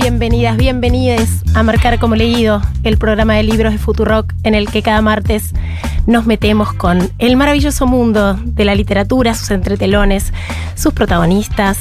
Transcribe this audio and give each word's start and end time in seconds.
Bienvenidas, 0.00 0.56
bienvenides 0.56 1.42
a 1.56 1.64
Marcar 1.64 1.98
como 1.98 2.14
Leído, 2.14 2.62
el 2.84 2.98
programa 2.98 3.34
de 3.34 3.42
libros 3.42 3.72
de 3.72 3.78
Futurock 3.78 4.32
en 4.44 4.54
el 4.54 4.70
que 4.70 4.80
cada 4.80 5.02
martes 5.02 5.52
nos 6.06 6.24
metemos 6.24 6.72
con 6.72 7.10
el 7.18 7.36
maravilloso 7.36 7.84
mundo 7.88 8.34
de 8.34 8.64
la 8.64 8.76
literatura, 8.76 9.34
sus 9.34 9.50
entretelones, 9.50 10.32
sus 10.76 10.92
protagonistas, 10.94 11.80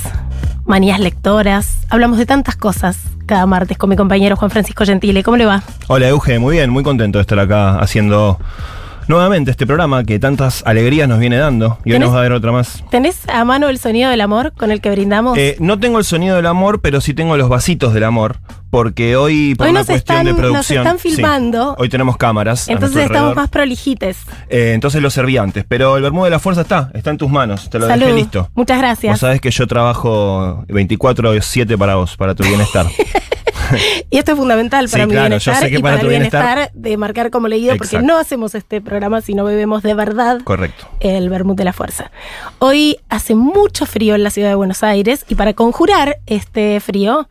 manías 0.65 0.99
lectoras. 0.99 1.85
Hablamos 1.89 2.17
de 2.17 2.25
tantas 2.25 2.55
cosas 2.55 2.97
cada 3.27 3.45
martes 3.45 3.77
con 3.77 3.91
mi 3.91 3.95
compañero 3.95 4.35
Juan 4.35 4.49
Francisco 4.49 4.83
Gentile. 4.83 5.21
¿Cómo 5.21 5.37
le 5.37 5.45
va? 5.45 5.61
Hola 5.87 6.07
Euge, 6.07 6.39
muy 6.39 6.55
bien, 6.55 6.71
muy 6.71 6.81
contento 6.81 7.19
de 7.19 7.21
estar 7.21 7.37
acá 7.37 7.77
haciendo 7.77 8.39
nuevamente 9.07 9.51
este 9.51 9.65
programa 9.65 10.03
que 10.03 10.19
tantas 10.19 10.63
alegrías 10.65 11.07
nos 11.07 11.19
viene 11.19 11.37
dando 11.37 11.77
y 11.85 11.91
hoy 11.91 11.97
¿Tenés- 11.97 12.05
nos 12.07 12.13
va 12.15 12.19
a 12.19 12.23
dar 12.23 12.31
otra 12.33 12.51
más. 12.51 12.83
¿Tenés 12.89 13.27
a 13.29 13.43
mano 13.45 13.69
el 13.69 13.79
sonido 13.79 14.09
del 14.09 14.21
amor 14.21 14.53
con 14.57 14.71
el 14.71 14.81
que 14.81 14.91
brindamos? 14.91 15.37
Eh, 15.37 15.55
no 15.59 15.79
tengo 15.79 15.97
el 15.99 16.03
sonido 16.05 16.35
del 16.35 16.45
amor, 16.45 16.81
pero 16.81 17.01
sí 17.01 17.13
tengo 17.13 17.37
los 17.37 17.49
vasitos 17.49 17.93
del 17.93 18.03
amor, 18.03 18.37
porque 18.69 19.15
hoy 19.15 19.55
por 19.55 19.65
Hoy 19.67 19.71
una 19.71 19.79
nos 19.81 19.87
cuestión 19.87 20.17
están- 20.17 20.25
de 20.25 20.31
nos 20.33 20.39
producción, 20.41 20.85
están 20.85 20.99
sí, 20.99 21.09
filmando. 21.11 21.75
hoy 21.77 21.89
tenemos 21.89 22.17
cámaras. 22.17 22.67
Entonces 22.69 23.05
estamos 23.05 23.35
más 23.35 23.49
prolijites. 23.49 24.17
Eh, 24.49 24.71
entonces 24.73 25.01
lo 25.01 25.09
serví 25.09 25.37
antes, 25.37 25.65
pero 25.67 25.97
el 25.97 26.03
Bermudo 26.03 26.25
de 26.25 26.31
la 26.31 26.39
Fuerza 26.39 26.61
está, 26.61 26.91
está 26.93 27.09
en 27.11 27.17
tus 27.17 27.29
manos, 27.29 27.69
te 27.69 27.79
lo 27.79 27.87
Salud. 27.87 28.05
dejé 28.05 28.17
listo. 28.17 28.49
Muchas 28.55 28.77
Vos 28.77 28.81
gracias. 28.81 29.19
sabés 29.19 29.41
que 29.41 29.51
yo 29.51 29.67
trabajo 29.67 30.63
24-7 30.67 31.77
para 31.77 31.95
vos, 31.95 32.17
para 32.17 32.35
tu 32.35 32.43
bienestar. 32.43 32.85
Y 34.09 34.17
esto 34.17 34.31
es 34.31 34.37
fundamental 34.37 34.87
para 34.87 35.03
Sí, 35.03 35.07
mi 35.09 35.13
claro, 35.13 35.25
yo 35.39 35.51
bienestar 35.51 35.55
sé 35.57 35.69
que 35.69 35.79
y 35.79 35.81
para 35.81 35.95
para, 35.95 35.99
tu 35.99 36.05
el 36.05 36.09
bienestar, 36.11 36.57
bienestar- 36.57 36.71
de 36.73 36.95
marcar 36.97 37.31
como 37.31 37.49
leído, 37.49 37.75
porque 37.75 37.99
no 38.01 38.17
hacemos 38.17 38.55
este 38.55 38.79
programa 38.79 39.19
si 39.19 39.33
no 39.33 39.43
bebemos 39.43 39.83
de 39.83 39.93
verdad 39.93 40.39
Correcto. 40.45 40.87
el 41.01 41.29
vermut 41.29 41.57
de 41.57 41.65
la 41.65 41.73
fuerza. 41.73 42.09
Hoy 42.59 42.97
hace 43.09 43.35
mucho 43.35 43.85
frío 43.85 44.15
en 44.15 44.23
la 44.23 44.29
ciudad 44.29 44.47
de 44.47 44.55
Buenos 44.55 44.83
Aires 44.83 45.25
y 45.27 45.35
para 45.35 45.53
conjurar 45.53 46.17
este 46.27 46.79
frío 46.79 47.27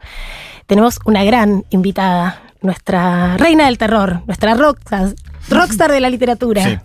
tenemos 0.66 0.99
una 1.04 1.25
gran 1.25 1.65
invitada, 1.71 2.41
nuestra 2.62 3.37
reina 3.37 3.66
del 3.66 3.78
terror, 3.78 4.22
nuestra 4.27 4.54
rockstar, 4.54 5.15
rockstar 5.49 5.93
de 5.93 6.00
la 6.00 6.10
literatura, 6.10 6.65
Sí. 6.65 6.78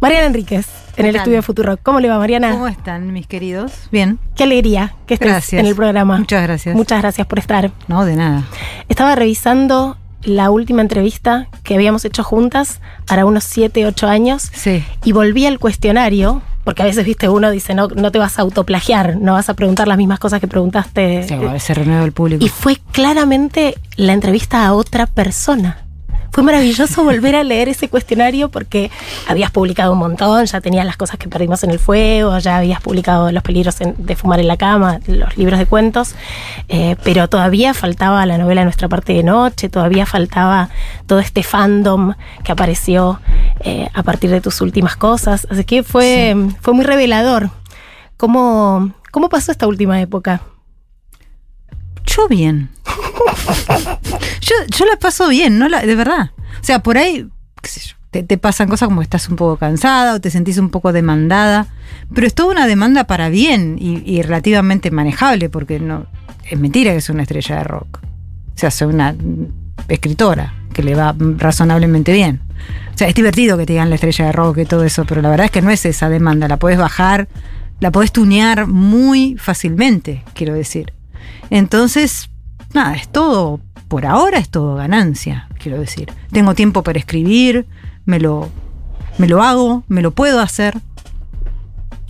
Mariana 0.00 0.26
Enríquez, 0.26 0.66
en 0.96 1.06
el 1.06 1.12
tal? 1.12 1.20
estudio 1.20 1.36
de 1.38 1.42
Futuro. 1.42 1.78
¿Cómo 1.82 1.98
le 2.00 2.08
va, 2.10 2.18
Mariana? 2.18 2.50
¿Cómo 2.50 2.68
están, 2.68 3.12
mis 3.12 3.26
queridos? 3.26 3.72
Bien. 3.90 4.18
Qué 4.36 4.44
alegría 4.44 4.94
que 5.06 5.14
estés 5.14 5.28
Gracias. 5.28 5.60
en 5.60 5.66
el 5.66 5.74
programa. 5.74 6.18
Muchas 6.18 6.42
gracias. 6.42 6.76
Muchas 6.76 7.00
gracias 7.00 7.26
por 7.26 7.38
estar. 7.38 7.70
No, 7.88 8.04
de 8.04 8.16
nada. 8.16 8.42
Estaba 8.90 9.14
revisando 9.14 9.96
la 10.22 10.50
última 10.50 10.82
entrevista 10.82 11.48
que 11.62 11.74
habíamos 11.74 12.04
hecho 12.04 12.22
juntas, 12.24 12.80
hará 13.08 13.24
unos 13.24 13.44
7, 13.44 13.86
8 13.86 14.06
años, 14.08 14.50
Sí. 14.52 14.84
y 15.04 15.12
volví 15.12 15.46
al 15.46 15.58
cuestionario, 15.58 16.42
porque 16.64 16.82
a 16.82 16.86
veces, 16.86 17.04
viste, 17.04 17.28
uno 17.28 17.50
dice, 17.50 17.74
no, 17.74 17.88
no 17.88 18.10
te 18.10 18.18
vas 18.18 18.38
a 18.38 18.42
autoplagiar, 18.42 19.16
no 19.18 19.34
vas 19.34 19.48
a 19.48 19.54
preguntar 19.54 19.86
las 19.86 19.98
mismas 19.98 20.18
cosas 20.18 20.40
que 20.40 20.48
preguntaste. 20.48 21.28
Sí, 21.28 21.34
bueno, 21.36 21.58
se 21.60 21.74
renueva 21.74 22.04
el 22.04 22.12
público. 22.12 22.44
y 22.44 22.48
fue 22.48 22.78
claramente 22.92 23.74
la 23.96 24.12
entrevista 24.14 24.66
a 24.66 24.72
otra 24.74 25.06
persona. 25.06 25.83
Fue 26.34 26.42
maravilloso 26.42 27.04
volver 27.04 27.36
a 27.36 27.44
leer 27.44 27.68
ese 27.68 27.88
cuestionario 27.88 28.48
porque 28.50 28.90
habías 29.28 29.52
publicado 29.52 29.92
un 29.92 29.98
montón, 30.00 30.46
ya 30.46 30.60
tenías 30.60 30.84
las 30.84 30.96
cosas 30.96 31.16
que 31.16 31.28
perdimos 31.28 31.62
en 31.62 31.70
el 31.70 31.78
fuego, 31.78 32.36
ya 32.40 32.56
habías 32.56 32.80
publicado 32.80 33.30
Los 33.30 33.44
peligros 33.44 33.80
en- 33.80 33.94
de 33.96 34.16
fumar 34.16 34.40
en 34.40 34.48
la 34.48 34.56
cama, 34.56 34.98
los 35.06 35.36
libros 35.36 35.60
de 35.60 35.66
cuentos, 35.66 36.16
eh, 36.68 36.96
pero 37.04 37.28
todavía 37.28 37.72
faltaba 37.72 38.26
la 38.26 38.36
novela 38.36 38.64
Nuestra 38.64 38.88
parte 38.88 39.12
de 39.12 39.22
noche, 39.22 39.68
todavía 39.68 40.06
faltaba 40.06 40.70
todo 41.06 41.20
este 41.20 41.44
fandom 41.44 42.14
que 42.42 42.50
apareció 42.50 43.20
eh, 43.60 43.86
a 43.94 44.02
partir 44.02 44.30
de 44.30 44.40
tus 44.40 44.60
últimas 44.60 44.96
cosas. 44.96 45.46
Así 45.48 45.62
que 45.64 45.84
fue, 45.84 46.34
fue 46.60 46.74
muy 46.74 46.84
revelador. 46.84 47.50
¿Cómo, 48.16 48.90
¿Cómo 49.12 49.28
pasó 49.28 49.52
esta 49.52 49.68
última 49.68 50.00
época? 50.00 50.40
Yo 52.06 52.28
bien. 52.28 52.70
yo, 54.40 54.54
yo 54.68 54.84
la 54.86 54.96
paso 54.98 55.28
bien, 55.28 55.58
¿no? 55.58 55.68
La, 55.68 55.82
de 55.82 55.94
verdad. 55.94 56.30
O 56.60 56.64
sea, 56.64 56.82
por 56.82 56.98
ahí, 56.98 57.28
qué 57.60 57.68
sé 57.68 57.80
yo, 57.80 57.96
te, 58.10 58.22
te 58.22 58.38
pasan 58.38 58.68
cosas 58.68 58.88
como 58.88 59.00
que 59.00 59.04
estás 59.04 59.28
un 59.28 59.36
poco 59.36 59.56
cansada 59.56 60.14
o 60.14 60.20
te 60.20 60.30
sentís 60.30 60.58
un 60.58 60.70
poco 60.70 60.92
demandada. 60.92 61.68
Pero 62.12 62.26
es 62.26 62.34
toda 62.34 62.52
una 62.52 62.66
demanda 62.66 63.04
para 63.04 63.28
bien 63.28 63.76
y, 63.78 64.22
relativamente 64.22 64.90
manejable, 64.90 65.48
porque 65.48 65.80
no 65.80 66.06
es 66.48 66.58
mentira 66.58 66.92
que 66.92 67.00
soy 67.00 67.14
una 67.14 67.22
estrella 67.22 67.56
de 67.56 67.64
rock. 67.64 68.00
O 68.02 68.58
sea, 68.58 68.70
soy 68.70 68.88
una 68.88 69.14
escritora 69.88 70.54
que 70.72 70.82
le 70.82 70.94
va 70.94 71.14
razonablemente 71.18 72.12
bien. 72.12 72.40
O 72.94 72.98
sea, 72.98 73.08
es 73.08 73.14
divertido 73.14 73.56
que 73.56 73.66
te 73.66 73.72
digan 73.72 73.88
la 73.88 73.96
estrella 73.96 74.26
de 74.26 74.32
rock 74.32 74.58
y 74.58 74.64
todo 74.64 74.84
eso, 74.84 75.04
pero 75.04 75.22
la 75.22 75.30
verdad 75.30 75.46
es 75.46 75.50
que 75.50 75.62
no 75.62 75.70
es 75.70 75.84
esa 75.86 76.08
demanda. 76.08 76.46
La 76.46 76.58
podés 76.58 76.78
bajar, 76.78 77.28
la 77.80 77.90
podés 77.90 78.12
tunear 78.12 78.66
muy 78.66 79.36
fácilmente, 79.38 80.22
quiero 80.34 80.54
decir. 80.54 80.92
Entonces, 81.50 82.30
nada, 82.72 82.94
es 82.94 83.08
todo, 83.08 83.60
por 83.88 84.06
ahora 84.06 84.38
es 84.38 84.48
todo 84.50 84.74
ganancia, 84.76 85.48
quiero 85.58 85.78
decir. 85.78 86.12
Tengo 86.32 86.54
tiempo 86.54 86.82
para 86.82 86.98
escribir, 86.98 87.66
me 88.04 88.18
lo, 88.20 88.48
me 89.18 89.28
lo 89.28 89.42
hago, 89.42 89.84
me 89.88 90.02
lo 90.02 90.10
puedo 90.12 90.40
hacer. 90.40 90.74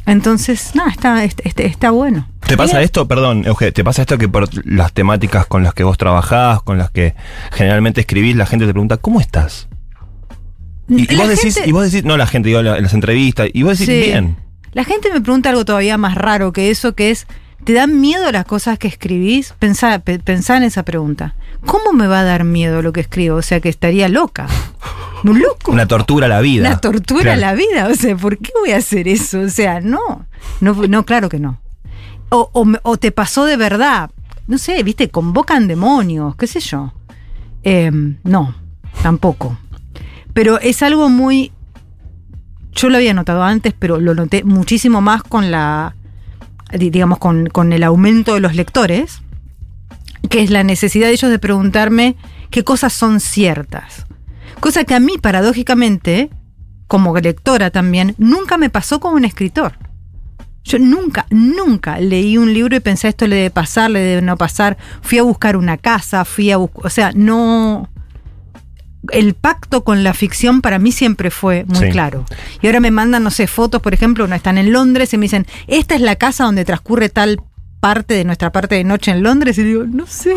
Entonces, 0.07 0.73
nada, 0.75 0.91
está, 0.91 1.25
está, 1.25 1.43
está- 1.49 1.63
está 1.63 1.91
bueno. 1.91 2.29
¿Te 2.47 2.59
pasa 2.59 2.83
esto, 2.83 3.09
perdón, 3.09 3.45
Euge, 3.47 3.73
te 3.73 3.83
pasa 3.83 4.03
esto 4.03 4.19
que 4.19 4.29
por 4.29 4.47
las 4.67 4.93
temáticas 4.93 5.47
con 5.47 5.63
las 5.65 5.73
que 5.73 5.83
vos 5.83 5.97
trabajás, 5.97 6.61
con 6.63 6.77
las 6.77 6.91
que 6.91 7.15
generalmente 7.53 8.03
escribís, 8.03 8.37
la 8.37 8.45
gente 8.45 8.67
te 8.67 8.73
pregunta, 8.73 8.99
¿cómo 8.99 9.19
estás? 9.19 9.67
Y, 10.89 11.07
vos 11.17 11.29
decís, 11.29 11.55
gente- 11.55 11.69
y 11.71 11.73
vos 11.73 11.91
decís, 11.91 12.05
no 12.05 12.19
la 12.19 12.27
gente, 12.27 12.49
digo, 12.51 12.61
en 12.61 12.83
las 12.83 12.93
entrevistas, 12.93 13.49
y 13.51 13.63
vos 13.63 13.79
decís, 13.79 13.95
Sí. 13.95 14.11
bien. 14.11 14.37
La 14.73 14.85
gente 14.85 15.11
me 15.11 15.23
pregunta 15.23 15.49
algo 15.49 15.65
todavía 15.65 15.97
más 15.97 16.17
raro 16.17 16.53
que 16.53 16.71
eso, 16.71 16.95
que 16.95 17.11
es, 17.11 17.27
¿te 17.65 17.73
dan 17.73 18.01
miedo 18.01 18.31
las 18.33 18.45
cosas 18.45 18.79
que 18.79 18.89
escribís? 18.89 19.55
Pensá, 19.59 19.99
pe- 19.99 20.19
pensá 20.19 20.57
en 20.57 20.63
esa 20.65 20.83
pregunta. 20.85 21.35
¿Cómo 21.67 21.93
me 21.93 22.07
va 22.07 22.21
a 22.21 22.25
dar 22.25 22.45
miedo 22.45 22.83
lo 22.83 22.93
que 22.93 23.01
escribo? 23.01 23.37
O 23.37 23.43
sea, 23.43 23.61
que 23.61 23.69
estaría 23.69 24.09
loca. 24.09 24.47
Un 25.25 25.41
loco. 25.41 25.73
Una 25.73 25.87
tortura 25.87 26.27
a 26.27 26.29
la 26.29 26.41
vida. 26.43 26.69
Una 26.69 26.79
tortura 26.79 27.23
Claro. 27.23 27.39
a 27.39 27.41
la 27.41 27.55
vida. 27.55 27.89
O 27.91 27.95
sea, 27.95 28.15
¿por 28.17 28.37
qué 28.39 28.51
voy 28.61 28.73
a 28.73 28.77
hacer 28.77 29.09
eso? 29.09 29.41
O 29.41 29.49
sea, 29.49 29.81
no. 29.81 30.27
No, 30.61 30.75
no 30.75 31.07
claro 31.07 31.29
que 31.31 31.39
no. 31.41 31.61
O, 32.29 32.51
o 32.53 32.65
me- 32.67 32.79
o 32.83 32.97
te 32.99 33.11
pasó 33.13 33.47
de 33.47 33.57
verdad. 33.57 34.11
No 34.47 34.59
sé, 34.59 34.83
viste, 34.83 35.09
convocan 35.09 35.67
demonios, 35.69 36.37
qué 36.37 36.47
sé 36.47 36.61
yo. 36.61 36.93
Eh, 37.63 37.91
no, 38.25 38.55
tampoco. 39.03 39.57
Pero 40.35 40.61
es 40.61 40.83
algo 40.83 41.09
muy. 41.09 41.51
Yo 42.73 42.91
lo 42.91 42.97
había 42.97 43.15
notado 43.15 43.43
antes, 43.43 43.73
pero 43.79 43.99
lo 44.01 44.15
noté 44.15 44.45
muchísimo 44.45 45.01
más 45.01 45.23
con 45.23 45.51
la. 45.51 45.95
Di- 46.79 46.91
digamos, 46.91 47.19
con, 47.19 47.47
con 47.47 47.73
el 47.73 47.83
aumento 47.83 48.35
de 48.35 48.41
los 48.41 48.55
lectores. 48.55 49.23
Que 50.31 50.43
es 50.43 50.51
la 50.51 50.65
necesidad 50.65 51.09
de 51.09 51.13
ellos 51.13 51.31
de 51.31 51.39
preguntarme 51.39 52.17
qué 52.51 52.65
cosas 52.65 52.93
son 52.93 53.21
ciertas. 53.21 54.07
Cosa 54.61 54.85
que 54.85 54.95
a 54.95 55.01
mí, 55.01 55.19
paradójicamente, 55.21 56.31
como 56.87 57.19
lectora 57.19 57.71
también, 57.71 58.15
nunca 58.17 58.57
me 58.57 58.71
pasó 58.71 59.01
con 59.01 59.15
un 59.15 59.25
escritor. 59.25 59.75
Yo 60.65 60.79
nunca, 60.79 61.27
nunca 61.29 61.99
leí 62.01 62.39
un 62.39 62.55
libro 62.55 62.75
y 62.75 62.81
pensé 62.81 63.09
esto 63.09 63.27
le 63.27 63.37
debe 63.37 63.51
pasar, 63.51 63.91
le 63.91 64.01
debe 64.01 64.23
no 64.23 64.39
pasar. 64.39 64.79
Fui 65.03 65.19
a 65.19 65.23
buscar 65.23 65.59
una 65.59 65.77
casa, 65.77 66.25
fui 66.25 66.51
a 66.51 66.57
buscar, 66.57 66.87
o 66.87 66.91
sea, 66.91 67.13
no... 67.15 67.91
el 69.13 69.35
pacto 69.35 69.85
con 69.85 70.03
la 70.05 70.15
ficción 70.15 70.61
para 70.61 70.79
mí 70.79 70.93
siempre 70.93 71.31
fue 71.31 71.65
muy 71.67 71.79
Sí. 71.87 71.91
claro. 71.91 72.25
Y 72.63 72.67
ahora 72.67 72.81
me 72.81 72.91
mandan, 72.91 73.23
no 73.25 73.31
sé, 73.31 73.47
fotos, 73.47 73.81
por 73.83 73.95
ejemplo, 73.95 74.27
no 74.27 74.35
están 74.35 74.59
en 74.59 74.73
Londres 74.73 75.13
y 75.13 75.19
me 75.19 75.25
dicen, 75.25 75.47
esta 75.67 75.95
es 75.95 76.01
la 76.01 76.17
casa 76.17 76.45
donde 76.45 76.65
transcurre 76.65 77.09
tal 77.09 77.41
parte 77.81 78.15
de 78.15 78.25
nuestra 78.25 78.51
parte 78.51 78.77
de 78.77 78.85
noche 78.85 79.11
en 79.11 79.23
Londres. 79.23 79.59
Y 79.59 79.63
digo, 79.63 79.85
no 79.87 80.07
sé, 80.07 80.35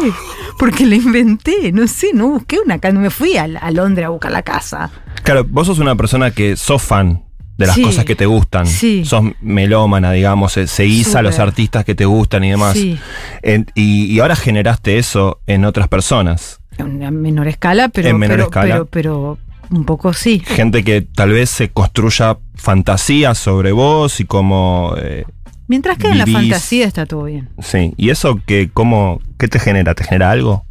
porque 0.59 0.85
la 0.85 0.95
inventé, 0.95 1.71
no 1.71 1.87
sé, 1.87 2.07
no 2.13 2.27
busqué 2.27 2.57
una 2.59 2.77
casa, 2.79 2.93
no 2.93 2.99
me 2.99 3.09
fui 3.09 3.37
a, 3.37 3.43
a 3.45 3.71
Londres 3.71 4.05
a 4.05 4.09
buscar 4.09 4.31
la 4.31 4.41
casa. 4.41 4.89
Claro, 5.23 5.45
vos 5.47 5.67
sos 5.67 5.79
una 5.79 5.95
persona 5.95 6.31
que 6.31 6.57
sos 6.57 6.81
fan 6.81 7.23
de 7.57 7.65
las 7.65 7.75
Sí. 7.75 7.81
cosas 7.83 8.03
que 8.05 8.15
te 8.15 8.25
gustan. 8.25 8.67
Sí. 8.67 9.03
Sos 9.05 9.23
melómana, 9.41 10.11
digamos, 10.11 10.57
eh, 10.57 10.67
seguís 10.67 11.15
a 11.15 11.21
los 11.21 11.39
artistas 11.39 11.85
que 11.85 11.95
te 11.95 12.05
gustan 12.05 12.43
y 12.43 12.51
demás. 12.51 12.73
Sí. 12.73 12.99
En- 13.41 13.65
y, 13.73 14.05
y 14.13 14.19
ahora 14.19 14.35
generaste 14.35 14.97
eso 14.99 15.39
en 15.47 15.65
otras 15.65 15.87
personas. 15.87 16.59
En 16.77 17.21
menor 17.21 17.47
escala, 17.47 17.89
pero, 17.89 18.09
En 18.09 18.17
menor 18.17 18.35
pero, 18.37 18.43
escala. 18.45 18.75
pero, 18.85 18.85
pero 18.87 19.37
un 19.69 19.85
poco 19.85 20.13
sí. 20.13 20.39
Gente 20.45 20.83
que 20.83 21.01
tal 21.01 21.31
vez 21.31 21.49
se 21.49 21.69
construya 21.69 22.37
fantasías 22.55 23.37
sobre 23.37 23.71
vos 23.71 24.19
y 24.19 24.25
como... 24.25 24.93
eh, 24.97 25.25
Mientras 25.67 25.97
que 25.97 26.07
en 26.07 26.17
la 26.17 26.25
fantasía 26.25 26.85
está 26.87 27.05
todo 27.05 27.23
bien. 27.25 27.49
sí. 27.61 27.93
¿Y 27.97 28.09
eso 28.09 28.39
que 28.45 28.69
cómo, 28.73 29.19
qué 29.37 29.47
te 29.49 29.59
genera? 29.59 29.95
¿Te 29.95 30.03
genera 30.05 30.31
algo? 30.31 30.65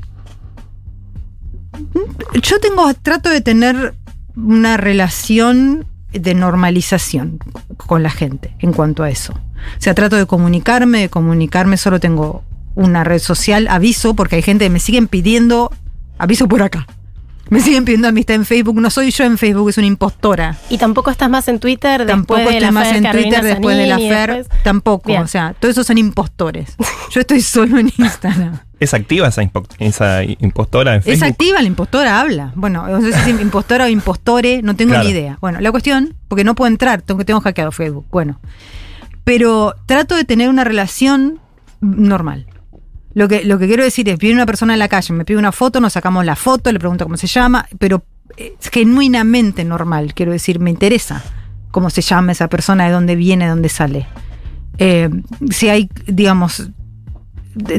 Yo 2.43 2.59
tengo, 2.61 2.93
trato 2.95 3.29
de 3.29 3.41
tener 3.41 3.95
una 4.37 4.77
relación 4.77 5.87
de 6.13 6.35
normalización 6.35 7.39
con 7.77 8.03
la 8.03 8.11
gente 8.11 8.55
en 8.61 8.73
cuanto 8.73 9.03
a 9.03 9.11
eso. 9.11 9.33
O 9.35 9.81
sea, 9.81 9.95
trato 9.95 10.17
de 10.17 10.27
comunicarme, 10.27 11.01
de 11.01 11.09
comunicarme, 11.11 11.77
solo 11.77 12.01
tengo 12.01 12.43
una 12.75 13.05
red 13.05 13.19
social, 13.19 13.69
aviso, 13.69 14.15
porque 14.15 14.37
hay 14.37 14.43
gente 14.43 14.65
que 14.67 14.71
me 14.71 14.79
siguen 14.81 15.09
pidiendo, 15.09 15.71
aviso 16.19 16.49
por 16.49 16.63
acá. 16.63 16.87
Me 17.49 17.61
siguen 17.61 17.85
pidiendo 17.85 18.09
amistad 18.09 18.35
en 18.35 18.45
Facebook, 18.45 18.81
no 18.81 18.91
soy 18.91 19.13
yo 19.13 19.23
en 19.23 19.39
Facebook, 19.39 19.69
es 19.69 19.79
una 19.79 19.87
impostora. 19.87 20.57
Y 20.69 20.79
tampoco 20.79 21.13
estás 21.13 21.31
más 21.31 21.47
en 21.47 21.61
Twitter 21.61 22.05
Tampoco 22.05 22.39
después 22.41 22.55
de 22.55 22.59
estoy 22.59 22.67
la 22.67 22.73
más 22.73 22.89
Fer 22.89 22.97
en 22.97 23.11
Twitter 23.13 23.45
después 23.45 23.77
de 23.77 23.87
la 23.87 23.97
FER, 23.99 24.35
después- 24.39 24.63
tampoco, 24.65 25.07
Bien. 25.11 25.23
o 25.23 25.29
sea, 25.29 25.55
todos 25.61 25.71
esos 25.73 25.87
son 25.87 25.97
impostores. 25.97 26.75
Yo 27.13 27.21
estoy 27.21 27.41
solo 27.43 27.79
en 27.79 27.93
Instagram. 27.97 28.59
¿Es 28.81 28.95
activa 28.95 29.29
esa, 29.29 29.43
impo- 29.45 29.65
esa 29.79 30.25
impostora 30.25 30.95
en 30.95 30.99
Es 30.99 31.05
Facebook? 31.05 31.29
activa, 31.29 31.61
la 31.63 31.69
impostora 31.69 32.21
habla. 32.21 32.51
Bueno, 32.57 32.85
no 32.89 33.01
sé 33.01 33.13
si 33.13 33.31
es 33.31 33.41
impostora 33.41 33.85
o 33.85 33.89
impostore, 33.89 34.61
no 34.63 34.75
tengo 34.75 34.91
Claro. 34.95 35.05
ni 35.05 35.11
idea. 35.13 35.39
Bueno, 35.41 35.61
la 35.61 35.71
cuestión, 35.71 36.17
porque 36.27 36.43
no 36.43 36.57
puedo 36.57 36.67
entrar, 36.69 37.01
tengo, 37.03 37.25
tengo 37.25 37.41
hackeado 37.41 37.71
Facebook. 37.71 38.07
Bueno, 38.11 38.41
pero 39.23 39.77
trato 39.87 40.17
de 40.17 40.25
tener 40.25 40.49
una 40.49 40.65
relación 40.65 41.39
normal. 41.81 42.47
Lo 43.17 43.29
que, 43.29 43.47
lo 43.47 43.59
que 43.59 43.67
quiero 43.67 43.83
decir 43.83 44.07
es, 44.11 44.19
viene 44.19 44.35
una 44.35 44.45
persona 44.45 44.75
en 44.75 44.79
la 44.79 44.89
calle, 44.89 45.15
me 45.15 45.25
pide 45.25 45.39
una 45.39 45.51
foto, 45.51 45.81
nos 45.81 45.95
sacamos 45.95 46.23
la 46.27 46.37
foto, 46.37 46.71
le 46.71 46.79
pregunto 46.79 47.07
cómo 47.07 47.17
se 47.17 47.27
llama, 47.27 47.67
pero 47.79 48.05
es 48.37 48.69
genuinamente 48.71 49.65
normal, 49.65 50.13
quiero 50.13 50.33
decir, 50.33 50.61
me 50.61 50.69
interesa 50.69 51.25
cómo 51.71 51.89
se 51.89 52.03
llama 52.03 52.33
esa 52.33 52.49
persona, 52.49 52.85
de 52.85 52.93
dónde 52.93 53.17
viene, 53.17 53.47
de 53.47 53.51
dónde 53.53 53.71
sale. 53.71 54.07
Eh, 54.77 55.09
si 55.49 55.71
hay, 55.71 55.89
digamos, 56.07 56.69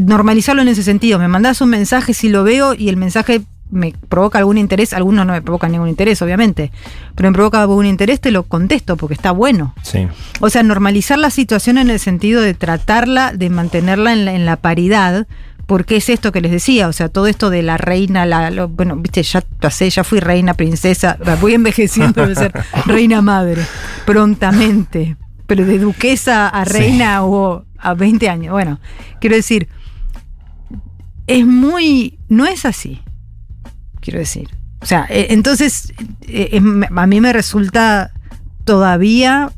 normalizarlo 0.01 0.63
en 0.63 0.69
ese 0.69 0.81
sentido. 0.81 1.19
Me 1.19 1.27
mandás 1.27 1.61
un 1.61 1.69
mensaje 1.69 2.15
si 2.15 2.29
lo 2.29 2.43
veo 2.43 2.73
y 2.73 2.89
el 2.89 2.97
mensaje 2.97 3.43
me 3.69 3.93
provoca 4.09 4.37
algún 4.39 4.57
interés, 4.57 4.93
algunos 4.93 5.25
no 5.25 5.33
me 5.33 5.41
provocan 5.41 5.71
ningún 5.71 5.89
interés, 5.89 6.21
obviamente, 6.21 6.71
pero 7.15 7.29
me 7.29 7.33
provoca 7.35 7.61
algún 7.61 7.85
interés, 7.85 8.21
te 8.21 8.31
lo 8.31 8.43
contesto 8.43 8.95
porque 8.97 9.13
está 9.13 9.31
bueno. 9.31 9.73
Sí. 9.83 10.07
O 10.39 10.49
sea, 10.49 10.63
normalizar 10.63 11.17
la 11.19 11.29
situación 11.29 11.77
en 11.77 11.89
el 11.89 11.99
sentido 11.99 12.41
de 12.41 12.53
tratarla, 12.53 13.33
de 13.33 13.49
mantenerla 13.49 14.13
en 14.13 14.25
la, 14.25 14.33
en 14.33 14.45
la 14.45 14.55
paridad, 14.57 15.27
porque 15.65 15.97
es 15.97 16.07
esto 16.07 16.31
que 16.31 16.39
les 16.39 16.51
decía, 16.51 16.87
o 16.87 16.93
sea, 16.93 17.09
todo 17.09 17.27
esto 17.27 17.49
de 17.49 17.61
la 17.61 17.75
reina, 17.77 18.25
la, 18.25 18.51
lo- 18.51 18.69
bueno, 18.69 18.95
viste, 18.95 19.21
ya 19.21 19.41
pasé, 19.59 19.89
ya 19.89 20.05
fui 20.05 20.21
reina, 20.21 20.53
princesa, 20.53 21.17
voy 21.41 21.55
envejeciendo 21.55 22.25
de 22.25 22.35
ser 22.35 22.53
reina 22.85 23.21
madre, 23.21 23.63
prontamente, 24.05 25.17
pero 25.45 25.65
de 25.65 25.77
duquesa 25.79 26.47
a 26.47 26.63
Sí. 26.65 26.71
reina 26.71 27.25
o 27.25 27.65
a 27.77 27.93
20 27.93 28.29
años, 28.29 28.53
bueno, 28.53 28.79
quiero 29.19 29.35
decir, 29.35 29.67
es 31.27 31.45
muy, 31.45 32.17
no 32.29 32.45
es 32.45 32.65
así, 32.65 33.01
quiero 34.07 34.19
decir. 34.19 34.47
O 34.79 34.85
sea, 34.85 35.05
eh, 35.09 35.27
entonces, 35.31 35.91
eh, 36.27 36.49
es- 36.53 36.63
a 36.95 37.07
mí 37.07 37.19
me 37.19 37.33
resulta 37.33 38.11
todavía, 38.63 39.49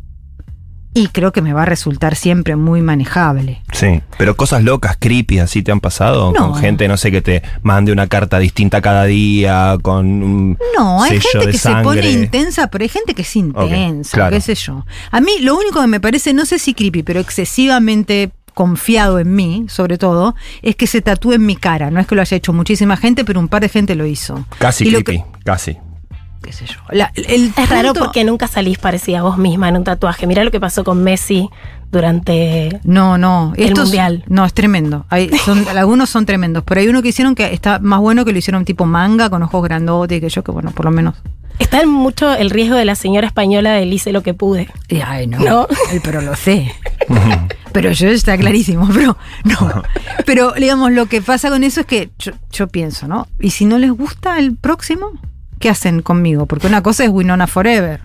y 0.94 1.08
creo 1.10 1.32
que 1.32 1.42
me 1.44 1.54
va 1.54 1.62
a 1.62 1.66
resultar 1.66 2.16
siempre 2.16 2.56
muy 2.56 2.82
manejable. 2.82 3.62
Sí, 3.72 4.02
pero 4.18 4.36
cosas 4.36 4.64
locas, 4.64 4.98
creepy, 5.00 5.38
así 5.40 5.62
te 5.62 5.72
han 5.72 5.80
pasado 5.80 6.32
No. 6.32 6.52
con 6.52 6.56
gente, 6.60 6.88
no 6.88 6.98
sé, 6.98 7.12
que 7.12 7.22
te 7.22 7.44
mande 7.62 7.92
una 7.92 8.08
carta 8.08 8.40
distinta 8.40 8.82
cada 8.82 9.06
día, 9.06 9.78
con 9.84 10.06
un 10.24 10.58
No, 10.76 11.04
hay 11.04 11.12
sello 11.12 11.22
gente 11.32 11.46
de 11.46 11.52
que 11.54 11.58
sangre. 11.60 11.80
se 11.80 11.84
pone 11.84 12.12
intensa, 12.24 12.68
pero 12.72 12.84
hay 12.84 12.90
gente 12.90 13.14
que 13.14 13.22
es 13.22 13.36
intensa, 13.36 14.18
claro. 14.18 14.36
qué 14.36 14.42
sé 14.42 14.56
yo. 14.56 14.84
A 15.12 15.22
mí 15.22 15.32
lo 15.42 15.56
único 15.58 15.80
que 15.80 15.88
me 15.88 16.00
parece, 16.00 16.34
no 16.34 16.46
sé 16.46 16.58
si 16.58 16.74
creepy, 16.74 17.04
pero 17.04 17.20
excesivamente 17.20 18.32
confiado 18.52 19.20
en 19.20 19.34
mí, 19.36 19.66
sobre 19.70 19.98
todo, 19.98 20.36
es 20.62 20.76
que 20.76 20.88
se 20.88 21.02
tatúe 21.02 21.34
en 21.34 21.46
mi 21.46 21.56
cara. 21.56 21.92
No 21.92 22.00
es 22.00 22.08
que 22.08 22.16
lo 22.16 22.22
haya 22.22 22.38
hecho 22.38 22.54
muchísima 22.54 22.98
gente, 22.98 23.24
pero 23.26 23.40
un 23.40 23.48
par 23.48 23.62
de 23.62 23.70
gente 23.70 23.96
lo 23.96 24.06
hizo. 24.06 24.46
Casi 24.60 24.88
Y 24.88 24.92
casi. 25.44 25.78
qué 26.42 26.54
sé 26.54 26.66
yo. 26.66 26.76
La- 26.92 27.12
el 27.16 27.52
Es 27.58 27.70
raro 27.70 27.94
porque 27.94 28.24
nunca 28.24 28.48
salís 28.48 28.78
parecida 28.78 29.20
a 29.20 29.24
vos 29.24 29.38
misma 29.38 29.68
en 29.70 29.78
un 29.78 29.84
tatuaje. 29.84 30.26
Mirá 30.28 30.44
lo 30.44 30.52
que 30.52 30.60
pasó 30.60 30.84
con 30.84 31.04
Messi 31.04 31.50
durante 31.92 32.80
No, 32.84 33.18
no. 33.18 33.54
El 33.58 33.70
estos- 33.70 33.86
mundial. 33.86 34.24
No, 34.28 34.46
es 34.46 34.54
tremendo. 34.54 35.06
Hay, 35.10 35.30
son, 35.40 35.66
algunos 35.78 36.10
son 36.10 36.26
tremendos, 36.26 36.64
pero 36.66 36.82
hay 36.82 36.88
uno 36.88 37.02
que 37.02 37.10
hicieron 37.10 37.36
que 37.36 37.54
está 37.54 37.80
más 37.80 38.00
bueno 38.00 38.24
que 38.26 38.32
lo 38.32 38.38
hicieron 38.38 38.64
tipo 38.66 38.86
manga, 38.86 39.30
con 39.30 39.44
ojos 39.44 39.64
grandotes, 39.64 40.18
y 40.18 40.22
que 40.22 40.30
yo, 40.30 40.44
que 40.44 40.52
bueno, 40.52 40.72
por 40.72 40.86
lo 40.86 40.92
menos. 40.92 41.16
Está 41.60 41.82
en 41.82 41.90
mucho 41.90 42.34
el 42.34 42.50
riesgo 42.50 42.76
de 42.76 42.86
la 42.86 42.96
señora 42.96 43.28
española 43.28 43.74
de 43.74 43.86
hice 43.86 44.12
lo 44.12 44.24
que 44.24 44.34
pude. 44.34 44.70
Y, 44.88 45.02
ay, 45.02 45.28
no. 45.28 45.40
¿No? 45.40 45.68
Ay, 45.92 46.00
pero 46.04 46.22
lo 46.22 46.36
sé. 46.36 46.74
pero 47.74 47.92
yo 47.92 48.10
está 48.10 48.38
clarísimo, 48.38 48.88
pero 48.94 49.18
no. 49.44 49.84
Pero 50.26 50.54
digamos, 50.54 50.92
lo 50.92 51.06
que 51.06 51.22
pasa 51.22 51.50
con 51.50 51.64
eso 51.64 51.82
es 51.82 51.86
que 51.86 52.10
yo, 52.18 52.32
yo 52.52 52.68
pienso, 52.68 53.08
¿no? 53.08 53.28
Y 53.40 53.52
si 53.52 53.66
no 53.66 53.78
les 53.78 53.92
gusta 53.92 54.40
el 54.40 54.56
próximo, 54.56 55.12
¿qué 55.60 55.70
hacen 55.70 56.02
conmigo? 56.02 56.46
Porque 56.46 56.68
una 56.68 56.82
cosa 56.82 57.04
es 57.04 57.10
Winona 57.10 57.48
Forever, 57.48 58.02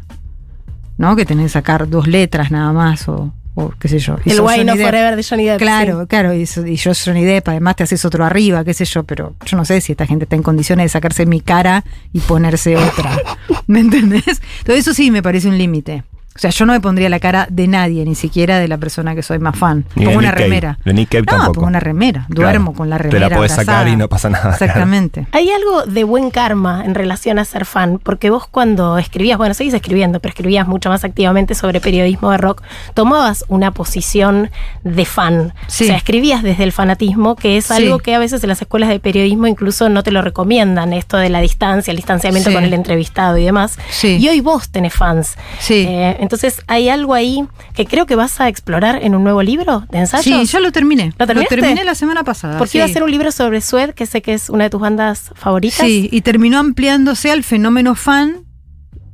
¿no? 0.99 1.17
Que 1.17 1.25
tenés 1.25 1.47
que 1.47 1.51
sacar 1.51 1.89
dos 1.89 2.07
letras 2.07 2.51
nada 2.51 2.73
más 2.73 3.09
o, 3.09 3.33
o 3.55 3.71
qué 3.79 3.89
sé 3.89 3.99
yo. 3.99 4.17
Y 4.25 4.31
el 4.31 4.41
Why 4.41 4.65
No. 4.65 4.77
Forever 4.77 5.17
de 5.17 5.23
Johnny 5.23 5.45
Depp. 5.45 5.59
Claro, 5.59 6.03
sí. 6.03 6.07
claro, 6.07 6.35
y, 6.35 6.43
y 6.43 6.77
yo 6.77 6.93
Johnny 6.95 7.25
Depp, 7.25 7.49
además 7.49 7.77
te 7.77 7.85
haces 7.85 8.05
otro 8.05 8.25
arriba, 8.25 8.65
qué 8.65 8.75
sé 8.75 8.85
yo, 8.85 9.05
pero 9.05 9.35
yo 9.45 9.57
no 9.57 9.65
sé 9.65 9.81
si 9.81 9.93
esta 9.93 10.07
gente 10.07 10.25
está 10.25 10.37
en 10.37 10.43
condiciones 10.43 10.85
de 10.85 10.89
sacarse 10.89 11.27
mi 11.27 11.41
cara 11.41 11.85
y 12.13 12.21
ponerse 12.21 12.77
otra. 12.77 13.17
¿Me 13.67 13.81
entendés? 13.81 14.41
Entonces 14.59 14.79
eso 14.87 14.95
sí 14.95 15.11
me 15.11 15.23
parece 15.23 15.49
un 15.49 15.59
límite. 15.59 16.05
O 16.37 16.39
sea, 16.41 16.51
yo 16.51 16.67
no 16.67 16.73
me 16.73 16.81
pondría 16.81 17.09
la 17.09 17.21
cara 17.21 17.47
de 17.49 17.69
nadie, 17.69 18.05
ni 18.05 18.15
siquiera 18.17 18.59
de 18.59 18.67
la 18.67 18.77
persona 18.77 19.15
que 19.15 19.23
soy 19.23 19.39
más 19.39 19.57
fan. 19.57 19.85
Ni 19.95 20.05
Pongo 20.07 20.19
una 20.19 20.31
Nick 20.31 20.39
remera. 20.41 20.79
De 20.85 20.93
Nick 20.93 21.09
Cave 21.11 21.23
no, 21.27 21.33
tampoco. 21.33 21.53
pongo 21.55 21.67
una 21.69 21.79
remera. 21.81 22.27
Duermo 22.29 22.73
Claro. 22.73 22.77
con 22.77 22.91
la 22.91 22.97
Te 22.97 23.03
remera. 23.05 23.29
la 23.29 23.37
podés 23.37 23.53
sacar 23.53 23.69
abrazada. 23.77 23.91
y 23.91 23.97
no 23.97 24.09
pasa 24.09 24.31
nada, 24.31 24.43
claro. 24.43 24.65
Exactamente. 24.65 25.27
Hay 25.31 25.51
algo 25.51 25.87
de 25.87 26.03
buen 26.05 26.31
karma 26.31 26.83
en 26.85 26.95
relación 26.97 27.39
a 27.39 27.45
ser 27.45 27.65
fan, 27.65 28.01
porque 28.03 28.31
vos 28.31 28.49
cuando 28.49 28.99
escribías, 28.99 29.39
bueno, 29.39 29.55
seguís 29.55 29.75
escribiendo, 29.75 30.19
pero 30.19 30.31
escribías 30.31 30.67
mucho 30.67 30.89
más 30.89 31.05
activamente 31.05 31.55
sobre 31.55 31.81
periodismo 31.81 32.33
de 32.33 32.39
rock, 32.39 32.63
tomabas 32.95 33.45
una 33.49 33.71
posición 33.71 34.51
de 34.83 35.05
fan. 35.05 35.55
Sí. 35.69 35.85
O 35.85 35.87
sea, 35.87 35.97
escribías 35.97 36.43
desde 36.43 36.65
el 36.65 36.73
fanatismo, 36.73 37.37
que 37.37 37.57
es 37.59 37.67
Sí. 37.67 37.75
algo 37.75 38.01
que 38.01 38.13
a 38.15 38.19
veces 38.19 38.43
en 38.43 38.49
las 38.49 38.61
escuelas 38.61 38.89
de 38.89 38.99
periodismo 38.99 39.47
incluso 39.47 39.89
no 39.89 40.03
te 40.03 40.11
lo 40.11 40.21
recomiendan, 40.21 40.93
esto 40.95 41.17
de 41.17 41.29
la 41.29 41.41
distancia, 41.41 41.93
el 41.93 41.97
distanciamiento 41.97 42.51
Sí. 42.51 42.55
con 42.57 42.65
el 42.65 42.75
entrevistado 42.75 43.39
y 43.39 43.45
demás. 43.45 43.79
Sí. 43.91 44.17
Y 44.21 44.29
hoy 44.29 44.41
vos 44.41 44.69
tenés 44.71 44.95
fans. 44.95 45.37
Sí. 45.61 45.87
Eh, 45.89 46.17
entonces 46.25 46.63
hay 46.67 46.89
algo 46.89 47.15
ahí 47.15 47.45
que 47.75 47.87
creo 47.87 48.07
que 48.07 48.17
vas 48.17 48.41
a 48.41 48.49
explorar 48.49 48.99
en 49.03 49.15
un 49.15 49.23
nuevo 49.23 49.43
libro 49.43 49.87
de 49.91 49.99
ensayos. 49.99 50.25
Sí, 50.25 50.45
ya 50.53 50.61
lo 50.61 50.73
terminé. 50.73 51.13
¿Lo 51.17 51.27
terminé 51.27 51.85
la 51.85 51.95
semana 51.95 52.25
pasada. 52.25 52.59
Porque 52.59 52.73
sí. 52.73 52.79
iba 52.79 52.87
a 52.87 52.89
ser 52.89 53.03
un 53.05 53.11
libro 53.11 53.31
sobre 53.31 53.61
Sued, 53.61 53.91
que 53.91 54.07
sé 54.07 54.21
que 54.23 54.35
es 54.35 54.51
una 54.51 54.65
de 54.65 54.71
tus 54.71 54.81
bandas 54.81 55.31
favoritas. 55.37 55.87
Sí, 55.87 56.09
y 56.11 56.21
terminó 56.23 56.59
ampliándose 56.59 57.31
al 57.31 57.45
fenómeno 57.45 57.95
fan 57.95 58.45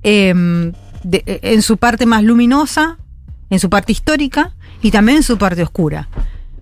em, 0.03 0.73
de- 1.05 1.23
eh, 1.27 1.41
en 1.43 1.63
su 1.63 1.77
parte 1.77 2.07
más 2.07 2.23
luminosa, 2.23 2.99
en 3.51 3.59
su 3.59 3.69
parte 3.69 3.93
histórica 3.93 4.53
y 4.83 4.91
también 4.91 5.19
en 5.19 5.23
su 5.23 5.39
parte 5.39 5.63
oscura. 5.63 6.09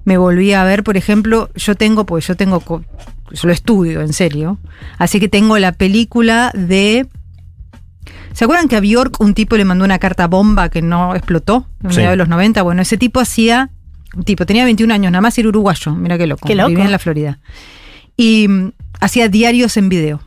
Me 0.04 0.16
volví 0.16 0.52
a 0.52 0.64
ver, 0.64 0.82
por 0.84 0.96
ejemplo, 0.96 1.50
yo 1.54 1.74
tengo, 1.74 2.06
pues 2.06 2.26
yo 2.26 2.36
tengo, 2.36 2.62
yo 2.66 3.46
lo 3.46 3.52
estudio 3.52 4.00
en 4.00 4.12
serio, 4.12 4.58
así 4.96 5.20
que 5.20 5.28
tengo 5.28 5.58
la 5.58 5.72
película 5.72 6.50
de... 6.54 7.06
¿Se 8.32 8.44
acuerdan 8.44 8.68
que 8.68 8.76
a 8.76 8.80
Bjork 8.80 9.20
un 9.20 9.34
tipo 9.34 9.56
le 9.56 9.64
mandó 9.64 9.84
una 9.84 9.98
carta 9.98 10.26
bomba 10.26 10.68
que 10.68 10.82
no 10.82 11.14
explotó 11.14 11.66
en 11.82 11.90
Sí. 11.90 11.96
medio 11.98 12.10
de 12.10 12.16
los 12.16 12.28
90? 12.28 12.62
Bueno, 12.62 12.82
ese 12.82 12.96
tipo 12.96 13.20
hacía, 13.20 13.70
un 14.14 14.24
tipo, 14.24 14.46
tenía 14.46 14.64
21 14.64 14.92
años, 14.94 15.10
nada 15.12 15.22
más 15.22 15.36
era 15.38 15.48
uruguayo, 15.48 15.92
mira 15.94 16.16
qué 16.18 16.26
loco, 16.26 16.46
Qué 16.46 16.54
loco. 16.54 16.68
vivía 16.70 16.84
en 16.84 16.92
la 16.92 16.98
Florida. 16.98 17.38
Y 18.16 18.46
mm, 18.48 18.72
hacía 19.00 19.28
diarios 19.28 19.76
en 19.76 19.88
video, 19.88 20.20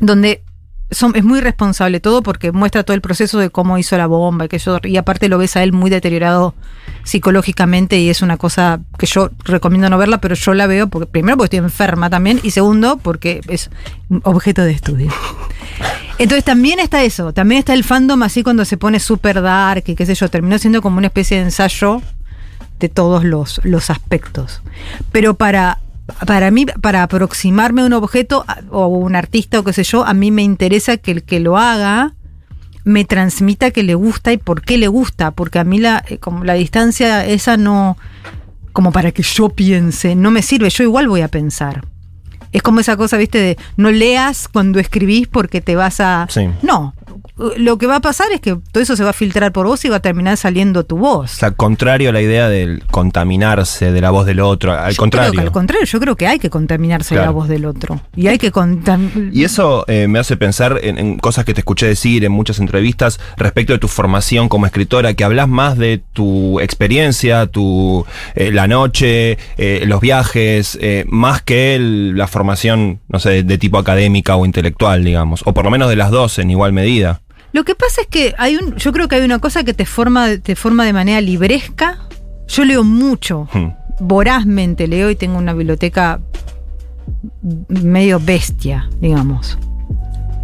donde 0.00 0.42
es 0.90 1.24
muy 1.24 1.40
responsable 1.40 2.00
todo 2.00 2.22
porque 2.22 2.52
muestra 2.52 2.82
todo 2.84 2.94
el 2.94 3.00
proceso 3.00 3.38
de 3.38 3.50
cómo 3.50 3.78
hizo 3.78 3.96
la 3.96 4.06
bomba 4.06 4.44
y 4.44 4.48
que 4.48 4.58
yo, 4.58 4.78
y 4.82 4.96
aparte 4.96 5.28
lo 5.28 5.38
ves 5.38 5.56
a 5.56 5.62
él 5.62 5.72
muy 5.72 5.90
deteriorado 5.90 6.54
psicológicamente 7.02 7.98
y 7.98 8.10
es 8.10 8.22
una 8.22 8.36
cosa 8.36 8.80
que 8.98 9.06
yo 9.06 9.30
recomiendo 9.44 9.90
no 9.90 9.98
verla, 9.98 10.18
pero 10.18 10.34
yo 10.34 10.54
la 10.54 10.66
veo 10.66 10.88
porque 10.88 11.06
primero 11.06 11.36
porque 11.36 11.56
estoy 11.56 11.66
enferma 11.66 12.10
también 12.10 12.40
y 12.42 12.50
segundo 12.50 12.98
porque 12.98 13.40
es 13.48 13.70
objeto 14.22 14.62
de 14.62 14.72
estudio. 14.72 15.10
Entonces 16.18 16.44
también 16.44 16.78
está 16.78 17.02
eso, 17.02 17.32
también 17.32 17.58
está 17.58 17.74
el 17.74 17.82
fandom 17.82 18.22
así 18.22 18.42
cuando 18.42 18.64
se 18.64 18.76
pone 18.76 19.00
super 19.00 19.42
dark 19.42 19.84
y 19.86 19.94
qué 19.94 20.06
sé 20.06 20.14
yo, 20.14 20.28
terminó 20.28 20.58
siendo 20.58 20.80
como 20.80 20.98
una 20.98 21.08
especie 21.08 21.38
de 21.38 21.44
ensayo 21.44 22.02
de 22.78 22.88
todos 22.88 23.24
los, 23.24 23.60
los 23.64 23.90
aspectos. 23.90 24.62
Pero 25.10 25.34
para, 25.34 25.80
para 26.26 26.50
mí, 26.50 26.66
para 26.66 27.02
aproximarme 27.02 27.82
a 27.82 27.86
un 27.86 27.92
objeto 27.94 28.44
a- 28.46 28.60
o 28.70 28.86
un 28.88 29.16
artista 29.16 29.58
o 29.60 29.64
qué 29.64 29.72
sé 29.72 29.84
yo, 29.84 30.04
a 30.04 30.14
mí 30.14 30.30
me 30.30 30.42
interesa 30.42 30.96
que 30.96 31.10
el 31.12 31.22
que 31.22 31.40
lo 31.40 31.56
haga 31.58 32.14
me 32.84 33.04
transmita 33.04 33.70
que 33.70 33.82
le 33.82 33.94
gusta 33.94 34.32
y 34.32 34.36
por 34.36 34.60
qué 34.62 34.76
le 34.76 34.88
gusta, 34.88 35.30
porque 35.30 35.58
a 35.58 35.64
mí 35.64 35.78
la, 35.78 36.04
eh, 36.08 36.18
como 36.18 36.44
la 36.44 36.52
distancia 36.54 37.24
esa 37.24 37.56
no, 37.56 37.96
como 38.72 38.92
para 38.92 39.10
que 39.12 39.22
yo 39.22 39.48
piense, 39.48 40.14
no 40.14 40.30
me 40.30 40.42
sirve, 40.42 40.68
yo 40.68 40.84
igual 40.84 41.08
voy 41.08 41.22
a 41.22 41.28
pensar. 41.28 41.86
Es 42.52 42.62
como 42.62 42.80
esa 42.80 42.96
cosa, 42.96 43.16
viste, 43.16 43.38
de 43.38 43.58
no 43.76 43.90
leas 43.90 44.46
cuando 44.48 44.78
escribís 44.78 45.26
porque 45.26 45.60
te 45.60 45.74
vas 45.74 45.98
a... 46.00 46.26
Sí. 46.30 46.48
No, 46.62 46.93
lo 47.56 47.78
que 47.78 47.86
va 47.86 47.96
a 47.96 48.00
pasar 48.00 48.28
es 48.32 48.40
que 48.40 48.56
todo 48.72 48.82
eso 48.82 48.94
se 48.96 49.02
va 49.04 49.10
a 49.10 49.14
filtrar 49.14 49.52
por 49.52 49.66
vos 49.66 49.84
y 49.84 49.88
va 49.88 49.96
a 49.96 50.00
terminar 50.00 50.36
saliendo 50.36 50.84
tu 50.84 50.96
voz. 50.98 51.32
O 51.32 51.36
sea, 51.36 51.50
contrario 51.50 52.10
a 52.10 52.12
la 52.12 52.20
idea 52.22 52.48
del 52.48 52.84
contaminarse 52.90 53.90
de 53.92 54.00
la 54.00 54.10
voz 54.10 54.26
del 54.26 54.40
otro, 54.40 54.72
al 54.72 54.78
Yo 54.78 54.84
creo 54.84 54.96
contrario. 54.96 55.32
que 55.32 55.40
al 55.40 55.52
contrario, 55.52 55.86
yo 55.86 56.00
creo 56.00 56.16
que 56.16 56.26
hay 56.26 56.38
que 56.38 56.50
contaminarse 56.50 57.14
Claro. 57.14 57.26
la 57.26 57.30
voz 57.32 57.48
del 57.48 57.64
otro. 57.64 58.00
Y 58.16 58.28
hay 58.28 58.38
que. 58.38 58.52
Y 59.32 59.44
eso 59.44 59.84
eh, 59.88 60.06
me 60.08 60.18
hace 60.18 60.36
pensar 60.36 60.78
en, 60.82 60.98
en 60.98 61.18
cosas 61.18 61.44
que 61.44 61.54
te 61.54 61.60
escuché 61.60 61.86
decir 61.86 62.24
en 62.24 62.32
muchas 62.32 62.58
entrevistas 62.58 63.18
respecto 63.36 63.72
de 63.72 63.78
tu 63.78 63.88
formación 63.88 64.48
como 64.48 64.66
escritora, 64.66 65.14
que 65.14 65.24
hablas 65.24 65.48
más 65.48 65.76
de 65.76 66.02
tu 66.12 66.60
experiencia, 66.60 67.46
tu 67.46 68.04
eh, 68.34 68.52
la 68.52 68.68
noche, 68.68 69.38
eh, 69.56 69.84
los 69.86 70.00
viajes, 70.00 70.78
eh, 70.80 71.04
más 71.08 71.42
que 71.42 71.74
el- 71.74 72.16
la 72.16 72.26
formación, 72.28 73.00
no 73.08 73.18
sé, 73.18 73.42
de 73.42 73.58
tipo 73.58 73.78
académica 73.78 74.36
o 74.36 74.44
intelectual, 74.46 75.04
digamos, 75.04 75.42
o 75.44 75.52
por 75.52 75.64
lo 75.64 75.70
menos 75.70 75.88
de 75.88 75.96
las 75.96 76.10
dos 76.10 76.38
en 76.38 76.50
igual 76.50 76.72
medida. 76.72 77.20
Lo 77.54 77.64
que 77.64 77.74
pasa 77.74 78.02
es 78.02 78.08
que 78.08 78.34
hay 78.36 78.56
un, 78.56 78.74
yo 78.76 78.92
creo 78.92 79.08
que 79.08 79.14
hay 79.16 79.22
una 79.22 79.38
cosa 79.38 79.64
que 79.64 79.72
te 79.72 79.86
forma, 79.86 80.36
te 80.38 80.54
forma 80.56 80.84
de 80.84 80.92
manera 80.92 81.20
libresca. 81.22 81.98
Yo 82.48 82.64
leo 82.64 82.84
mucho, 82.84 83.48
Hmm. 83.54 83.68
vorazmente 84.00 84.86
leo 84.88 85.08
y 85.08 85.16
tengo 85.16 85.38
una 85.38 85.54
biblioteca 85.54 86.20
medio 87.68 88.20
bestia, 88.20 88.88
digamos. 89.00 89.58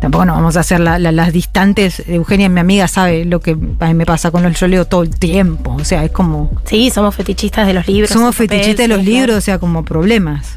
Tampoco 0.00 0.25
no 0.25 0.33
vamos 0.35 0.57
a 0.57 0.61
hacer 0.61 0.81
la- 0.81 0.99
la- 0.99 1.12
las 1.12 1.33
distantes. 1.33 2.02
Eugenia, 2.09 2.49
mi 2.49 2.61
amiga, 2.61 2.88
sabe 2.88 3.26
lo 3.26 3.40
que 3.40 3.50
a 3.81 3.87
mí 3.88 3.95
me 3.95 4.07
pasa 4.07 4.31
con 4.31 4.43
los 4.43 4.59
yo 4.59 4.67
leo 4.67 4.87
todo 4.87 5.02
el 5.02 5.11
tiempo. 5.11 5.75
O 5.75 5.85
sea, 5.85 6.05
es 6.05 6.11
como. 6.11 6.50
Sí, 6.64 6.90
somos 6.90 7.14
fetichistas 7.14 7.67
de 7.67 7.75
los 7.75 7.87
libros. 7.87 8.09
Somos 8.11 8.35
papel, 8.35 8.49
fetichistas 8.49 8.85
de 8.85 8.88
los 8.88 9.00
sí, 9.00 9.05
claro. 9.05 9.19
libros, 9.19 9.37
o 9.37 9.40
sea, 9.43 9.59
como 9.59 9.85
problemas. 9.85 10.55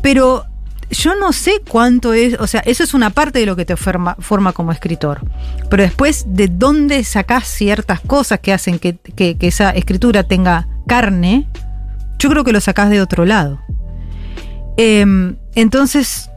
Pero 0.00 0.46
yo 0.92 1.14
no 1.16 1.32
sé 1.32 1.60
cuánto 1.68 2.12
es, 2.12 2.38
o 2.38 2.46
sea, 2.46 2.60
eso 2.60 2.84
es 2.84 2.94
una 2.94 3.10
parte 3.10 3.38
de 3.40 3.46
lo 3.46 3.56
que 3.56 3.64
te 3.64 3.76
forma, 3.76 4.16
forma 4.20 4.52
como 4.52 4.70
escritor. 4.72 5.20
Pero 5.70 5.82
después, 5.82 6.24
¿de 6.28 6.48
dónde 6.48 7.02
sacás 7.04 7.48
ciertas 7.48 8.00
cosas 8.00 8.38
que 8.40 8.52
hacen 8.52 8.78
que, 8.78 8.96
que- 8.96 9.36
que 9.36 9.48
esa 9.48 9.70
escritura 9.70 10.22
tenga 10.24 10.68
carne? 10.86 11.48
Yo 12.18 12.28
creo 12.30 12.44
que 12.44 12.52
lo 12.52 12.60
sacás 12.60 12.90
de 12.90 13.00
otro 13.00 13.24
lado. 13.24 13.58
Em, 14.76 15.36
entonces, 15.54 16.30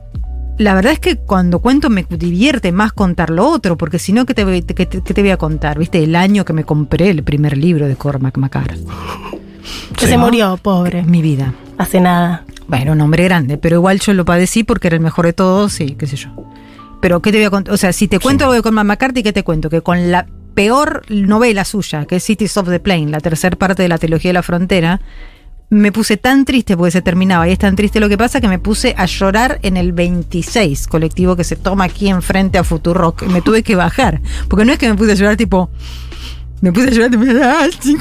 la 0.57 0.74
verdad 0.74 0.93
es 0.93 1.00
que 1.00 1.17
cuando 1.17 1.59
cuento 1.59 1.89
me 1.89 2.03
divierte 2.09 2.71
más 2.71 2.93
contar 2.93 3.29
lo 3.29 3.47
otro, 3.47 3.77
porque 3.77 4.00
si 4.00 4.13
no, 4.13 4.25
¿qué 4.25 4.33
te, 4.33 4.43
voy- 4.45 4.62
qué 4.63 4.85
te- 4.85 5.01
qué 5.01 5.13
te 5.13 5.21
voy 5.21 5.31
a 5.31 5.38
contar? 5.38 5.77
¿Viste? 5.79 6.03
El 6.03 6.15
año 6.15 6.45
que 6.45 6.53
me 6.53 6.63
compré 6.63 7.09
el 7.09 7.24
primer 7.24 7.57
libro 7.57 7.88
de 7.88 7.95
Cormac 7.95 8.38
McCarthy. 8.38 8.85
Que 9.97 10.05
Sí. 10.05 10.12
se 10.12 10.17
murió, 10.17 10.57
pobre. 10.62 11.03
Mi 11.03 11.21
vida. 11.21 11.53
Hace 11.77 12.00
nada. 12.01 12.46
Bueno, 12.67 12.94
un 12.94 13.01
hombre 13.01 13.24
grande, 13.25 13.58
pero 13.58 13.75
igual 13.77 14.00
yo 14.00 14.13
lo 14.13 14.25
padecí 14.25 14.63
porque 14.63 14.88
era 14.88 14.96
el 14.96 15.01
mejor 15.03 15.25
de 15.25 15.34
todos 15.34 15.79
y 15.82 15.96
qué 15.96 16.08
sé 16.08 16.15
yo. 16.15 16.29
Pero, 17.01 17.22
¿qué 17.22 17.32
te 17.32 17.38
voy 17.38 17.46
a 17.46 17.50
contar? 17.50 17.74
O 17.74 17.77
sea, 17.77 17.94
si 17.94 18.08
te 18.08 18.20
cuento 18.20 18.44
Sí. 18.44 18.46
algo 18.46 18.53
de 18.55 18.62
Cormac 18.62 18.86
McCarthy, 18.86 19.22
¿qué 19.24 19.34
te 19.34 19.44
cuento? 19.44 19.70
Que 19.70 19.82
con 19.82 20.12
la 20.12 20.25
peor 20.55 21.03
novela 21.10 21.65
suya, 21.65 22.05
que 22.05 22.15
es 22.15 22.24
Cities 22.24 22.55
of 22.58 22.70
the 22.70 22.79
Plain, 22.79 23.12
la 23.12 23.20
tercera 23.20 23.55
parte 23.58 23.84
de 23.84 23.89
la 23.89 23.98
trilogía 23.98 24.29
de 24.29 24.34
la 24.34 24.41
frontera, 24.44 25.01
me 25.70 25.91
puse 25.91 26.15
tan 26.17 26.46
triste 26.46 26.77
porque 26.77 26.91
se 26.91 27.01
terminaba 27.01 27.48
y 27.48 27.51
es 27.51 27.60
tan 27.60 27.75
triste 27.75 28.00
lo 28.00 28.08
que 28.08 28.17
pasa 28.17 28.39
que 28.39 28.48
me 28.48 28.60
puse 28.60 28.96
a 28.98 29.05
llorar 29.05 29.60
en 29.63 29.77
el 29.77 29.91
26 29.91 30.88
colectivo 30.88 31.36
que 31.36 31.44
se 31.44 31.55
toma 31.55 31.84
aquí 31.86 32.08
enfrente 32.08 32.58
a 32.58 32.63
Futurock. 32.63 33.24
Me 33.24 33.41
tuve 33.41 33.62
que 33.63 33.75
bajar, 33.75 34.22
porque 34.48 34.63
no 34.65 34.72
es 34.72 34.79
que 34.79 34.88
me 34.88 34.96
puse 34.96 35.12
a 35.12 35.15
llorar 35.15 35.36
tipo... 35.38 35.70
Me 36.62 36.71
puse 36.71 36.88
a 36.88 36.91
llorar 36.91 37.12
tipo... 37.12 37.24
"Ah, 37.43 37.67
sí". 37.79 37.97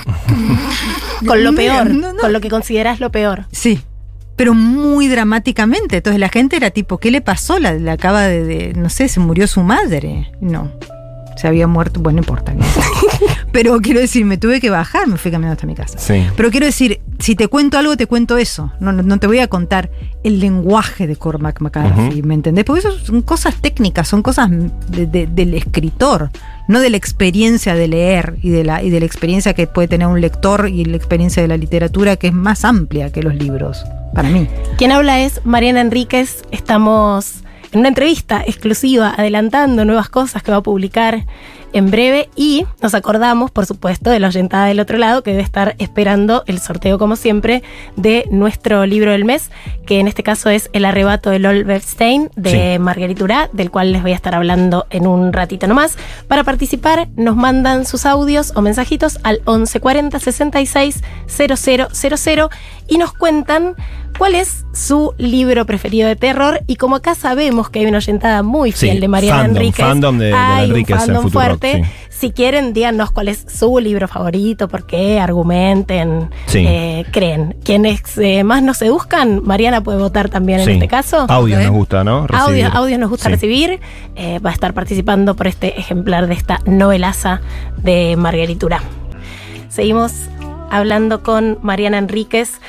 Con 1.27 1.43
lo 1.45 1.55
peor. 1.55 1.91
No, 1.91 2.13
no. 2.13 2.19
Con 2.21 2.33
lo 2.33 2.41
que 2.41 2.49
consideras 2.51 3.01
lo 3.01 3.11
peor. 3.11 3.47
Sí, 3.53 3.81
pero 4.37 4.55
muy 4.55 5.09
dramáticamente. 5.09 5.97
Entonces 5.99 6.21
la 6.21 6.29
gente 6.29 6.57
era 6.57 6.71
tipo, 6.71 6.99
¿qué 6.99 7.11
le 7.11 7.21
pasó? 7.21 7.59
La, 7.59 7.73
la 7.73 7.93
acaba 7.93 8.23
de, 8.23 8.45
de- 8.45 8.73
no 8.75 8.89
sé, 8.91 9.09
se 9.09 9.21
murió 9.21 9.47
su 9.47 9.63
madre. 9.63 10.33
No, 10.41 10.71
se 11.37 11.47
había 11.49 11.67
muerto, 11.67 12.01
bueno, 12.01 12.17
no 12.17 12.23
importa. 12.23 12.55
pero 13.53 13.81
quiero 13.81 14.01
decir, 14.01 14.25
me 14.25 14.37
tuve 14.39 14.61
que 14.61 14.71
bajar, 14.71 15.07
me 15.07 15.17
fui 15.17 15.31
caminando 15.31 15.55
hasta 15.55 15.67
mi 15.67 15.75
casa. 15.75 15.99
Sí. 15.99 16.27
Pero 16.37 16.51
quiero 16.51 16.67
decir, 16.67 17.01
si 17.19 17.37
te 17.37 17.49
cuento 17.49 17.79
algo, 17.79 17.97
te 17.97 18.07
cuento 18.07 18.37
eso. 18.39 18.73
No, 18.81 18.93
no, 18.93 19.03
no 19.03 19.19
te 19.19 19.27
voy 19.27 19.39
a 19.39 19.49
contar 19.49 19.91
el 20.25 20.41
lenguaje 20.41 21.07
de 21.07 21.17
Cormac 21.17 21.61
McCarthy. 21.61 22.23
¿me 22.23 22.35
entendés? 22.35 22.65
Porque 22.65 22.81
eso 22.81 22.99
son 22.99 23.23
cosas 23.23 23.57
técnicas, 23.57 24.09
son 24.09 24.23
cosas 24.23 24.49
de- 24.51 25.07
de- 25.07 25.27
del 25.27 25.55
escritor, 25.55 26.31
no 26.69 26.81
de 26.81 26.91
la 26.91 26.97
experiencia 26.97 27.75
de 27.75 27.89
leer 27.89 28.37
y 28.43 28.51
de, 28.51 28.65
la, 28.65 28.83
y 28.83 28.91
de 28.91 29.01
la 29.01 29.07
experiencia 29.07 29.55
que 29.55 29.67
puede 29.67 29.87
tener 29.89 30.07
un 30.09 30.21
lector 30.21 30.69
y 30.69 30.85
la 30.85 30.97
experiencia 30.97 31.43
de 31.43 31.49
la 31.49 31.57
literatura 31.57 32.17
que 32.17 32.29
es 32.29 32.33
más 32.33 32.65
amplia 32.65 33.13
que 33.13 33.23
los 33.23 33.35
libros, 33.35 33.85
para 34.15 34.29
mí. 34.31 34.49
Quien 34.79 34.91
habla 34.93 35.21
es 35.21 35.41
Mariana 35.45 35.81
Enríquez. 35.83 36.43
Estamos 36.51 37.44
en 37.75 37.81
una 37.81 37.89
entrevista 37.89 38.43
exclusiva 38.47 39.13
adelantando 39.17 39.85
nuevas 39.85 40.09
cosas 40.09 40.43
que 40.43 40.53
va 40.53 40.59
a 40.59 40.63
publicar 40.63 41.27
en 41.75 41.91
breve 41.91 42.31
y 42.37 42.65
nos 42.81 42.95
acordamos, 42.95 43.51
por 43.51 43.67
supuesto, 43.67 44.09
de 44.11 44.21
la 44.21 44.29
oyentada 44.29 44.67
del 44.67 44.81
otro 44.81 44.97
lado 44.97 45.23
que 45.23 45.33
debe 45.33 45.43
estar 45.43 45.75
esperando 45.79 46.43
el 46.47 46.59
sorteo, 46.61 46.99
como 46.99 47.17
siempre, 47.17 47.63
de 47.97 48.27
nuestro 48.31 48.87
libro 48.87 49.11
del 49.13 49.25
mes, 49.27 49.51
que 49.85 49.99
en 50.01 50.09
este 50.09 50.23
caso 50.23 50.49
es 50.49 50.71
El 50.73 50.85
arrebato 50.87 51.31
de 51.31 51.41
Lol 51.41 51.65
Bernstein 51.65 52.31
de 52.37 52.75
Sí. 52.75 52.79
Marguerite 52.79 53.25
Urá, 53.25 53.51
del 53.53 53.71
cual 53.71 53.93
les 53.93 54.03
voy 54.03 54.13
a 54.13 54.15
estar 54.15 54.35
hablando 54.35 54.87
en 54.91 55.07
un 55.07 55.33
ratito 55.33 55.67
nomás. 55.67 55.99
Para 56.29 56.45
participar, 56.45 57.09
nos 57.17 57.37
mandan 57.37 57.85
sus 57.85 58.07
audios 58.07 58.53
o 58.55 58.63
mensajitos 58.63 59.19
al 59.25 59.41
1140 59.47 60.19
66 60.21 61.03
000 61.27 62.49
y 62.89 62.99
nos 62.99 63.13
cuentan 63.13 63.75
cuál 64.19 64.35
es 64.37 64.65
su 64.73 65.13
libro 65.19 65.67
preferido 65.67 66.07
de 66.07 66.17
terror. 66.17 66.61
Y 66.67 66.77
como 66.77 66.97
acá 66.97 67.15
sabemos 67.15 67.71
que 67.71 67.81
hay 67.81 67.87
una 67.87 67.99
oyentada 67.99 68.43
muy 68.43 68.73
Sí, 68.73 68.87
fiel 68.87 69.01
de 69.01 69.09
Mariana 69.09 69.39
fandom, 69.43 69.57
Enríquez, 69.57 69.85
fandom 69.87 70.19
de- 70.19 70.31
Enríquez 70.65 70.97
fandom 70.99 71.23
Futurock, 71.25 71.41
sí. 71.73 71.83
Si 72.09 72.31
quieren, 72.31 72.73
díganos 72.73 73.11
cuál 73.11 73.29
es 73.29 73.45
su 73.49 73.79
libro 73.81 74.07
favorito, 74.09 74.69
por 74.69 74.87
qué, 74.87 75.19
argumenten, 75.21 76.31
Sí. 76.47 76.65
eh, 76.67 77.05
creen. 77.11 77.57
Quienes 77.65 78.01
eh, 78.19 78.45
más 78.45 78.63
nos 78.63 78.79
seduzcan, 78.79 79.43
Mariana 79.45 79.83
puede 79.83 79.99
votar 79.99 80.29
también 80.29 80.61
en 80.61 80.69
este 80.69 80.89
caso. 80.89 81.27
Audios 81.29 81.59
Ok. 81.59 81.67
nos 81.67 81.75
gusta, 81.75 82.05
¿no? 82.05 82.27
Audio, 82.33 82.69
audios 82.73 82.99
nos 82.99 83.11
gusta 83.11 83.29
recibir. 83.29 83.81
Eh, 84.17 84.39
va 84.39 84.51
a 84.51 84.53
estar 84.53 84.73
participando 84.75 85.35
por 85.35 85.47
este 85.49 85.79
ejemplar 85.79 86.27
de 86.29 86.35
esta 86.35 86.61
novelaza 86.67 87.41
de 87.79 88.17
Margueritura. 88.17 88.81
Seguimos 89.69 90.13
hablando 90.77 91.23
con 91.23 91.59
Mariana 91.63 91.99
Enríquez. 91.99 92.61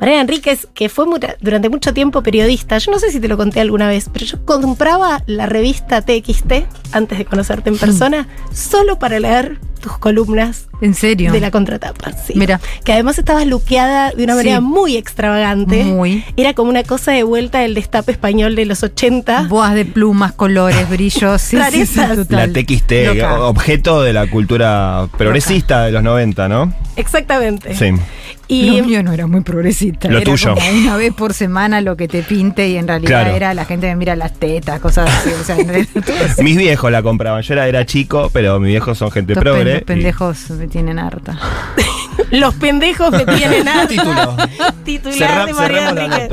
Mariana 0.00 0.22
Enríquez, 0.22 0.68
que 0.74 0.88
fue 0.88 1.06
durante 1.40 1.68
mucho 1.68 1.94
tiempo 1.94 2.22
periodista. 2.22 2.78
Yo 2.78 2.92
no 2.92 2.98
sé 2.98 3.10
si 3.10 3.20
te 3.20 3.28
lo 3.28 3.36
conté 3.36 3.60
alguna 3.60 3.88
vez, 3.88 4.10
pero 4.12 4.26
yo 4.26 4.44
compraba 4.44 5.22
la 5.26 5.46
revista 5.46 6.02
TXT 6.02 6.52
antes 6.92 7.18
de 7.18 7.24
conocerte 7.24 7.70
en 7.70 7.78
persona, 7.78 8.28
solo 8.52 8.98
para 8.98 9.18
leer 9.20 9.58
tus 9.86 9.98
columnas 9.98 10.66
¿En 10.80 10.94
serio? 10.94 11.30
de 11.30 11.40
la 11.40 11.52
contratapa. 11.52 12.10
Sí. 12.12 12.32
Mira. 12.34 12.60
Que 12.84 12.92
además 12.92 13.18
estabas 13.18 13.46
luqueada 13.46 14.10
de 14.10 14.24
una 14.24 14.32
Sí. 14.32 14.38
manera 14.38 14.60
muy 14.60 14.96
extravagante. 14.96 15.84
Muy. 15.84 16.24
Era 16.36 16.54
como 16.54 16.70
una 16.70 16.82
cosa 16.82 17.12
de 17.12 17.22
vuelta 17.22 17.60
del 17.60 17.74
destape 17.74 18.10
español 18.10 18.56
de 18.56 18.66
los 18.66 18.82
80. 18.82 19.46
Boas 19.48 19.74
de 19.74 19.84
plumas, 19.84 20.32
colores, 20.32 20.88
brillos. 20.90 21.40
Sí, 21.40 21.56
sí, 21.56 21.86
sí, 21.86 21.98
Rarezas. 21.98 22.16
total. 22.16 22.52
La 22.52 22.52
TXT, 22.52 22.92
Loca. 23.14 23.40
objeto 23.44 24.02
de 24.02 24.12
la 24.12 24.26
cultura 24.28 25.06
progresista 25.16 25.84
de 25.84 25.92
los 25.92 26.02
90, 26.02 26.48
¿no? 26.48 26.72
Exactamente. 26.96 27.74
Sí. 27.76 27.92
Y 28.48 28.70
lo 28.78 28.84
mío 28.86 29.02
no 29.02 29.12
era 29.12 29.26
muy 29.26 29.40
progresista. 29.40 30.08
Lo 30.08 30.18
era 30.18 30.24
tuyo. 30.30 30.54
como 30.54 30.68
una 30.70 30.96
vez 30.96 31.12
por 31.12 31.34
semana 31.34 31.80
lo 31.80 31.96
que 31.96 32.06
te 32.06 32.22
pinte 32.22 32.68
y 32.68 32.76
en 32.76 32.86
realidad 32.86 33.22
Claro. 33.22 33.36
era 33.36 33.54
la 33.54 33.64
gente 33.64 33.88
me 33.88 33.96
mira 33.96 34.14
las 34.14 34.34
tetas, 34.34 34.78
cosas 34.80 35.10
así. 35.10 35.30
O 35.30 35.42
sea. 35.44 35.56
Mis 36.44 36.56
viejos 36.56 36.90
la 36.92 37.02
compraban. 37.02 37.42
Yo 37.42 37.54
era, 37.54 37.66
era 37.66 37.84
chico, 37.86 38.30
pero 38.32 38.60
mis 38.60 38.68
viejos 38.68 38.98
son 38.98 39.10
gente 39.10 39.32
Estos 39.32 39.42
progre. 39.42 39.78
y- 39.78 39.84
pendejos 39.84 40.50
me 40.50 40.68
tienen 40.68 40.98
harta. 41.00 41.38
Los 42.30 42.54
pendejos 42.54 43.10
me 43.12 43.24
tienen 43.24 43.66
Título. 43.88 44.36
titular 44.84 45.16
Cerra- 45.18 45.46
de 45.46 45.52
María 45.54 45.88
Enrique. 45.90 46.28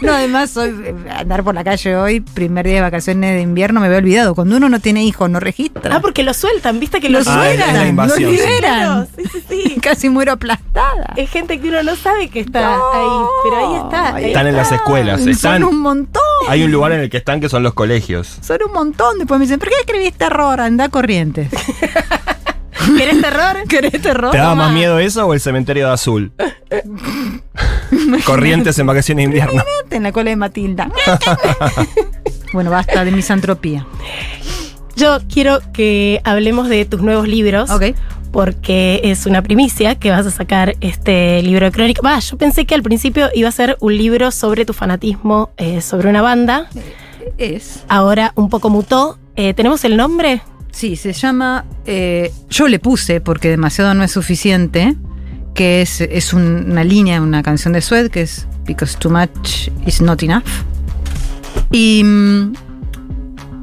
No, 0.00 0.12
además, 0.12 0.56
hoy, 0.56 0.74
eh, 0.84 0.94
andar 1.10 1.42
por 1.44 1.54
la 1.54 1.64
calle 1.64 1.96
hoy, 1.96 2.20
primer 2.20 2.66
día 2.66 2.76
de 2.76 2.80
vacaciones 2.82 3.34
de 3.34 3.40
invierno, 3.42 3.80
me 3.80 3.86
había 3.86 3.98
olvidado. 3.98 4.34
Cuando 4.34 4.56
uno 4.56 4.68
no 4.68 4.80
tiene 4.80 5.04
hijos, 5.04 5.28
no 5.30 5.40
registra. 5.40 5.94
Ah, 5.96 6.00
porque 6.00 6.22
lo 6.22 6.34
sueltan, 6.34 6.80
viste 6.80 7.00
que 7.00 7.08
lo 7.08 7.20
lo 7.20 7.24
Ah, 7.30 7.34
sueltan. 7.34 7.86
invasión, 7.88 8.30
lo 8.30 8.36
sí. 8.36 8.42
liberan. 8.42 9.08
Sí, 9.16 9.22
sí, 9.32 9.44
sí. 9.48 9.76
Casi 9.82 10.08
muero 10.08 10.32
aplastada. 10.32 11.14
Es 11.16 11.30
gente 11.30 11.60
que 11.60 11.68
uno 11.68 11.82
no 11.82 11.96
sabe 11.96 12.28
que 12.28 12.40
está 12.40 12.76
No. 12.76 12.92
ahí, 12.92 13.26
pero 13.44 13.56
ahí 13.56 13.76
está. 13.84 14.14
ahí 14.16 14.24
Están 14.26 14.46
en 14.48 14.56
las 14.56 14.72
escuelas. 14.72 15.20
Son 15.20 15.28
Están, 15.30 15.64
un 15.64 15.78
montón. 15.80 16.22
hay 16.48 16.62
un 16.64 16.72
lugar 16.72 16.92
en 16.92 17.00
el 17.00 17.10
que 17.10 17.16
están 17.18 17.40
que 17.40 17.48
son 17.48 17.62
los 17.62 17.74
colegios. 17.74 18.38
Son 18.42 18.58
un 18.66 18.72
montón. 18.72 19.18
Después 19.18 19.38
me 19.38 19.44
dicen, 19.46 19.58
¿por 19.58 19.68
qué 19.68 19.74
escribiste 19.80 20.18
terror? 20.18 20.60
Anda 20.60 20.88
corrientes. 20.88 21.48
¿Querés 22.96 23.20
terror? 23.20 23.56
¿Querés 23.68 24.00
terror? 24.02 24.30
¿Te 24.30 24.38
daba 24.38 24.54
más 24.54 24.72
miedo 24.72 24.98
eso 24.98 25.26
o 25.26 25.34
el 25.34 25.40
cementerio 25.40 25.86
de 25.86 25.92
azul? 25.92 26.32
Corrientes 28.24 28.78
en 28.78 28.86
vacaciones 28.86 29.22
de 29.22 29.24
invierno. 29.24 29.62
en 29.90 30.02
la 30.02 30.12
cola 30.12 30.30
de 30.30 30.36
Matilda. 30.36 30.90
bueno, 32.52 32.70
basta 32.70 33.04
de 33.04 33.10
misantropía. 33.10 33.86
Yo 34.96 35.18
quiero 35.32 35.60
que 35.72 36.20
hablemos 36.24 36.68
de 36.68 36.84
tus 36.84 37.02
nuevos 37.02 37.28
libros. 37.28 37.70
Ok. 37.70 37.94
Porque 38.32 39.00
es 39.04 39.24
una 39.24 39.40
primicia 39.40 39.94
que 39.94 40.10
vas 40.10 40.26
a 40.26 40.30
sacar 40.30 40.74
este 40.80 41.42
libro 41.42 41.64
de 41.64 41.72
crónica. 41.72 42.02
Va, 42.04 42.18
yo 42.18 42.36
pensé 42.36 42.66
que 42.66 42.74
al 42.74 42.82
principio 42.82 43.30
iba 43.34 43.48
a 43.48 43.52
ser 43.52 43.78
un 43.80 43.96
libro 43.96 44.30
sobre 44.30 44.66
tu 44.66 44.74
fanatismo, 44.74 45.50
eh, 45.56 45.80
sobre 45.80 46.10
una 46.10 46.20
banda. 46.20 46.68
Es. 47.38 47.84
Ahora 47.88 48.32
un 48.34 48.50
poco 48.50 48.68
mutó. 48.68 49.18
Eh, 49.36 49.54
¿Tenemos 49.54 49.84
el 49.84 49.96
nombre? 49.96 50.42
Sí, 50.76 50.94
se 50.96 51.14
llama. 51.14 51.64
eh, 51.86 52.30
yo 52.50 52.68
le 52.68 52.78
puse, 52.78 53.22
porque 53.22 53.48
demasiado 53.48 53.94
no 53.94 54.04
es 54.04 54.12
suficiente, 54.12 54.94
que 55.54 55.80
es, 55.80 56.02
es 56.02 56.34
un- 56.34 56.70
una 56.70 56.84
línea, 56.84 57.22
una 57.22 57.42
canción 57.42 57.72
de 57.72 57.80
Sued, 57.80 58.10
que 58.10 58.20
es 58.20 58.46
Because 58.66 58.94
Too 58.98 59.08
Much 59.10 59.68
is 59.86 60.02
Not 60.02 60.22
Enough. 60.22 60.44
Y 61.72 62.02
mm, 62.04 62.52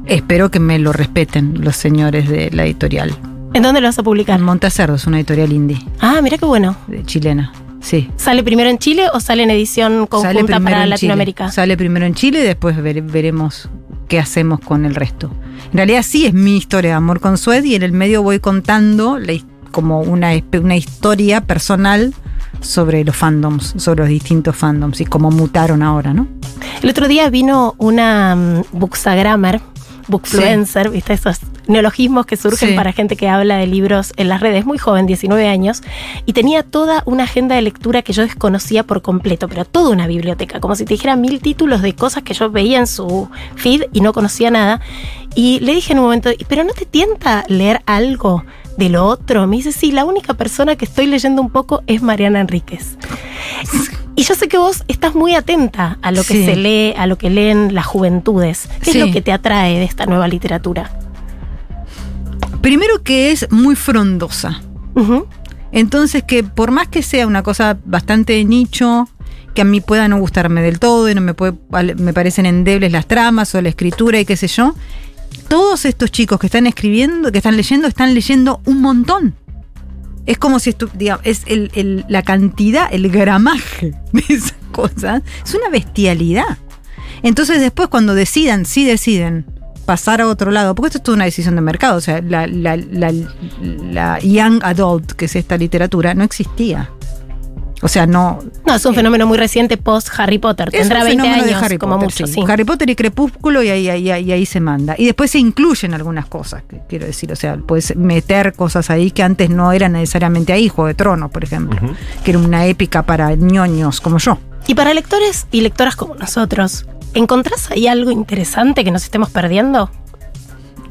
espero 0.06 0.50
que 0.50 0.58
me 0.58 0.80
lo 0.80 0.92
respeten 0.92 1.62
los 1.64 1.76
señores 1.76 2.28
de 2.28 2.50
la 2.50 2.64
editorial. 2.64 3.14
¿En 3.52 3.62
dónde 3.62 3.80
lo 3.80 3.86
vas 3.86 3.98
a 4.00 4.02
publicar? 4.02 4.40
Montacerdo 4.40 4.96
es 4.96 5.06
una 5.06 5.18
editorial 5.18 5.52
indie, 5.52 5.78
Ah, 6.00 6.18
mira 6.20 6.36
qué 6.36 6.44
bueno. 6.46 6.76
de 6.88 7.04
chilena. 7.04 7.52
Sí. 7.80 8.10
¿Sale 8.16 8.42
primero 8.42 8.70
en 8.70 8.78
Chile 8.78 9.04
o 9.12 9.20
sale 9.20 9.42
en 9.44 9.50
edición 9.50 10.06
conjunta 10.08 10.58
para 10.58 10.82
en 10.84 10.90
Latinoamérica? 10.90 11.44
Chile. 11.44 11.54
Sale 11.54 11.76
primero 11.76 12.06
en 12.06 12.14
Chile 12.14 12.40
y 12.40 12.42
después 12.42 12.76
vere- 12.78 13.02
veremos 13.06 13.68
qué 14.08 14.18
hacemos 14.18 14.60
con 14.60 14.84
el 14.84 14.94
resto. 14.94 15.30
En 15.70 15.78
realidad 15.78 16.02
sí 16.02 16.26
es 16.26 16.34
mi 16.34 16.56
historia 16.56 16.90
de 16.90 16.96
amor 16.96 17.20
con 17.20 17.38
Sued 17.38 17.64
y 17.64 17.74
en 17.74 17.82
el 17.82 17.92
medio 17.92 18.22
voy 18.22 18.38
contando 18.38 19.18
como 19.70 20.00
una, 20.00 20.34
historia 20.34 21.40
personal 21.40 22.14
sobre 22.60 23.04
los 23.04 23.16
fandoms, 23.16 23.74
sobre 23.76 24.00
los 24.00 24.08
distintos 24.08 24.56
fandoms 24.56 25.00
y 25.00 25.04
cómo 25.04 25.30
mutaron 25.30 25.82
ahora, 25.82 26.14
¿no? 26.14 26.28
El 26.82 26.90
otro 26.90 27.08
día 27.08 27.28
vino 27.30 27.74
una 27.78 28.62
bookstagrammer, 28.72 29.60
bookfluencer, 30.08 30.90
¿viste? 30.90 31.12
Esos 31.14 31.38
neologismos 31.66 32.26
que 32.26 32.36
surgen 32.36 32.70
Sí. 32.70 32.74
para 32.74 32.92
gente 32.92 33.16
que 33.16 33.28
habla 33.28 33.56
de 33.56 33.66
libros 33.66 34.12
en 34.16 34.28
las 34.28 34.40
redes, 34.40 34.66
muy 34.66 34.78
joven, 34.78 35.06
19 35.06 35.48
años, 35.48 35.82
y 36.26 36.32
tenía 36.32 36.62
toda 36.62 37.02
una 37.06 37.24
agenda 37.24 37.54
de 37.56 37.62
lectura 37.62 38.02
que 38.02 38.12
yo 38.12 38.22
desconocía 38.22 38.82
por 38.84 39.02
completo, 39.02 39.48
pero 39.48 39.64
toda 39.64 39.90
una 39.90 40.06
biblioteca, 40.06 40.60
como 40.60 40.76
si 40.76 40.84
te 40.84 40.94
dijera 40.94 41.16
mil 41.16 41.40
títulos 41.40 41.80
de 41.82 41.94
cosas 41.94 42.22
que 42.22 42.34
yo 42.34 42.50
veía 42.50 42.78
en 42.78 42.86
su 42.86 43.28
feed 43.56 43.84
y 43.92 44.00
no 44.00 44.12
conocía 44.12 44.50
nada. 44.50 44.80
Y 45.34 45.60
le 45.60 45.74
dije 45.74 45.92
en 45.92 45.98
un 45.98 46.04
momento, 46.04 46.30
¿pero 46.48 46.64
no 46.64 46.72
te 46.72 46.84
tienta 46.86 47.44
leer 47.48 47.80
algo 47.86 48.44
de 48.76 48.88
lo 48.88 49.06
otro? 49.06 49.46
Me 49.46 49.56
dice, 49.56 49.72
sí, 49.72 49.92
la 49.92 50.04
única 50.04 50.34
persona 50.34 50.76
que 50.76 50.84
estoy 50.84 51.06
leyendo 51.06 51.40
un 51.42 51.50
poco 51.50 51.82
es 51.86 52.02
Mariana 52.02 52.40
Enríquez. 52.40 52.96
Y 54.16 54.22
yo 54.24 54.34
sé 54.34 54.46
que 54.48 54.58
vos 54.58 54.84
estás 54.88 55.14
muy 55.14 55.34
atenta 55.34 55.98
a 56.02 56.10
lo 56.12 56.18
que 56.22 56.34
Sí. 56.34 56.44
se 56.44 56.56
lee, 56.56 56.94
a 56.96 57.06
lo 57.06 57.18
que 57.18 57.30
leen 57.30 57.74
las 57.74 57.86
juventudes. 57.86 58.68
¿Qué 58.82 58.92
Sí. 58.92 59.00
es 59.00 59.06
lo 59.06 59.12
que 59.12 59.20
te 59.22 59.32
atrae 59.32 59.78
de 59.78 59.84
esta 59.84 60.06
nueva 60.06 60.28
literatura? 60.28 60.90
Primero 62.60 63.02
que 63.02 63.30
es 63.32 63.50
muy 63.50 63.76
frondosa. 63.76 64.60
Entonces 65.72 66.22
que 66.22 66.44
por 66.44 66.70
más 66.70 66.86
que 66.88 67.02
sea 67.02 67.26
una 67.26 67.42
cosa 67.42 67.76
bastante 67.84 68.34
de 68.34 68.44
nicho, 68.44 69.08
que 69.54 69.62
a 69.62 69.64
mí 69.64 69.80
pueda 69.80 70.08
no 70.08 70.18
gustarme 70.18 70.62
del 70.62 70.78
todo 70.78 71.08
y 71.08 71.14
no 71.14 71.20
me, 71.20 71.34
puede, 71.34 71.54
me 71.96 72.12
parecen 72.12 72.46
endebles 72.46 72.92
las 72.92 73.06
tramas 73.06 73.54
o 73.54 73.60
la 73.60 73.68
escritura 73.68 74.18
y 74.20 74.24
qué 74.24 74.36
sé 74.36 74.46
yo, 74.48 74.74
todos 75.48 75.84
estos 75.84 76.10
chicos 76.10 76.38
que 76.38 76.46
están 76.46 76.66
escribiendo, 76.66 77.30
que 77.32 77.38
están 77.38 77.56
leyendo, 77.56 77.86
están 77.88 78.14
leyendo 78.14 78.60
un 78.66 78.80
montón. 78.80 79.34
Es 80.26 80.38
como 80.38 80.58
si 80.58 80.70
estu- 80.72 80.90
digamos, 80.92 81.24
es 81.26 81.42
el- 81.46 82.04
la 82.08 82.22
cantidad, 82.22 82.88
el 82.92 83.10
gramaje 83.10 83.94
de 84.12 84.24
esas 84.28 84.54
cosas, 84.72 85.22
es 85.44 85.54
una 85.54 85.68
bestialidad. 85.68 86.58
Entonces 87.22 87.60
después 87.60 87.88
cuando 87.88 88.14
decidan, 88.14 88.64
sí 88.66 88.84
deciden 88.84 89.46
pasar 89.86 90.20
a 90.22 90.28
otro 90.28 90.50
lado, 90.50 90.74
porque 90.74 90.88
esto 90.88 90.98
es 90.98 91.02
toda 91.04 91.16
una 91.16 91.24
decisión 91.26 91.54
de 91.56 91.60
mercado, 91.60 91.96
o 91.98 92.00
sea, 92.00 92.20
la 92.22 94.18
young 94.20 94.60
adult, 94.64 95.12
que 95.12 95.26
es 95.26 95.36
esta 95.36 95.56
literatura, 95.58 96.14
no 96.14 96.24
existía. 96.24 96.90
O 97.82 97.88
sea, 97.88 98.06
no... 98.06 98.38
No, 98.66 98.74
es 98.74 98.84
un 98.86 98.94
fenómeno 98.94 99.26
muy 99.26 99.36
reciente 99.36 99.76
post 99.76 100.08
Harry 100.16 100.38
Potter. 100.38 100.70
Es 100.72 100.80
Tendrá 100.80 101.00
un 101.00 101.06
20 101.06 101.22
fenómeno 101.22 101.44
años 101.44 101.60
de 101.60 101.66
Harry 101.66 101.78
como 101.78 101.94
Potter, 101.94 102.06
mucho, 102.06 102.26
sí. 102.26 102.32
sí. 102.32 102.44
Harry 102.48 102.64
Potter 102.64 102.88
y 102.88 102.96
Crepúsculo 102.96 103.62
y 103.62 103.68
ahí, 103.68 103.88
ahí, 103.88 104.10
ahí, 104.10 104.32
ahí 104.32 104.46
se 104.46 104.60
manda. 104.60 104.94
Y 104.96 105.06
después 105.06 105.30
se 105.30 105.38
incluyen 105.38 105.92
algunas 105.92 106.26
cosas, 106.26 106.62
que 106.68 106.80
quiero 106.88 107.06
decir, 107.06 107.32
o 107.32 107.36
sea, 107.36 107.56
puedes 107.56 107.94
meter 107.96 108.54
cosas 108.54 108.90
ahí 108.90 109.10
que 109.10 109.22
antes 109.22 109.50
no 109.50 109.72
eran 109.72 109.92
necesariamente 109.92 110.52
ahí, 110.52 110.68
Juego 110.68 110.88
de 110.88 110.94
Tronos, 110.94 111.30
por 111.30 111.44
ejemplo, 111.44 111.78
que 112.24 112.30
era 112.30 112.38
una 112.38 112.66
épica 112.66 113.02
para 113.02 113.34
ñoños 113.34 114.00
como 114.00 114.18
yo. 114.18 114.38
Y 114.66 114.74
para 114.74 114.94
lectores 114.94 115.46
y 115.50 115.60
lectoras 115.60 115.94
como 115.96 116.14
nosotros, 116.14 116.86
¿encontrás 117.12 117.70
ahí 117.70 117.86
algo 117.86 118.10
interesante 118.10 118.84
que 118.84 118.90
nos 118.90 119.04
estemos 119.04 119.30
perdiendo? 119.30 119.90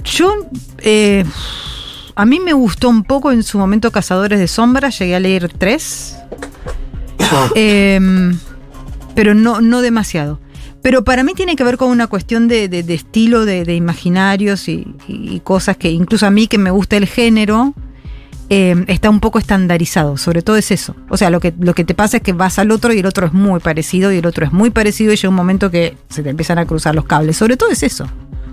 Yo, 0.03 0.31
eh, 0.79 1.25
a 2.15 2.25
mí 2.25 2.39
me 2.39 2.53
gustó 2.53 2.89
un 2.89 3.03
poco 3.03 3.31
en 3.31 3.41
su 3.41 3.57
momento 3.57 3.91
Cazadores 3.91 4.39
de 4.39 4.47
Sombras, 4.47 4.99
llegué 4.99 5.15
a 5.15 5.19
leer 5.19 5.51
tres, 5.57 6.17
Em, 7.55 8.37
pero 9.15 9.33
no, 9.33 9.61
no 9.61 9.81
demasiado. 9.81 10.39
Pero 10.81 11.03
para 11.03 11.23
mí 11.23 11.33
tiene 11.33 11.55
que 11.55 11.63
ver 11.63 11.77
con 11.77 11.89
una 11.89 12.07
cuestión 12.07 12.47
de, 12.47 12.67
de- 12.67 12.93
estilo, 12.93 13.45
de, 13.45 13.63
de 13.63 13.75
imaginarios 13.75 14.67
y, 14.67 14.85
y 15.07 15.39
cosas 15.39 15.77
que 15.77 15.89
incluso 15.91 16.25
a 16.25 16.31
mí 16.31 16.47
que 16.47 16.57
me 16.57 16.71
gusta 16.71 16.97
el 16.97 17.05
género, 17.07 17.73
em, 18.49 18.83
está 18.87 19.09
un 19.09 19.21
poco 19.21 19.39
estandarizado. 19.39 20.17
Sobre 20.17 20.41
todo 20.41 20.57
es 20.57 20.71
eso. 20.71 20.93
O 21.09 21.15
sea, 21.15 21.29
lo 21.29 21.39
que, 21.39 21.53
lo 21.57 21.73
que 21.73 21.85
te 21.85 21.93
pasa 21.93 22.17
es 22.17 22.23
que 22.23 22.33
vas 22.33 22.59
al 22.59 22.69
otro 22.71 22.91
y 22.93 22.99
el 22.99 23.05
otro 23.05 23.25
es 23.27 23.33
muy 23.33 23.61
parecido 23.61 24.11
y 24.11 24.17
el 24.17 24.25
otro 24.25 24.45
es 24.45 24.51
muy 24.51 24.71
parecido 24.71 25.13
y 25.13 25.15
llega 25.15 25.29
un 25.29 25.35
momento 25.35 25.71
que 25.71 25.95
se 26.09 26.21
te 26.21 26.29
empiezan 26.29 26.57
a 26.59 26.65
cruzar 26.65 26.93
los 26.95 27.05
cables. 27.05 27.37
Sobre 27.37 27.55
todo 27.55 27.69
es 27.69 27.81
eso 27.83 28.05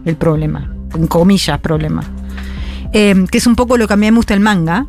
el 0.05 0.15
problema. 0.17 0.73
En 0.95 1.07
comillas, 1.09 1.59
problema. 1.59 2.03
Em, 2.93 3.27
que 3.27 3.39
es 3.39 3.47
un 3.47 3.57
poco 3.57 3.77
lo 3.77 3.87
que 3.89 3.95
a 3.95 3.97
mí 3.97 4.09
me 4.11 4.17
gusta 4.17 4.35
el 4.35 4.41
manga. 4.41 4.87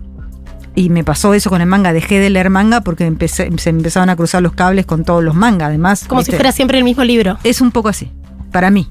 Y 0.73 0.89
me 0.89 1.03
pasó 1.03 1.33
eso 1.33 1.49
con 1.49 1.59
el 1.61 1.67
manga. 1.67 1.91
Dejé 1.93 2.19
de 2.19 2.29
leer 2.29 2.49
manga 2.49 2.81
porque 2.81 3.05
empecé, 3.05 3.49
se 3.57 3.69
empezaron 3.69 4.09
a 4.09 4.15
cruzar 4.15 4.41
los 4.41 4.53
cables 4.53 4.85
con 4.85 5.03
todos 5.03 5.23
los 5.23 5.35
mangas. 5.35 5.67
Además, 5.69 6.05
Como 6.07 6.23
si 6.23 6.31
fuera 6.31 6.51
siempre 6.51 6.77
el 6.77 6.83
mismo 6.85 7.03
libro. 7.03 7.37
Es 7.43 7.59
un 7.61 7.71
poco 7.71 7.89
así, 7.89 8.11
para 8.51 8.69
mí. 8.69 8.89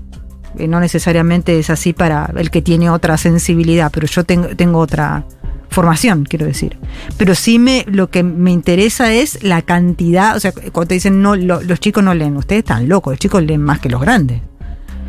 Eh, 0.59 0.69
No 0.69 0.79
necesariamente 0.81 1.59
es 1.59 1.71
así 1.71 1.93
para 1.93 2.31
el 2.37 2.51
que 2.51 2.61
tiene 2.61 2.91
otra 2.91 3.17
sensibilidad, 3.17 3.91
pero 3.93 4.07
yo 4.07 4.25
tengo, 4.25 4.49
tengo 4.57 4.79
otra 4.79 5.25
formación, 5.71 6.25
quiero 6.29 6.45
decir. 6.47 6.77
Pero 7.17 7.35
sí 7.35 7.59
me, 7.59 7.87
lo 7.89 8.11
que 8.11 8.25
me 8.25 8.51
interesa 8.51 9.13
es 9.13 9.43
la 9.43 9.63
cantidad, 9.63 10.37
o 10.37 10.41
sea, 10.41 10.51
cuando 10.53 10.89
te 10.89 10.95
dicen 10.95 11.23
no, 11.23 11.37
lo- 11.37 11.63
los 11.63 11.79
chicos 11.81 12.03
no 12.05 12.13
leen, 12.13 12.37
ustedes 12.37 12.59
están 12.65 12.89
locos, 12.89 13.13
los 13.13 13.21
chicos 13.21 13.43
leen 13.45 13.63
más 13.63 13.79
que 13.79 13.89
los 13.89 14.01
grandes. 14.01 14.43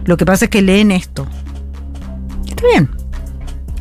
Lo 0.06 0.16
que 0.18 0.26
pasa 0.26 0.46
es 0.46 0.52
que 0.52 0.62
leen 0.62 0.92
esto. 0.92 1.26
Está 2.48 2.64
bien. 2.72 2.90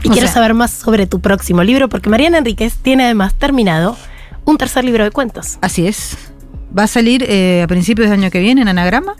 Y 0.02 0.08
O 0.08 0.12
quiero 0.12 0.26
sea- 0.26 0.34
saber 0.34 0.54
más 0.54 0.70
sobre 0.70 1.06
tu 1.06 1.20
próximo 1.20 1.62
libro, 1.62 1.88
porque 1.88 2.08
Mariana 2.10 2.38
Enríquez 2.38 2.74
tiene 2.82 3.04
además 3.04 3.34
terminado 3.34 3.96
un 4.44 4.56
tercer 4.58 4.84
libro 4.84 5.04
de 5.04 5.10
cuentos. 5.10 5.58
Así 5.60 5.86
es. 5.86 6.16
Va 6.76 6.84
a 6.84 6.86
salir 6.86 7.24
eh, 7.28 7.62
a 7.62 7.66
principios 7.66 8.08
del 8.10 8.20
año 8.20 8.30
que 8.30 8.40
viene 8.40 8.62
en 8.62 8.68
anagrama. 8.68 9.14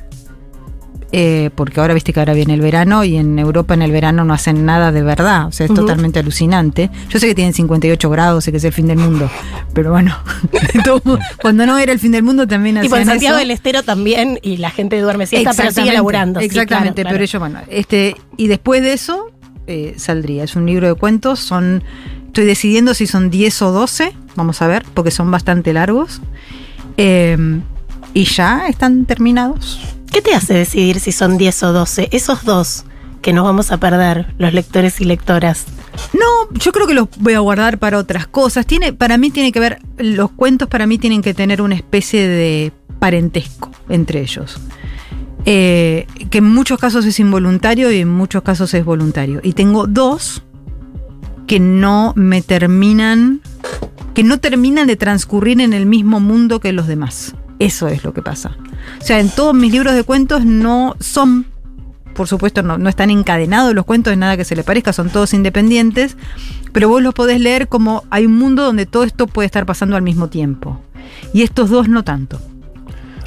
eh, 1.13 1.51
porque 1.57 1.81
ahora 1.81 1.93
viste 1.93 2.13
que 2.13 2.21
ahora 2.21 2.35
viene 2.35 2.55
el 2.55 2.61
verano 2.61 3.03
y 3.03 3.17
en 3.17 3.37
Europa 3.41 3.75
en 3.75 3.83
el 3.83 3.91
verano 3.91 4.25
no 4.25 4.33
hacen 4.33 4.65
nada 4.65 4.93
de 4.93 5.03
verdad. 5.03 5.49
O 5.49 5.53
sea, 5.53 5.67
es 5.67 5.75
totalmente 5.75 6.21
alucinante. 6.21 6.89
Yo 7.09 7.19
sé 7.19 7.27
que 7.27 7.35
tienen 7.35 7.53
58 7.53 8.09
grados 8.11 8.47
y 8.47 8.53
que 8.53 8.59
es 8.59 8.65
el 8.65 8.73
fin 8.73 8.87
del 8.87 8.99
mundo. 8.99 9.29
Pero 9.75 9.91
bueno, 9.91 10.17
cuando 11.43 11.67
no 11.67 11.79
era 11.79 11.93
el 11.93 11.99
fin 11.99 12.13
del 12.13 12.23
mundo 12.23 12.47
también 12.47 12.77
hacían 12.79 12.89
Tipo 12.91 12.97
en 12.97 13.07
Santiago 13.07 13.37
eso. 13.37 13.41
del 13.41 13.51
Estero 13.51 13.83
también, 13.83 14.39
y 14.43 14.59
la 14.59 14.71
gente 14.71 15.01
duerme 15.01 15.27
siesta, 15.27 15.53
pero 15.57 15.73
sigue 15.73 15.93
laburando. 15.93 16.39
sí, 16.41 16.47
Exactamente, 16.47 17.03
claro, 17.03 17.17
pero 17.19 17.25
claro. 17.25 17.25
ellos, 17.25 17.41
bueno, 17.41 17.61
este, 17.69 18.17
y 18.37 18.47
después 18.47 18.81
de 18.83 18.93
eso 18.93 19.30
eh, 19.71 19.95
saldría. 19.97 20.45
Es 20.45 20.57
un 20.57 20.67
libro 20.67 20.89
de 20.89 20.95
cuentos, 20.95 21.39
son, 21.39 21.85
estoy 22.27 22.45
decidiendo 22.45 22.93
si 22.93 23.07
son 23.07 23.31
10 23.31 23.63
o 23.63 23.73
12, 23.73 24.13
vamos 24.35 24.61
a 24.63 24.67
ver, 24.67 24.85
porque 24.95 25.11
son 25.11 25.31
bastante 25.31 25.73
largos. 25.73 26.21
Eh, 26.97 27.61
y 28.13 28.25
ya 28.25 28.67
están 28.69 29.05
terminados. 29.05 29.81
¿Qué 30.13 30.21
te 30.21 30.35
hace 30.35 30.55
decidir 30.55 30.99
si 30.99 31.13
son 31.13 31.39
10 31.39 31.63
o 31.63 31.73
12? 31.73 32.09
Esos 32.11 32.45
dos 32.45 32.85
que 33.23 33.33
nos 33.33 33.45
vamos 33.45 33.71
a 33.71 33.79
perder, 33.79 34.35
los 34.39 34.53
lectores 34.53 35.01
y 35.01 35.05
lectoras. 35.05 35.67
No, 36.13 36.59
yo 36.59 36.73
creo 36.73 36.87
que 36.87 36.95
los 36.95 37.09
voy 37.19 37.35
a 37.35 37.41
guardar 37.41 37.79
para 37.79 37.99
otras 37.99 38.27
cosas. 38.27 38.67
Tiene, 38.67 38.93
para 38.93 39.19
mí 39.19 39.31
tiene 39.31 39.53
que 39.53 39.61
ver, 39.61 39.79
los 39.99 40.31
cuentos 40.33 40.69
para 40.69 40.87
mí 40.87 40.99
tienen 40.99 41.23
que 41.23 41.35
tener 41.35 41.63
una 41.63 41.75
especie 41.75 42.27
de 42.27 42.73
parentesco 42.99 43.71
entre 43.89 44.21
ellos. 44.21 44.59
Eh, 45.47 46.07
que 46.31 46.39
en 46.39 46.45
muchos 46.45 46.79
casos 46.79 47.05
es 47.07 47.19
involuntario 47.19 47.91
y 47.91 47.99
en 47.99 48.09
muchos 48.09 48.43
casos 48.43 48.73
es 48.75 48.85
voluntario. 48.85 49.41
Y 49.43 49.53
tengo 49.53 49.87
dos 49.87 50.43
que 51.47 51.61
no 51.61 52.13
me 52.15 52.43
terminan, 52.43 53.41
que 54.15 54.23
no 54.23 54.39
terminan 54.39 54.87
de 54.87 54.97
transcurrir 54.97 55.61
en 55.61 55.73
el 55.73 55.87
mismo 55.87 56.21
mundo 56.21 56.61
que 56.61 56.73
los 56.73 56.87
demás. 56.87 57.35
Eso 57.59 57.89
es 57.89 58.05
lo 58.05 58.15
que 58.15 58.23
pasa. 58.23 58.57
O 59.01 59.05
sea, 59.05 59.21
en 59.21 59.31
todos 59.31 59.55
mis 59.55 59.73
libros 59.73 59.95
de 59.95 60.05
cuentos 60.05 60.45
no 60.45 60.97
son, 61.01 61.47
por 62.15 62.29
supuesto, 62.29 62.63
no, 62.63 62.79
no 62.79 62.89
están 62.89 63.11
encadenados 63.11 63.75
los 63.75 63.85
cuentos, 63.85 64.13
de 64.13 64.17
nada 64.17 64.37
que 64.37 64.45
se 64.45 64.57
le 64.57 64.65
parezca, 64.65 64.93
son 64.93 65.11
todos 65.11 65.35
independientes, 65.35 66.17
pero 66.73 66.89
vos 66.89 67.03
los 67.03 67.15
podés 67.15 67.41
leer 67.41 67.69
como 67.69 68.05
hay 68.11 68.27
un 68.27 68.39
mundo 68.39 68.63
donde 68.63 68.87
todo 68.87 69.05
esto 69.05 69.27
puede 69.27 69.47
estar 69.47 69.67
pasando 69.67 69.97
al 69.97 70.03
mismo 70.03 70.29
tiempo. 70.29 70.81
Y 71.33 71.43
estos 71.43 71.71
dos 71.71 71.89
no 71.89 72.05
tanto. 72.05 72.41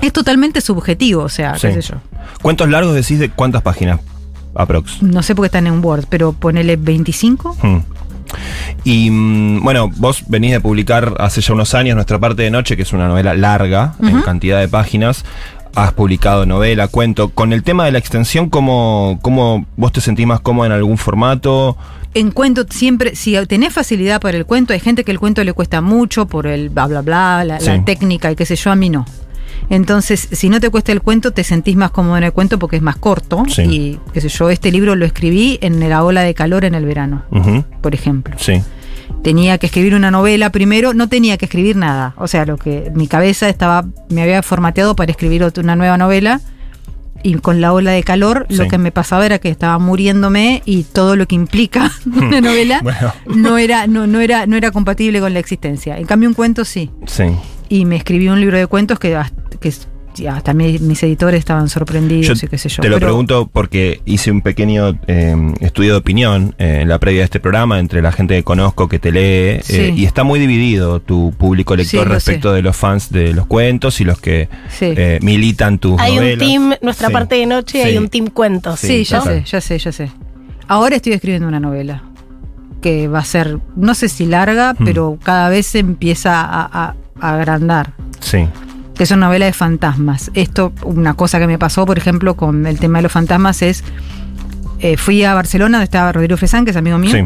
Es 0.04 0.12
totalmente 0.12 0.60
subjetivo, 0.60 1.24
o 1.24 1.30
sea, 1.30 1.58
Sí. 1.58 1.68
qué 1.68 1.82
sé 1.82 1.94
yo. 1.94 1.96
¿Cuántos 2.42 2.70
largos 2.70 2.94
decís 2.94 3.20
de 3.20 3.30
cuántas 3.30 3.62
páginas? 3.62 4.02
Aprox. 4.54 5.02
No 5.02 5.24
sé 5.24 5.34
por 5.34 5.44
qué 5.44 5.48
están 5.48 5.66
en 5.66 5.84
Word, 5.84 6.06
pero 6.10 6.34
ponele 6.34 6.76
25. 6.76 7.56
Hmm. 7.62 7.80
Y 8.84 9.10
mm, 9.10 9.64
bueno, 9.64 9.90
vos 9.96 10.24
venís 10.28 10.52
de 10.52 10.60
publicar 10.60 11.16
hace 11.20 11.42
ya 11.42 11.54
unos 11.54 11.74
años 11.74 11.96
Nuestra 11.96 12.20
parte 12.20 12.44
de 12.44 12.52
noche, 12.52 12.76
que 12.76 12.82
es 12.82 12.92
una 12.94 13.08
novela 13.08 13.34
larga 13.34 13.94
en 14.02 14.22
cantidad 14.22 14.60
de 14.60 14.68
páginas. 14.68 15.24
Has 15.76 15.94
publicado 15.94 16.46
novela, 16.46 16.88
cuento. 16.88 17.30
Con 17.30 17.54
el 17.54 17.64
tema 17.64 17.86
de 17.86 17.94
la 17.94 17.98
extensión, 17.98 18.50
¿cómo, 18.50 19.20
cómo 19.22 19.66
vos 19.78 19.92
te 19.92 20.02
sentís 20.02 20.28
más 20.28 20.42
cómodo 20.42 20.66
en 20.66 20.72
algún 20.74 20.98
formato? 20.98 21.78
En 22.14 22.30
cuento 22.30 22.66
siempre, 22.70 23.16
si 23.16 23.36
tenés 23.48 23.74
facilidad 23.74 24.22
para 24.22 24.38
el 24.38 24.46
cuento, 24.46 24.74
hay 24.74 24.80
gente 24.80 25.04
que 25.04 25.12
el 25.12 25.20
cuento 25.20 25.44
le 25.44 25.54
cuesta 25.54 25.82
mucho 25.82 26.28
por 26.28 26.46
el 26.46 26.70
bla 26.70 26.86
bla 26.86 27.02
bla, 27.02 27.44
la, 27.44 27.60
la 27.60 27.86
técnica 27.86 28.32
y 28.32 28.36
qué 28.36 28.46
sé 28.46 28.56
yo, 28.56 28.70
a 28.72 28.76
mí 28.76 28.90
no. 28.90 29.06
Entonces, 29.70 30.28
si 30.32 30.50
no 30.50 30.60
te 30.60 30.70
cuesta 30.70 30.92
el 30.92 31.02
cuento, 31.02 31.32
te 31.32 31.44
sentís 31.44 31.76
más 31.76 31.92
cómodo 31.92 32.18
en 32.18 32.24
el 32.24 32.32
cuento 32.34 32.60
porque 32.60 32.76
es 32.78 32.82
más 32.82 32.98
corto. 32.98 33.44
Sí. 33.48 33.62
Y 33.64 34.00
qué 34.14 34.22
sé 34.22 34.30
yo, 34.30 34.50
este 34.50 34.72
libro 34.72 34.96
lo 34.96 35.06
escribí 35.06 35.58
en 35.62 35.80
la 35.90 36.04
ola 36.04 36.22
de 36.22 36.34
calor 36.34 36.66
en 36.66 36.76
el 36.76 36.86
verano, 36.86 37.24
por 37.82 37.94
ejemplo. 37.96 38.36
Sí. 38.38 38.62
Tenía 39.24 39.58
que 39.58 39.68
escribir 39.68 39.96
una 39.96 40.12
novela 40.12 40.52
primero, 40.52 40.94
no 40.94 41.08
tenía 41.08 41.38
que 41.38 41.46
escribir 41.46 41.76
nada. 41.78 42.14
O 42.18 42.28
sea, 42.28 42.46
lo 42.46 42.58
que 42.58 42.92
mi 42.94 43.08
cabeza 43.08 43.48
estaba, 43.48 43.86
me 44.10 44.22
había 44.22 44.44
formateado 44.44 44.96
para 44.96 45.12
escribir 45.12 45.46
una 45.58 45.76
nueva 45.76 45.98
novela. 45.98 46.42
Y 47.26 47.36
con 47.36 47.62
la 47.62 47.72
ola 47.72 47.92
de 47.92 48.04
calor, 48.04 48.46
lo 48.50 48.68
que 48.68 48.78
me 48.78 48.92
pasaba 48.92 49.26
era 49.26 49.40
que 49.40 49.48
estaba 49.48 49.80
muriéndome 49.80 50.62
y 50.66 50.84
todo 50.84 51.16
lo 51.16 51.26
que 51.26 51.36
implica 51.36 51.90
una 52.06 52.42
novela 52.42 52.82
Bueno. 52.84 53.14
no 53.28 53.58
era, 53.58 53.88
no, 53.88 54.08
no 54.08 54.20
era, 54.20 54.46
no 54.46 54.58
era 54.58 54.72
compatible 54.72 55.22
con 55.22 55.32
la 55.34 55.40
existencia. 55.40 55.98
En 55.98 56.06
cambio, 56.06 56.28
un 56.28 56.36
cuento 56.36 56.66
sí. 56.66 56.92
Sí. 57.06 57.24
Y 57.70 57.86
me 57.86 57.96
escribí 57.96 58.28
un 58.28 58.42
libro 58.42 58.58
de 58.58 58.68
cuentos 58.68 59.00
que, 59.00 59.16
hasta- 59.16 59.42
que 59.64 60.28
hasta 60.30 60.54
mi- 60.54 60.78
mis 60.78 61.02
editores 61.02 61.40
estaban 61.40 61.70
sorprendidos 61.70 62.40
Yo 62.40 62.46
y 62.46 62.50
qué 62.50 62.58
sé 62.60 62.70
yo. 62.70 62.84
te 62.84 62.88
lo 62.90 62.98
Pero- 62.98 63.08
pregunto 63.08 63.50
porque 63.52 64.00
hice 64.06 64.30
un 64.30 64.42
pequeño 64.42 65.00
eh, 65.08 65.36
estudio 65.60 65.94
de 65.94 65.98
opinión 65.98 66.54
eh, 66.60 66.82
en 66.84 66.88
la 66.90 67.00
previa 67.00 67.22
de 67.22 67.26
este 67.26 67.40
programa 67.40 67.80
entre 67.80 68.00
la 68.04 68.12
gente 68.12 68.36
que 68.36 68.44
conozco 68.44 68.88
que 68.88 69.00
te 69.00 69.12
lee 69.12 69.62
eh, 69.70 69.92
y 69.96 70.06
está 70.06 70.24
muy 70.24 70.40
dividido 70.40 71.00
tu 71.00 71.34
público 71.36 71.76
lector 71.76 72.06
Sí, 72.06 72.14
respecto 72.14 72.50
sé. 72.52 72.58
de 72.58 72.62
los 72.62 72.76
fans 72.76 73.12
de 73.12 73.34
los 73.34 73.48
cuentos 73.48 74.00
y 74.02 74.04
los 74.04 74.22
que 74.22 74.50
Sí. 74.70 74.94
eh, 74.96 75.18
militan 75.24 75.80
tus 75.80 76.00
Hay 76.00 76.20
un 76.20 76.38
team, 76.38 76.74
nuestra 76.84 77.08
Sí. 77.08 77.14
parte 77.14 77.36
de 77.36 77.46
noche, 77.48 77.82
Sí. 77.82 77.88
hay 77.90 77.98
un 77.98 78.08
team 78.10 78.28
cuentos. 78.28 78.80
Sí, 78.82 78.88
Sí, 79.04 79.04
ya 79.06 79.22
sé, 79.22 79.44
ya 79.48 79.62
sé, 79.62 79.80
ya 79.80 79.92
sé. 79.92 80.12
Ahora 80.68 80.96
estoy 80.98 81.14
escribiendo 81.14 81.48
una 81.48 81.60
novela 81.60 82.04
que 82.84 83.08
va 83.08 83.18
a 83.20 83.26
ser, 83.26 83.58
no 83.76 83.96
sé 83.96 84.10
si 84.10 84.28
larga, 84.28 84.76
Hmm. 84.78 84.86
pero 84.86 85.18
cada 85.24 85.50
vez 85.50 85.66
se 85.66 85.80
empieza 85.80 86.40
a, 86.42 86.66
a- 86.66 86.96
a 87.20 87.34
agrandar. 87.36 87.94
Sí. 88.20 88.46
Que 88.96 89.04
es 89.04 89.12
una 89.12 89.28
novela 89.28 89.46
de 89.46 89.54
fantasmas. 89.54 90.30
Esto, 90.34 90.72
una 90.84 91.16
cosa 91.16 91.40
que 91.40 91.48
me 91.48 91.58
pasó, 91.58 91.86
por 91.86 91.98
ejemplo, 91.98 92.36
con 92.36 92.66
el 92.68 92.80
tema 92.80 93.00
de 93.00 93.04
los 93.04 93.12
fantasmas 93.12 93.62
es. 93.62 93.84
eh, 94.80 94.98
fui 94.98 95.24
a 95.24 95.34
Barcelona, 95.34 95.78
donde 95.78 95.86
estaba 95.86 96.12
Rodrigo 96.12 96.38
Fesán, 96.38 96.66
que 96.66 96.72
es 96.72 96.78
amigo 96.78 96.98
mío. 96.98 97.12
Sí. 97.12 97.26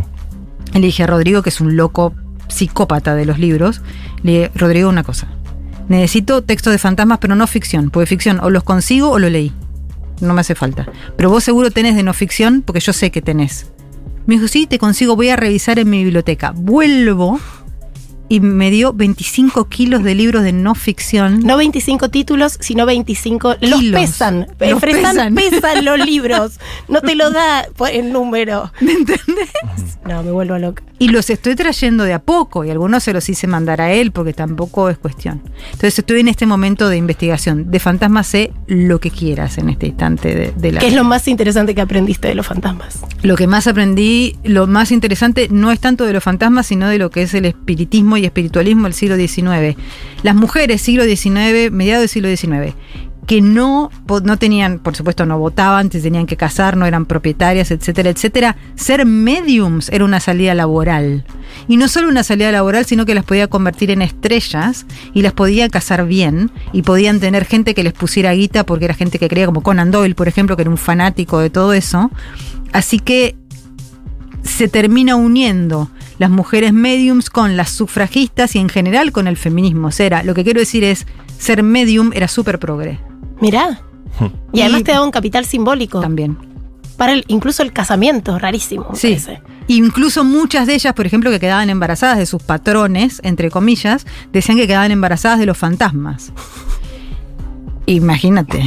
Y 0.74 0.80
le 0.80 0.86
dije 0.88 1.04
a 1.04 1.08
Rodrigo, 1.08 1.42
que 1.42 1.50
es 1.50 1.60
un 1.60 1.76
loco 1.76 2.14
psicópata 2.48 3.16
de 3.16 3.26
los 3.26 3.40
libros, 3.40 3.82
le 4.24 4.32
dije, 4.32 4.52
Rodrigo, 4.56 4.90
una 4.90 5.04
cosa. 5.04 5.28
Necesito 5.90 6.44
textos 6.44 6.72
de 6.72 6.78
fantasmas, 6.78 7.18
pero 7.20 7.36
no 7.36 7.48
ficción, 7.48 7.90
porque 7.90 8.06
ficción 8.06 8.40
o 8.42 8.50
los 8.50 8.64
consigo 8.64 9.10
o 9.10 9.20
lo 9.20 9.30
leí. 9.30 9.52
No 10.22 10.34
me 10.34 10.42
hace 10.42 10.56
falta. 10.56 10.88
Pero 11.16 11.30
vos 11.30 11.44
seguro 11.44 11.72
tenés 11.72 11.96
de 11.96 12.04
no 12.04 12.14
ficción, 12.14 12.62
porque 12.62 12.80
yo 12.80 12.94
sé 12.94 13.12
que 13.12 13.22
tenés. 13.22 13.72
Me 14.26 14.36
dijo, 14.36 14.48
sí, 14.48 14.68
te 14.68 14.78
consigo, 14.78 15.16
voy 15.16 15.30
a 15.30 15.36
revisar 15.36 15.80
en 15.80 15.90
mi 15.90 16.04
biblioteca. 16.04 16.52
Vuelvo 16.56 17.40
y 18.30 18.40
me 18.40 18.70
dio 18.72 18.94
25 18.94 19.70
kilos 19.70 20.04
de 20.04 20.16
libros 20.16 20.44
de 20.44 20.52
no 20.54 20.76
ficción. 20.76 21.40
No 21.42 21.58
25 21.58 22.10
títulos, 22.10 22.58
sino 22.60 22.86
25. 22.86 23.56
Los 23.62 23.80
Kilos. 23.80 24.02
pesan. 24.02 24.48
Los 24.60 24.82
Fresan- 24.82 25.34
pesan. 25.34 25.36
pesan 25.36 25.86
los 25.86 26.00
libros. 26.06 26.60
No 26.88 27.02
te 27.02 27.16
lo 27.16 27.30
da 27.32 27.68
por 27.76 27.90
el 27.90 28.12
número. 28.12 28.72
¿Me 28.82 28.92
entendés? 28.94 29.50
No, 30.08 30.24
me 30.24 30.32
vuelvo 30.32 30.58
loca. 30.58 30.84
Y 31.00 31.10
los 31.10 31.30
estoy 31.30 31.56
trayendo 31.56 32.04
de 32.04 32.14
a 32.14 32.20
poco 32.20 32.64
y 32.64 32.72
algunos 32.72 33.04
se 33.04 33.14
los 33.14 33.28
hice 33.30 33.46
mandar 33.46 33.82
a 33.82 33.92
él 33.92 34.12
porque 34.12 34.34
tampoco 34.34 34.90
es 34.90 34.98
cuestión. 34.98 35.42
Entonces 35.66 36.00
estoy 36.00 36.22
en 36.22 36.28
este 36.30 36.46
momento 36.46 36.90
de 36.90 36.98
investigación. 36.98 37.70
De 37.70 37.80
fantasmas 37.80 38.28
sé 38.28 38.52
lo 38.68 39.00
que 39.00 39.12
quieras 39.12 39.58
en 39.58 39.70
este 39.70 39.88
instante 39.88 40.34
de, 40.34 40.54
de 40.56 40.72
la 40.72 40.80
¿Qué 40.80 40.88
es 40.88 40.94
lo 40.94 41.04
más 41.04 41.28
interesante 41.28 41.76
que 41.76 41.82
aprendiste 41.82 42.28
de 42.30 42.36
los 42.36 42.48
fantasmas? 42.48 43.02
Lo 43.22 43.36
que 43.36 43.48
más 43.48 43.68
aprendí, 43.68 44.38
lo 44.44 44.66
más 44.66 44.92
interesante 44.92 45.50
no 45.52 45.72
es 45.72 45.80
tanto 45.80 46.06
de 46.06 46.14
los 46.14 46.24
fantasmas, 46.24 46.68
sino 46.68 46.88
de 46.88 46.98
lo 46.98 47.10
que 47.10 47.24
es 47.24 47.34
el 47.34 47.46
espiritismo 47.46 48.18
y 48.18 48.26
espiritualismo 48.26 48.84
del 48.84 48.94
siglo 48.94 49.18
XIX. 49.18 49.78
Las 50.24 50.36
mujeres, 50.36 50.82
siglo 50.82 51.04
XIX, 51.04 51.72
mediados 51.72 52.02
del 52.02 52.10
siglo 52.10 52.30
XIX, 52.30 52.76
que 53.28 53.42
no, 53.42 53.92
no 54.24 54.38
tenían, 54.38 54.80
por 54.80 54.96
supuesto, 54.96 55.26
no 55.26 55.38
votaban, 55.38 55.90
tenían 55.90 56.26
que 56.28 56.38
casar, 56.38 56.78
no 56.78 56.86
eran 56.86 57.06
propietarias, 57.06 57.72
etcétera, 57.72 58.10
etcétera. 58.10 58.56
Ser 58.76 59.06
mediums 59.06 59.90
era 59.90 60.06
una 60.06 60.22
salida 60.22 60.54
laboral. 60.56 61.26
Y 61.68 61.76
no 61.76 61.90
solo 61.90 62.08
una 62.08 62.24
salida 62.24 62.54
laboral, 62.54 62.86
sino 62.86 63.06
que 63.06 63.14
las 63.14 63.26
podía 63.26 63.48
convertir 63.50 63.92
en 63.92 64.02
estrellas 64.02 64.86
y 65.14 65.24
las 65.24 65.34
podía 65.34 65.68
casar 65.68 66.08
bien 66.08 66.52
y 66.72 66.84
podían 66.84 67.20
tener 67.20 67.44
gente 67.44 67.74
que 67.76 67.84
les 67.84 67.92
pusiera 67.92 68.32
guita 68.32 68.66
porque 68.66 68.86
era 68.86 68.94
gente 68.94 69.20
que 69.20 69.28
creía, 69.28 69.46
como 69.46 69.62
Conan 69.62 69.92
Doyle, 69.92 70.16
por 70.16 70.30
ejemplo, 70.30 70.56
que 70.56 70.62
era 70.62 70.72
un 70.72 70.78
fanático 70.78 71.40
de 71.40 71.50
todo 71.50 71.74
eso. 71.74 72.10
Así 72.72 73.00
que 73.00 73.36
se 74.44 74.70
termina 74.70 75.18
uniendo 75.18 75.92
las 76.18 76.30
mujeres 76.30 76.72
mediums 76.72 77.30
con 77.30 77.58
las 77.58 77.72
sufragistas 77.72 78.56
y 78.56 78.60
en 78.60 78.70
general 78.70 79.12
con 79.12 79.28
el 79.28 79.36
feminismo. 79.36 79.90
O 79.90 79.92
sea, 79.92 80.06
era- 80.06 80.24
lo 80.24 80.34
que 80.34 80.46
quiero 80.46 80.62
decir 80.62 80.86
es, 80.86 81.06
ser 81.38 81.62
medium 81.62 82.12
era 82.14 82.30
súper 82.30 82.58
progre 82.58 83.00
Mirá. 83.42 83.82
Y 84.52 84.60
Y- 84.60 84.62
además 84.62 84.84
te 84.84 84.92
da 84.92 85.02
un 85.04 85.12
capital 85.12 85.46
simbólico. 85.46 86.00
también. 86.02 86.38
Para 86.98 87.14
el, 87.14 87.24
incluso 87.28 87.62
el 87.62 87.72
casamiento, 87.74 88.40
rarísimo. 88.40 88.88
Sí. 88.96 89.10
parece. 89.10 89.42
Incluso 89.68 90.24
muchas 90.24 90.66
de 90.66 90.74
ellas, 90.76 90.94
por 90.94 91.06
ejemplo, 91.06 91.30
que 91.30 91.40
quedaban 91.40 91.70
embarazadas 91.70 92.18
de 92.18 92.26
sus 92.26 92.42
patrones, 92.42 93.20
entre 93.24 93.52
comillas, 93.52 94.08
decían 94.32 94.58
que 94.58 94.66
quedaban 94.66 94.92
embarazadas 94.92 95.38
de 95.40 95.46
los 95.46 95.58
fantasmas. 95.58 96.32
Imagínate. 97.86 98.64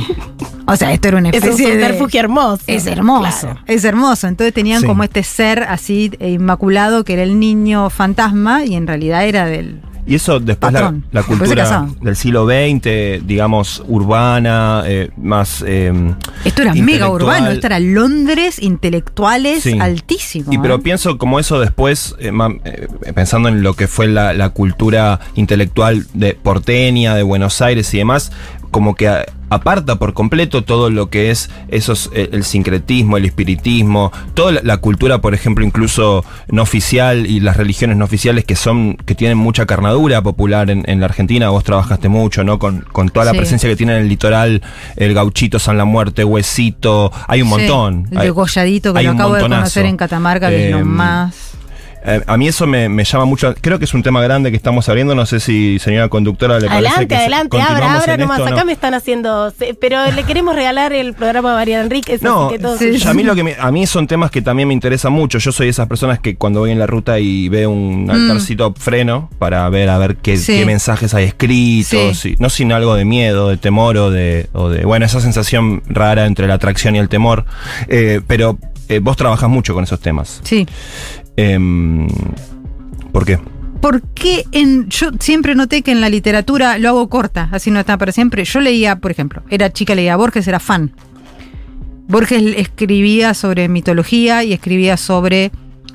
O 0.67 0.77
sea, 0.77 0.93
esto 0.93 1.09
era 1.09 1.19
una 1.19 1.29
Es 1.31 1.43
un 1.43 1.51
especie 1.51 1.77
de... 1.77 1.85
hermoso. 2.19 2.63
Es 2.67 2.87
hermoso, 2.87 3.41
Claro. 3.49 3.61
es 3.67 3.85
hermoso. 3.85 4.29
Entonces 4.29 4.55
tenían 4.55 4.81
Sí. 4.81 4.87
como 4.87 5.03
este 5.05 5.23
ser 5.23 5.65
así 5.65 6.11
eh, 6.21 6.31
inmaculado 6.31 7.05
que 7.05 7.15
era 7.15 7.23
el 7.23 7.39
niño 7.39 7.91
fantasma 7.91 8.65
y 8.65 8.77
en 8.77 8.87
realidad 8.87 9.27
era 9.27 9.45
del... 9.47 9.81
Y 10.07 10.15
eso 10.17 10.41
después 10.41 10.73
la, 10.73 11.23
cultura 11.23 11.87
del 12.01 12.17
siglo 12.17 12.47
XX, 12.47 13.25
digamos, 13.27 13.83
urbana, 13.87 14.83
eh, 14.87 15.11
más... 15.17 15.63
eh, 15.67 15.93
Esto 16.45 16.63
era 16.63 16.75
mega 16.75 17.09
urbano, 17.11 17.51
esto 17.51 17.67
era 17.67 17.79
Londres, 17.79 18.59
intelectuales, 18.61 19.63
Sí. 19.63 19.79
altísimo. 19.79 20.53
Y 20.53 20.59
pero 20.59 20.77
¿eh? 20.77 20.79
pienso 20.81 21.19
como 21.19 21.39
eso 21.39 21.61
después, 21.61 22.17
eh, 22.19 22.33
pensando 23.15 23.49
en 23.49 23.63
lo 23.63 23.75
que 23.75 23.87
fue 23.87 24.09
la, 24.09 24.33
la 24.33 24.51
cultura 24.51 25.21
intelectual 25.35 26.07
de 26.15 26.35
porteña, 26.35 27.15
de 27.15 27.23
Buenos 27.23 27.61
Aires 27.61 27.93
y 27.95 27.99
demás, 27.99 28.33
como 28.71 28.95
que 28.95 29.09
a- 29.09 29.27
aparta 29.53 29.97
por 29.97 30.15
completo 30.15 30.63
todo 30.63 30.91
lo 30.91 31.11
que 31.11 31.31
es 31.33 31.51
esos 31.69 32.09
eh, 32.15 32.29
el 32.33 32.45
sincretismo, 32.45 33.17
el 33.17 33.25
espiritismo, 33.25 34.13
toda 34.35 34.53
la, 34.53 34.61
la 34.63 34.77
cultura, 34.77 35.21
por 35.21 35.35
ejemplo, 35.35 35.65
incluso 35.65 36.25
no 36.49 36.63
oficial 36.63 37.27
y 37.27 37.41
las 37.41 37.57
religiones 37.57 37.97
no 37.97 38.05
oficiales 38.05 38.45
que 38.45 38.55
son 38.55 38.95
que 39.05 39.17
tienen 39.17 39.39
mucha 39.39 39.67
carnadura 39.67 40.23
popular 40.23 40.71
en, 40.71 40.85
en 40.89 41.01
la 41.01 41.07
Argentina. 41.07 41.49
Vos 41.51 41.65
trabajaste 41.65 42.09
mucho, 42.09 42.45
¿no? 42.45 42.59
Con, 42.61 42.83
con 42.93 43.09
toda 43.09 43.25
la 43.27 43.33
Sí. 43.33 43.39
presencia 43.39 43.69
que 43.69 43.75
tiene 43.77 43.97
en 43.97 44.03
el 44.03 44.09
litoral, 44.09 44.63
el 44.97 45.15
gauchito, 45.15 45.59
San 45.59 45.77
la 45.77 45.85
Muerte, 45.85 46.23
Huesito, 46.25 47.11
hay 47.27 47.43
un 47.43 47.49
Sí, 47.49 47.55
montón. 47.55 48.07
El 48.13 48.19
degolladito 48.19 48.93
que 48.93 49.01
hay 49.01 49.07
lo 49.07 49.13
acabo 49.13 49.35
de 49.35 49.43
conocer 49.43 49.85
en 49.87 49.97
Catamarca, 49.97 50.49
que 50.49 50.67
es 50.67 50.71
lo 50.73 50.79
Em, 50.79 50.87
más. 50.87 51.50
Eh, 52.05 52.23
a 52.27 52.37
mí 52.37 52.49
eso 52.49 52.67
me, 52.67 52.89
me 52.89 53.05
llama 53.05 53.25
mucho. 53.27 53.55
Creo 53.61 53.79
que 53.79 53.85
es 53.85 53.93
un 53.95 54.03
tema 54.03 54.23
grande 54.23 54.51
que 54.51 54.57
estamos 54.57 54.89
abriendo. 54.89 55.15
No 55.15 55.27
sé 55.27 55.39
si, 55.41 55.79
señora 55.79 56.09
conductora, 56.09 56.59
le 56.59 56.67
parece 56.67 56.87
Adelante, 56.89 57.09
que 57.09 57.15
adelante, 57.17 57.61
abra, 57.61 57.95
abra 57.95 58.17
nomás. 58.17 58.39
no? 58.39 58.47
Acá 58.47 58.65
me 58.65 58.73
están 58.73 58.95
haciendo. 58.95 59.53
Pero 59.81 60.11
le 60.11 60.23
queremos 60.25 60.55
regalar 60.55 60.93
el 60.93 61.13
programa 61.15 61.53
a 61.53 61.55
María 61.57 61.81
Enríquez. 61.83 62.23
No, 62.23 62.47
así 62.47 62.55
que 62.57 62.63
todo 62.63 62.79
sí, 62.79 62.93
suyo. 62.99 63.11
a 63.11 63.15
mí 63.15 63.23
lo 63.23 63.35
que 63.35 63.45
me- 63.45 63.57
a 63.59 63.71
mí 63.71 63.87
son 63.87 64.07
temas 64.07 64.31
que 64.31 64.41
también 64.43 64.69
me 64.69 64.75
interesan 64.75 65.13
mucho. 65.13 65.39
Yo 65.39 65.53
soy 65.53 65.67
de 65.67 65.71
esas 65.71 65.87
personas 65.89 66.19
que 66.21 66.37
cuando 66.37 66.61
voy 66.61 66.71
en 66.71 66.79
la 66.79 66.87
ruta 66.87 67.19
y 67.19 67.49
veo 67.49 67.71
un 67.71 68.11
altarcito 68.11 68.73
freno 68.79 69.29
para 69.39 69.69
ver 69.69 69.89
a 69.91 69.99
ver 69.99 70.17
qué, 70.17 70.35
Mm. 70.35 70.39
Sí. 70.39 70.59
qué 70.59 70.65
mensajes 70.67 71.13
hay 71.15 71.25
escritos, 71.25 72.25
y- 72.25 72.37
no 72.39 72.49
sin 72.51 72.73
algo 72.73 72.95
de 72.95 73.05
miedo, 73.05 73.49
de 73.49 73.57
temor 73.57 73.97
o 73.99 74.11
de, 74.11 74.49
o 74.53 74.69
de 74.71 74.85
bueno 74.85 75.05
esa 75.05 75.21
sensación 75.21 75.83
rara 75.87 76.27
entre 76.27 76.47
la 76.47 76.55
atracción 76.55 76.97
y 76.97 76.99
el 76.99 77.09
temor. 77.09 77.45
Eh, 77.89 78.21
pero 78.27 78.59
eh, 78.89 78.99
vos 78.99 79.17
trabajás 79.17 79.49
mucho 79.49 79.73
con 79.75 79.85
esos 79.85 80.01
temas. 80.01 80.41
Sí. 80.43 80.67
Em, 81.37 82.07
¿Por 83.13 83.25
qué? 83.25 83.39
Porque 83.81 84.45
en, 84.53 84.89
yo 84.91 85.11
siempre 85.21 85.55
noté 85.55 85.83
que 85.83 85.91
en 85.91 86.01
la 86.01 86.11
literatura 86.11 86.79
lo 86.79 86.91
hago 86.91 87.09
corta, 87.09 87.49
así 87.51 87.71
no 87.71 87.81
está 87.81 87.97
para 87.97 88.13
siempre. 88.13 88.45
Yo 88.45 88.61
leía, 88.61 88.97
por 88.97 89.11
ejemplo, 89.11 89.43
era 89.49 89.73
chica, 89.73 89.95
leía 89.95 90.17
Borges, 90.17 90.47
era 90.47 90.61
fan. 90.61 90.93
Borges 92.09 92.43
escribía 92.57 93.35
sobre 93.35 93.69
mitología 93.69 94.45
y 94.45 94.53
escribía 94.53 94.97
sobre. 94.97 95.51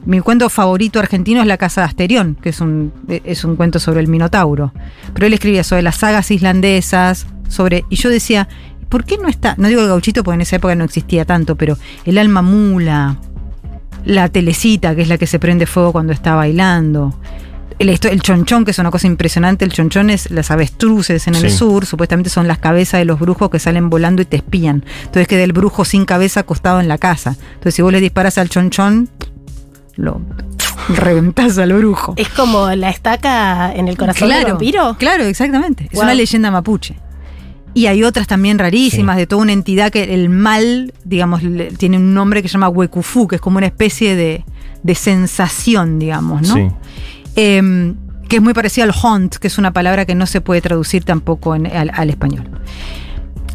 Mi 0.06 0.20
cuento 0.20 0.50
favorito 0.50 1.00
argentino 1.00 1.42
es 1.42 1.48
La 1.48 1.58
Casa 1.58 1.82
de 1.82 1.88
Asterión, 1.88 2.38
que 2.40 2.50
es 2.50 2.62
un, 2.62 2.94
es 3.08 3.44
un 3.44 3.56
cuento 3.56 3.80
sobre 3.80 4.02
el 4.02 4.08
Minotauro. 4.08 4.72
Pero 5.16 5.26
él 5.26 5.34
escribía 5.34 5.64
sobre 5.64 5.82
las 5.82 5.98
sagas 5.98 6.30
islandesas, 6.30 7.26
sobre. 7.48 7.86
Y 7.90 7.96
yo 7.96 8.10
decía, 8.10 8.48
¿por 8.88 9.04
qué 9.04 9.18
no 9.18 9.28
está? 9.28 9.56
No 9.58 9.68
digo 9.68 9.82
el 9.82 9.88
gauchito 9.88 10.24
porque 10.24 10.36
en 10.36 10.42
esa 10.42 10.58
época 10.58 10.76
no 10.76 10.84
existía 10.84 11.26
tanto, 11.26 11.56
pero 11.56 11.78
el 12.06 12.20
alma 12.20 12.44
mula, 12.44 13.18
la 14.06 14.30
telecita, 14.30 14.96
que 14.96 15.02
es 15.02 15.08
la 15.08 15.18
que 15.18 15.28
se 15.28 15.40
prende 15.40 15.66
fuego 15.66 15.92
cuando 15.92 16.14
está 16.14 16.36
bailando. 16.36 17.14
El, 17.78 17.90
esto- 17.90 18.08
el 18.08 18.22
chonchón, 18.22 18.64
que 18.64 18.72
es 18.72 18.80
una 18.80 18.90
cosa 18.92 19.08
impresionante, 19.08 19.66
el 19.66 19.74
chonchón 19.74 20.10
es 20.10 20.32
las 20.32 20.50
avestruces 20.50 21.28
en 21.28 21.36
el 21.36 21.50
Sí. 21.50 21.58
sur, 21.58 21.86
supuestamente 21.86 22.30
son 22.30 22.48
las 22.48 22.60
cabezas 22.60 23.00
de 23.00 23.06
los 23.06 23.20
brujos 23.20 23.50
que 23.50 23.60
salen 23.60 23.90
volando 23.90 24.22
y 24.22 24.26
te 24.26 24.38
espían. 24.38 24.86
Entonces 25.00 25.28
queda 25.28 25.44
el 25.44 25.52
brujo 25.52 25.84
sin 25.84 26.06
cabeza 26.06 26.40
acostado 26.42 26.80
en 26.80 26.88
la 26.88 26.98
casa. 26.98 27.36
Entonces 27.56 27.76
si 27.76 27.82
vos 27.82 27.92
le 27.92 28.00
disparas 28.00 28.38
al 28.38 28.48
chonchón, 28.48 29.10
lo 29.98 30.22
reventás 30.90 31.58
al 31.58 31.74
brujo. 31.74 32.14
Es 32.16 32.30
como 32.30 32.70
la 32.76 32.90
estaca 32.90 33.74
en 33.74 33.88
el 33.88 33.98
corazón 33.98 34.30
del 34.30 34.46
vampiro. 34.46 34.96
Claro, 34.98 35.24
exactamente. 35.26 35.86
Es 35.86 35.94
Wow. 35.94 36.04
una 36.04 36.14
leyenda 36.14 36.52
mapuche. 36.52 36.96
Y 37.76 37.86
hay 37.88 38.04
otras 38.04 38.26
también 38.26 38.58
rarísimas, 38.58 39.16
Sí. 39.18 39.20
de 39.20 39.28
toda 39.28 39.44
una 39.44 39.52
entidad 39.54 39.92
que 39.92 40.16
el 40.16 40.30
mal, 40.30 40.94
digamos, 41.04 41.44
le- 41.44 41.72
tiene 41.72 41.98
un 41.98 42.14
nombre 42.16 42.42
que 42.42 42.48
se 42.48 42.54
llama 42.54 42.70
huecufu, 42.70 43.28
que 43.28 43.36
es 43.36 43.42
como 43.42 43.58
una 43.58 43.68
especie 43.68 44.16
de, 44.16 44.44
de 44.82 44.96
sensación, 44.96 46.00
digamos, 46.00 46.42
¿no? 46.48 46.54
Sí. 46.56 46.68
Em, 47.36 47.96
que 48.30 48.38
es 48.38 48.42
muy 48.42 48.54
parecida 48.54 48.86
al 48.86 48.94
haunt, 49.04 49.36
que 49.36 49.48
es 49.48 49.58
una 49.58 49.72
palabra 49.74 50.06
que 50.06 50.16
no 50.16 50.26
se 50.26 50.42
puede 50.42 50.62
traducir 50.62 51.04
tampoco 51.04 51.54
en- 51.56 51.68
al, 51.68 51.92
al 51.94 52.10
español. 52.10 52.50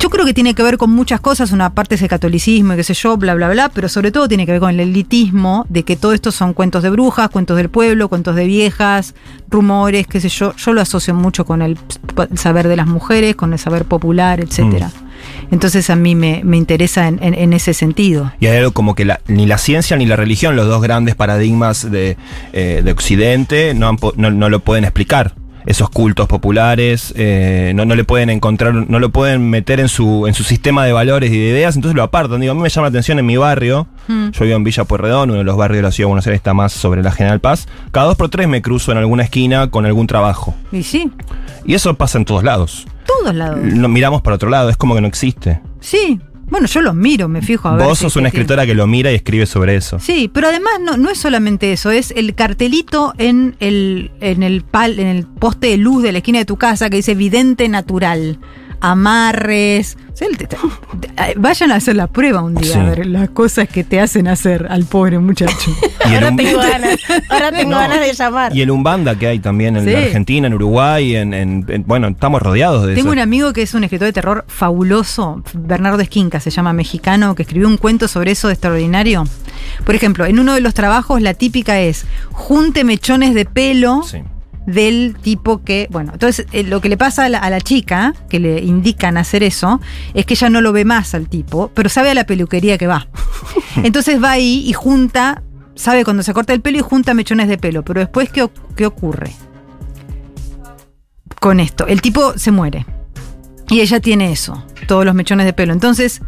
Yo 0.00 0.08
creo 0.08 0.24
que 0.24 0.32
tiene 0.32 0.54
que 0.54 0.62
ver 0.62 0.78
con 0.78 0.90
muchas 0.90 1.20
cosas, 1.20 1.52
una 1.52 1.74
parte 1.74 1.94
es 1.96 2.02
el 2.02 2.08
catolicismo 2.08 2.72
y 2.72 2.76
qué 2.76 2.84
sé 2.84 2.94
yo, 2.94 3.18
bla, 3.18 3.34
bla, 3.34 3.50
bla, 3.50 3.68
pero 3.68 3.86
sobre 3.88 4.10
todo 4.10 4.28
tiene 4.28 4.46
que 4.46 4.52
ver 4.52 4.60
con 4.60 4.70
el 4.70 4.80
elitismo, 4.80 5.66
de 5.68 5.82
que 5.82 5.94
todo 5.94 6.14
esto 6.14 6.32
son 6.32 6.54
cuentos 6.54 6.82
de 6.82 6.88
brujas, 6.88 7.28
cuentos 7.28 7.58
del 7.58 7.68
pueblo, 7.68 8.08
cuentos 8.08 8.34
de 8.34 8.46
viejas, 8.46 9.14
rumores, 9.50 10.06
qué 10.06 10.20
sé 10.20 10.30
yo. 10.30 10.54
Yo 10.56 10.72
lo 10.72 10.80
asocio 10.80 11.12
mucho 11.14 11.44
con 11.44 11.60
el 11.60 11.76
saber 12.34 12.66
de 12.66 12.76
las 12.76 12.86
mujeres, 12.86 13.36
con 13.36 13.52
el 13.52 13.58
saber 13.58 13.84
popular, 13.84 14.40
etcétera. 14.40 14.90
Entonces 15.50 15.90
a 15.90 15.96
mí 15.96 16.14
me, 16.14 16.40
me 16.44 16.56
interesa 16.56 17.06
en, 17.06 17.22
en- 17.22 17.34
en 17.34 17.52
ese 17.52 17.74
sentido. 17.74 18.32
Y 18.40 18.46
hay 18.46 18.56
algo 18.56 18.72
como 18.72 18.94
que 18.94 19.04
la- 19.04 19.20
ni 19.28 19.44
la 19.44 19.58
ciencia 19.58 19.98
ni 19.98 20.06
la 20.06 20.16
religión, 20.16 20.56
los 20.56 20.66
dos 20.66 20.80
grandes 20.80 21.14
paradigmas 21.14 21.90
de, 21.90 22.16
eh, 22.54 22.80
de 22.82 22.90
Occidente, 22.92 23.74
no, 23.74 23.86
han 23.88 23.98
no, 24.16 24.30
no 24.30 24.48
lo 24.48 24.60
pueden 24.60 24.84
explicar. 24.84 25.34
Esos 25.66 25.90
cultos 25.90 26.26
populares, 26.26 27.12
eh, 27.16 27.72
no, 27.74 27.84
no 27.84 27.94
le 27.94 28.04
pueden 28.04 28.30
encontrar, 28.30 28.72
no 28.74 28.98
lo 28.98 29.10
pueden 29.10 29.50
meter 29.50 29.78
en 29.80 29.88
su, 29.88 30.26
en 30.26 30.34
su 30.34 30.42
sistema 30.42 30.84
de 30.86 30.92
valores 30.92 31.30
y 31.30 31.38
de 31.38 31.48
ideas, 31.48 31.76
entonces 31.76 31.94
lo 31.96 32.02
apartan. 32.02 32.40
Digo, 32.40 32.52
a 32.52 32.54
mí 32.54 32.60
me 32.62 32.68
llama 32.68 32.86
la 32.86 32.90
atención 32.90 33.18
en 33.18 33.26
mi 33.26 33.36
barrio, 33.36 33.86
Mm. 34.08 34.30
yo 34.30 34.44
vivo 34.44 34.56
en 34.56 34.64
Villa 34.64 34.84
Pueyrredón, 34.84 35.30
uno 35.30 35.38
de 35.38 35.44
los 35.44 35.56
barrios 35.56 35.76
de 35.78 35.82
la 35.82 35.92
ciudad 35.92 36.06
de 36.06 36.10
Buenos 36.10 36.26
Aires 36.26 36.38
está 36.38 36.54
más 36.54 36.72
sobre 36.72 37.02
la 37.02 37.12
General 37.12 37.38
Paz. 37.40 37.68
Cada 37.92 38.06
dos 38.06 38.16
por 38.16 38.28
tres 38.28 38.48
me 38.48 38.60
cruzo 38.62 38.90
en 38.90 38.98
alguna 38.98 39.22
esquina 39.22 39.70
con 39.70 39.86
algún 39.86 40.06
trabajo. 40.06 40.54
Y 40.72 40.82
sí, 40.82 41.10
Y 41.64 41.74
eso 41.74 41.94
pasa 41.94 42.18
en 42.18 42.24
todos 42.24 42.42
lados. 42.42 42.86
todos 43.06 43.34
lados. 43.34 43.58
No, 43.62 43.88
miramos 43.88 44.22
para 44.22 44.36
otro 44.36 44.50
lado, 44.50 44.68
es 44.70 44.76
como 44.76 44.94
que 44.94 45.00
no 45.00 45.06
existe. 45.08 45.60
Sí, 45.80 46.20
bueno, 46.50 46.66
yo 46.66 46.80
los 46.82 46.94
miro, 46.94 47.28
me 47.28 47.42
fijo 47.42 47.68
a 47.68 47.76
ver. 47.76 47.86
Vos 47.86 47.98
si- 47.98 48.02
sos 48.04 48.16
una 48.16 48.30
tiene- 48.30 48.42
escritora 48.42 48.66
que 48.66 48.74
lo 48.74 48.86
mira 48.86 49.10
y 49.12 49.14
escribe 49.14 49.46
sobre 49.46 49.76
eso. 49.76 49.98
Sí, 50.00 50.30
pero 50.32 50.48
además 50.48 50.72
no, 50.80 50.96
no 50.96 51.10
es 51.10 51.18
solamente 51.18 51.72
eso, 51.72 51.90
es 51.90 52.12
el 52.16 52.34
cartelito 52.34 53.14
en 53.18 53.56
el, 53.60 54.10
en 54.20 54.42
el 54.42 54.62
pal, 54.62 54.98
en 54.98 55.06
el 55.06 55.26
poste 55.26 55.68
de 55.68 55.76
luz 55.76 56.02
de 56.02 56.12
la 56.12 56.18
esquina 56.18 56.38
de 56.40 56.44
tu 56.44 56.56
casa 56.56 56.90
que 56.90 56.96
dice 56.96 57.14
vidente 57.14 57.68
natural. 57.68 58.38
Amarres. 58.80 59.96
O 60.12 60.16
sea, 60.16 60.28
el- 60.28 60.36
te- 60.36 60.46
te- 60.46 60.56
te- 60.56 61.34
vayan 61.36 61.70
a 61.72 61.76
hacer 61.76 61.96
la 61.96 62.06
prueba 62.06 62.42
un 62.42 62.54
día, 62.54 62.72
Sí. 62.72 62.78
a 62.78 62.84
ver 62.84 63.06
las 63.06 63.30
cosas 63.30 63.68
que 63.68 63.84
te 63.84 64.00
hacen 64.00 64.28
hacer 64.28 64.66
al 64.70 64.84
pobre 64.84 65.18
muchacho. 65.18 65.70
Y 66.06 66.08
el 66.08 66.14
Ahora 66.14 66.30
um- 66.30 66.36
tengo 66.36 66.58
ganas. 66.58 66.98
Ahora 67.28 67.52
tengo 67.56 67.70
No. 67.70 67.76
ganas 67.78 68.00
de 68.00 68.12
llamar. 68.12 68.56
Y 68.56 68.62
el 68.62 68.70
Umbanda 68.70 69.16
que 69.16 69.26
hay 69.28 69.38
también 69.38 69.76
en 69.76 69.84
Sí. 69.84 69.94
Argentina, 69.94 70.46
en 70.48 70.54
Uruguay, 70.54 71.14
en, 71.16 71.32
en- 71.34 71.64
en- 71.68 71.84
bueno, 71.86 72.08
estamos 72.08 72.42
rodeados 72.42 72.86
de 72.86 72.94
Tengo 72.94 73.08
eso. 73.08 73.12
un 73.12 73.18
amigo 73.20 73.52
que 73.52 73.62
es 73.62 73.74
un 73.74 73.84
escritor 73.84 74.06
de 74.06 74.12
terror 74.12 74.44
fabuloso, 74.48 75.42
Bernardo 75.54 76.00
Esquinca, 76.00 76.40
se 76.40 76.50
llama 76.50 76.72
mexicano, 76.72 77.34
que 77.34 77.42
escribió 77.42 77.68
un 77.68 77.76
cuento 77.76 78.08
sobre 78.08 78.32
eso 78.32 78.48
de 78.48 78.54
extraordinario. 78.54 79.24
Por 79.84 79.94
ejemplo, 79.94 80.26
en 80.26 80.38
uno 80.38 80.54
de 80.54 80.60
los 80.60 80.74
trabajos 80.74 81.20
la 81.22 81.34
típica 81.34 81.80
es 81.80 82.04
junte 82.32 82.82
mechones 82.84 83.34
de 83.34 83.44
pelo 83.44 84.02
Sí. 84.04 84.18
Del 84.66 85.16
tipo 85.20 85.62
que, 85.62 85.88
bueno, 85.90 86.12
entonces 86.12 86.46
eh, 86.52 86.62
lo 86.62 86.80
que 86.80 86.88
le 86.88 86.96
pasa 86.96 87.24
a 87.24 87.28
la, 87.28 87.38
a 87.38 87.50
la 87.50 87.60
chica, 87.60 88.14
que 88.28 88.38
le 88.38 88.60
indican 88.60 89.16
hacer 89.16 89.42
eso, 89.42 89.80
es 90.14 90.26
que 90.26 90.34
ella 90.34 90.50
no 90.50 90.60
lo 90.60 90.72
ve 90.72 90.84
más 90.84 91.14
al 91.14 91.28
tipo, 91.28 91.70
pero 91.74 91.88
sabe 91.88 92.10
a 92.10 92.14
la 92.14 92.24
peluquería 92.24 92.78
que 92.78 92.86
va. 92.86 93.08
Entonces 93.76 94.22
va 94.22 94.32
ahí 94.32 94.62
y 94.66 94.72
junta, 94.72 95.42
sabe 95.74 96.04
cuando 96.04 96.22
se 96.22 96.34
corta 96.34 96.52
el 96.52 96.60
pelo 96.60 96.78
y 96.78 96.82
junta 96.82 97.14
mechones 97.14 97.48
de 97.48 97.58
pelo, 97.58 97.82
pero 97.84 98.00
después, 98.00 98.30
¿qué, 98.30 98.48
qué 98.76 98.86
ocurre? 98.86 99.32
Con 101.40 101.58
esto, 101.58 101.86
el 101.86 102.02
tipo 102.02 102.36
se 102.36 102.50
muere. 102.50 102.86
Y 103.70 103.80
ella 103.80 104.00
tiene 104.00 104.32
eso, 104.32 104.64
todos 104.86 105.04
los 105.04 105.14
mechones 105.14 105.46
de 105.46 105.52
pelo. 105.52 105.72
Entonces, 105.72 106.20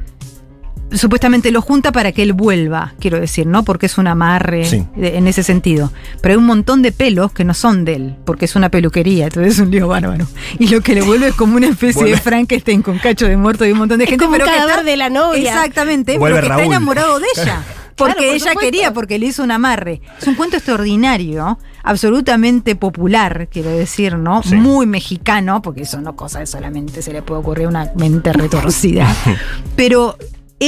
supuestamente 0.95 1.51
lo 1.51 1.61
junta 1.63 1.93
para 1.93 2.13
que 2.13 2.23
él 2.23 2.33
vuelva, 2.33 2.95
quiero 3.01 3.19
decir, 3.21 3.47
¿no? 3.47 3.65
Porque 3.65 3.87
es 3.87 3.99
un 3.99 4.07
amarre 4.07 4.65
Sí. 4.65 4.87
de- 4.97 5.17
en 5.17 5.27
ese 5.27 5.43
sentido. 5.43 5.93
Pero 6.21 6.33
hay 6.33 6.39
un 6.39 6.47
montón 6.47 6.83
de 6.83 6.93
pelos 6.93 7.33
que 7.33 7.45
no 7.45 7.55
son 7.55 7.85
de 7.85 7.95
él, 7.97 8.17
porque 8.25 8.45
es 8.45 8.57
una 8.57 8.69
peluquería, 8.71 9.25
entonces 9.27 9.55
es 9.55 9.59
un 9.61 9.71
lío 9.71 9.89
bárbaro. 9.89 10.27
Y 10.59 10.69
lo 10.69 10.81
que 10.81 10.95
le 10.95 11.03
vuelve 11.03 11.29
es 11.29 11.35
como 11.35 11.57
una 11.57 11.69
especie 11.69 12.03
Vuelve- 12.03 12.11
de 12.15 12.21
Frankenstein 12.21 12.83
con 12.83 12.99
cacho 12.99 13.27
de 13.27 13.37
muerto 13.37 13.65
y 13.67 13.73
un 13.73 13.79
montón 13.79 13.99
de 13.99 14.05
Es 14.05 14.11
gente. 14.11 14.25
como 14.25 14.35
un 14.37 14.41
pero 14.41 14.51
que 14.51 14.57
cadáver 14.57 14.79
está- 14.81 14.91
de 14.91 14.97
la 14.97 15.11
novia. 15.11 15.51
Exactamente, 15.51 16.19
Vuelve 16.19 16.37
pero 16.39 16.47
que 16.47 16.49
Raúl. 16.51 16.63
está 16.63 16.77
enamorado 16.77 17.19
de 17.21 17.27
ella. 17.37 17.63
Porque 17.95 18.15
Claro, 18.15 18.29
por 18.29 18.37
ella 18.37 18.39
supuesto. 18.53 18.61
quería, 18.61 18.93
porque 18.95 19.19
le 19.19 19.27
hizo 19.27 19.43
un 19.45 19.51
amarre. 19.51 20.01
Es 20.19 20.27
un 20.27 20.35
cuento 20.35 20.57
extraordinario, 20.57 21.59
absolutamente 21.85 22.75
popular, 22.75 23.49
quiero 23.53 23.69
decir, 23.69 24.17
¿no? 24.17 24.43
Sí. 24.43 24.55
Muy 24.55 24.87
mexicano, 24.87 25.61
porque 25.61 25.83
eso 25.83 26.01
no 26.01 26.17
cosa 26.17 26.41
que 26.41 26.47
solamente 26.47 27.03
se 27.03 27.13
le 27.13 27.21
puede 27.23 27.41
ocurrir 27.43 27.67
a 27.67 27.69
una 27.69 27.91
mente 27.95 28.33
retorcida. 28.33 29.07
Pero 29.77 30.17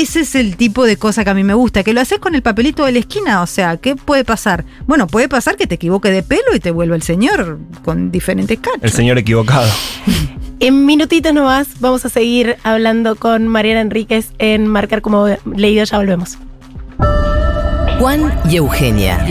ese 0.00 0.20
es 0.20 0.34
el 0.34 0.56
tipo 0.56 0.84
de 0.84 0.96
cosa 0.96 1.22
que 1.22 1.30
a 1.30 1.34
mí 1.34 1.44
me 1.44 1.54
gusta, 1.54 1.84
que 1.84 1.92
lo 1.92 2.00
haces 2.00 2.18
con 2.18 2.34
el 2.34 2.42
papelito 2.42 2.84
de 2.84 2.92
la 2.92 2.98
esquina, 2.98 3.42
o 3.42 3.46
sea, 3.46 3.76
¿qué 3.76 3.94
puede 3.94 4.24
pasar? 4.24 4.64
Bueno, 4.88 5.06
puede 5.06 5.28
pasar 5.28 5.56
que 5.56 5.68
te 5.68 5.76
equivoque 5.76 6.10
de 6.10 6.24
pelo 6.24 6.54
y 6.54 6.58
te 6.58 6.72
vuelva 6.72 6.96
el 6.96 7.02
señor 7.02 7.58
con 7.84 8.10
diferentes 8.10 8.58
cachos. 8.58 8.82
El 8.82 8.90
señor 8.90 9.18
equivocado. 9.18 9.68
En 10.60 10.86
minutitos 10.86 11.32
nomás 11.34 11.80
vamos 11.80 12.04
a 12.04 12.08
seguir 12.08 12.56
hablando 12.62 13.16
con 13.16 13.46
Mariana 13.48 13.82
Enríquez 13.82 14.32
en 14.38 14.66
Marcar 14.66 15.02
como 15.02 15.26
leído. 15.44 15.84
Ya 15.84 15.98
volvemos. 15.98 16.38
Juan 17.98 18.32
y 18.50 18.56
Eugenia. 18.56 19.24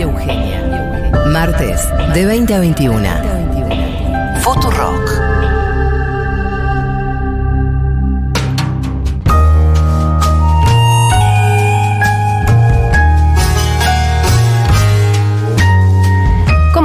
Martes 1.26 1.80
de 2.14 2.24
20 2.24 2.54
a 2.54 2.60
21. 2.60 3.08
Futurock. 4.42 5.33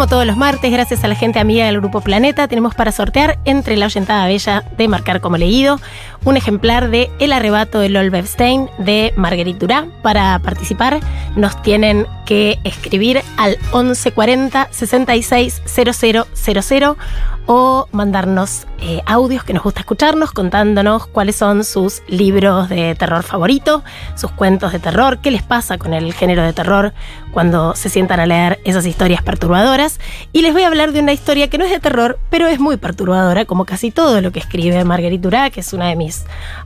Todos 0.10 0.26
los 0.26 0.38
martes, 0.38 0.72
gracias 0.72 1.04
a 1.04 1.08
la 1.08 1.14
gente 1.14 1.40
amiga 1.40 1.68
del 1.68 1.80
Grupo 1.80 2.02
Planeta, 2.02 2.48
tenemos 2.48 2.74
para 2.74 2.92
sortear 2.92 3.38
entre 3.46 3.78
la 3.78 3.86
oyentada 3.86 4.26
bella 4.26 4.64
de 4.76 4.88
Marcar 4.88 5.22
como 5.22 5.38
leído 5.38 5.80
un 6.26 6.38
ejemplar 6.38 6.90
de 6.90 7.10
El 7.20 7.34
arrebato 7.34 7.80
de 7.80 7.90
Lol 7.90 8.10
Bebstein 8.10 8.70
de 8.78 9.14
Marguerite 9.16 9.60
Durá. 9.60 9.88
Para 10.02 10.40
participar 10.40 11.00
nos 11.36 11.62
tienen 11.62 12.06
que 12.26 12.60
escribir 12.64 13.22
al 13.38 13.58
1140 13.74 14.70
66 14.72 15.62
000 15.66 16.98
o 17.52 17.88
mandarnos 17.92 18.68
eh, 18.82 19.02
audios 19.08 19.44
que 19.44 19.54
nos 19.54 19.64
gusta 19.64 19.80
escucharnos 19.80 20.32
contándonos 20.32 21.08
cuáles 21.08 21.36
son 21.36 21.64
sus 21.64 22.04
libros 22.08 22.70
de 22.70 22.94
terror 22.94 23.24
favoritos, 23.24 23.82
sus 24.16 24.30
cuentos 24.30 24.72
de 24.72 24.78
terror, 24.78 25.18
qué 25.18 25.32
les 25.32 25.42
pasa 25.42 25.80
con 25.80 25.96
el 25.96 26.14
género 26.14 26.44
de 26.44 26.54
terror 26.54 26.94
cuando 27.32 27.76
se 27.76 27.90
sientan 27.90 28.20
a 28.20 28.28
leer 28.28 28.60
esas 28.66 28.86
historias 28.86 29.24
perturbadoras. 29.24 30.00
Y 30.32 30.44
les 30.44 30.54
voy 30.54 30.62
a 30.62 30.68
hablar 30.68 30.92
de 30.92 31.00
una 31.00 31.12
historia 31.12 31.50
que 31.50 31.58
no 31.58 31.66
es 31.66 31.72
de 31.72 31.80
terror, 31.80 32.20
pero 32.30 32.48
es 32.48 32.60
muy 32.60 32.78
perturbadora, 32.78 33.46
como 33.46 33.66
casi 33.66 33.90
todo 33.90 34.22
lo 34.22 34.32
que 34.32 34.40
escribe 34.40 34.84
Marguerite 34.84 35.24
Durá, 35.24 35.50
que 35.50 35.62
es 35.62 35.74
una 35.74 35.88
de 35.88 35.96
mis 35.96 36.09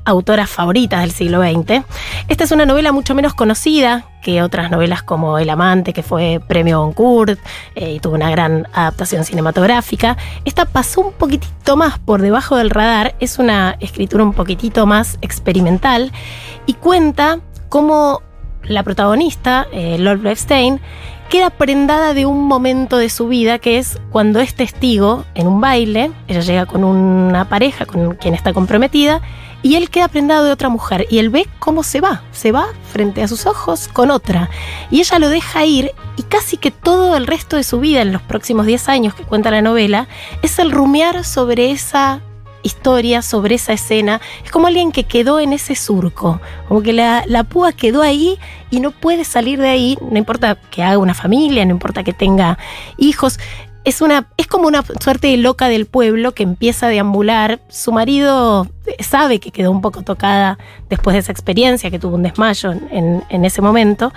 autoras 0.05 0.49
favoritas 0.49 1.01
del 1.01 1.11
siglo 1.11 1.41
XX. 1.41 1.83
Esta 2.27 2.43
es 2.43 2.51
una 2.51 2.65
novela 2.65 2.91
mucho 2.91 3.15
menos 3.15 3.33
conocida, 3.33 4.05
que 4.21 4.41
otras 4.41 4.71
novelas 4.71 5.03
como 5.03 5.37
El 5.37 5.49
amante, 5.49 5.93
que 5.93 6.01
fue 6.01 6.41
premio 6.47 6.79
Goncourt 6.79 7.39
eh, 7.75 7.93
y 7.93 7.99
tuvo 7.99 8.15
una 8.15 8.31
gran 8.31 8.67
adaptación 8.73 9.25
cinematográfica. 9.25 10.17
Esta 10.45 10.65
pasó 10.65 11.01
un 11.01 11.13
poquitito 11.13 11.75
más 11.75 11.99
por 11.99 12.21
debajo 12.21 12.55
del 12.55 12.69
radar, 12.69 13.15
es 13.19 13.37
una 13.37 13.75
escritura 13.79 14.23
un 14.23 14.33
poquitito 14.33 14.85
más 14.85 15.17
experimental 15.21 16.11
y 16.65 16.73
cuenta 16.73 17.39
cómo 17.69 18.21
la 18.63 18.83
protagonista, 18.83 19.67
eh, 19.71 19.97
Lord 19.99 20.25
Epstein, 20.25 20.79
queda 21.29 21.49
prendada 21.49 22.13
de 22.13 22.25
un 22.25 22.47
momento 22.47 22.97
de 22.97 23.09
su 23.09 23.27
vida 23.27 23.59
que 23.59 23.77
es 23.77 23.99
cuando 24.11 24.39
es 24.39 24.55
testigo 24.55 25.25
en 25.35 25.47
un 25.47 25.61
baile, 25.61 26.11
ella 26.27 26.41
llega 26.41 26.65
con 26.65 26.83
una 26.83 27.49
pareja 27.49 27.85
con 27.85 28.15
quien 28.15 28.33
está 28.33 28.53
comprometida 28.53 29.21
y 29.61 29.75
él 29.75 29.89
queda 29.89 30.09
prendado 30.09 30.45
de 30.45 30.51
otra 30.51 30.69
mujer 30.69 31.07
y 31.09 31.19
él 31.19 31.29
ve 31.29 31.47
cómo 31.59 31.83
se 31.83 32.01
va, 32.01 32.21
se 32.31 32.51
va 32.51 32.67
frente 32.91 33.23
a 33.23 33.27
sus 33.27 33.45
ojos 33.45 33.87
con 33.87 34.11
otra 34.11 34.49
y 34.91 34.99
ella 34.99 35.19
lo 35.19 35.29
deja 35.29 35.65
ir 35.65 35.91
y 36.17 36.23
casi 36.23 36.57
que 36.57 36.71
todo 36.71 37.15
el 37.15 37.25
resto 37.25 37.55
de 37.55 37.63
su 37.63 37.79
vida 37.79 38.01
en 38.01 38.11
los 38.11 38.21
próximos 38.21 38.65
10 38.65 38.89
años 38.89 39.15
que 39.15 39.23
cuenta 39.23 39.51
la 39.51 39.61
novela 39.61 40.07
es 40.41 40.59
el 40.59 40.71
rumiar 40.71 41.23
sobre 41.23 41.71
esa 41.71 42.21
historia 42.63 43.21
sobre 43.21 43.55
esa 43.55 43.73
escena. 43.73 44.21
Es 44.43 44.51
como 44.51 44.67
alguien 44.67 44.91
que 44.91 45.03
quedó 45.03 45.39
en 45.39 45.53
ese 45.53 45.75
surco, 45.75 46.41
como 46.67 46.81
que 46.81 46.93
la, 46.93 47.23
la, 47.27 47.43
púa 47.43 47.71
quedó 47.73 48.01
ahí 48.01 48.39
y 48.71 48.79
no 48.79 48.91
puede 48.91 49.25
salir 49.25 49.59
de 49.59 49.69
ahí, 49.69 49.97
no 50.09 50.17
importa 50.17 50.55
que 50.55 50.81
haga 50.83 50.97
una 50.97 51.13
familia, 51.13 51.65
no 51.65 51.71
importa 51.71 52.03
que 52.03 52.13
tenga 52.13 52.57
hijos 52.97 53.39
es 53.85 54.01
una 54.01 54.27
es 54.37 54.47
como 54.47 54.67
una 54.67 54.83
suerte 55.01 55.27
de 55.27 55.37
loca 55.37 55.67
del 55.67 55.85
pueblo 55.85 56.33
que 56.33 56.43
empieza 56.43 56.87
a 56.87 56.89
deambular. 56.89 57.59
Su 57.69 57.91
marido 57.91 58.67
sabe 58.99 59.39
que 59.39 59.51
quedó 59.51 59.71
un 59.71 59.81
poco 59.81 60.03
tocada 60.03 60.57
después 60.89 61.13
de 61.15 61.19
esa 61.19 61.31
experiencia, 61.31 61.91
que 61.91 61.99
tuvo 61.99 62.15
un 62.15 62.23
desmayo 62.23 62.71
en, 62.71 63.23
en 63.29 63.45
ese 63.45 63.61
momento. 63.61 64.13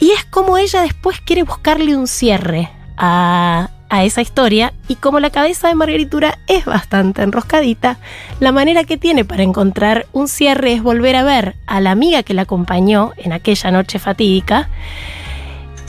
Y 0.00 0.10
es 0.10 0.24
como 0.24 0.58
ella 0.58 0.82
después 0.82 1.20
quiere 1.20 1.44
buscarle 1.44 1.96
un 1.96 2.06
cierre 2.06 2.70
a, 2.96 3.70
a 3.88 4.04
esa 4.04 4.20
historia 4.20 4.72
y 4.88 4.96
como 4.96 5.20
la 5.20 5.30
cabeza 5.30 5.68
de 5.68 5.74
Margaritura 5.74 6.38
es 6.46 6.64
bastante 6.64 7.22
enroscadita, 7.22 7.98
la 8.40 8.52
manera 8.52 8.84
que 8.84 8.96
tiene 8.96 9.24
para 9.24 9.42
encontrar 9.42 10.06
un 10.12 10.28
cierre 10.28 10.72
es 10.72 10.82
volver 10.82 11.16
a 11.16 11.24
ver 11.24 11.56
a 11.66 11.80
la 11.80 11.90
amiga 11.90 12.22
que 12.22 12.34
la 12.34 12.42
acompañó 12.42 13.12
en 13.16 13.32
aquella 13.32 13.70
noche 13.70 13.98
fatídica 13.98 14.68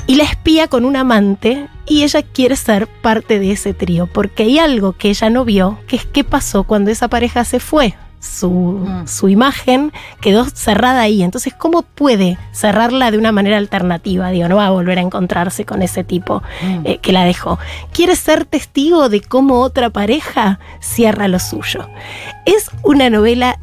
y 0.07 0.15
la 0.15 0.23
espía 0.23 0.67
con 0.67 0.85
un 0.85 0.95
amante 0.95 1.67
y 1.85 2.03
ella 2.03 2.23
quiere 2.23 2.55
ser 2.55 2.87
parte 2.87 3.39
de 3.39 3.51
ese 3.51 3.73
trío 3.73 4.07
porque 4.07 4.43
hay 4.43 4.59
algo 4.59 4.93
que 4.93 5.09
ella 5.09 5.29
no 5.29 5.45
vio, 5.45 5.77
que 5.87 5.97
es 5.97 6.05
qué 6.05 6.23
pasó 6.23 6.63
cuando 6.63 6.91
esa 6.91 7.07
pareja 7.07 7.43
se 7.45 7.59
fue. 7.59 7.93
Su, 8.19 8.51
mm. 8.51 9.07
su, 9.07 9.29
imagen 9.29 9.91
quedó 10.21 10.45
cerrada 10.45 11.01
ahí. 11.01 11.23
Entonces, 11.23 11.53
¿cómo 11.53 11.83
puede 11.83 12.37
cerrarla 12.51 13.11
de 13.11 13.17
una 13.17 13.31
manera 13.31 13.57
alternativa? 13.57 14.29
Digo, 14.29 14.47
no 14.47 14.57
va 14.57 14.67
a 14.67 14.71
volver 14.71 14.97
a 14.97 15.01
encontrarse 15.01 15.65
con 15.65 15.81
ese 15.81 16.03
tipo 16.03 16.43
mm. 16.61 16.81
eh, 16.85 16.97
que 16.97 17.13
la 17.13 17.23
dejó. 17.23 17.59
Quiere 17.93 18.15
ser 18.15 18.45
testigo 18.45 19.09
de 19.09 19.21
cómo 19.21 19.61
otra 19.61 19.89
pareja 19.89 20.59
cierra 20.79 21.27
lo 21.27 21.39
suyo. 21.39 21.87
Es 22.45 22.69
una 22.83 23.09
novela 23.09 23.57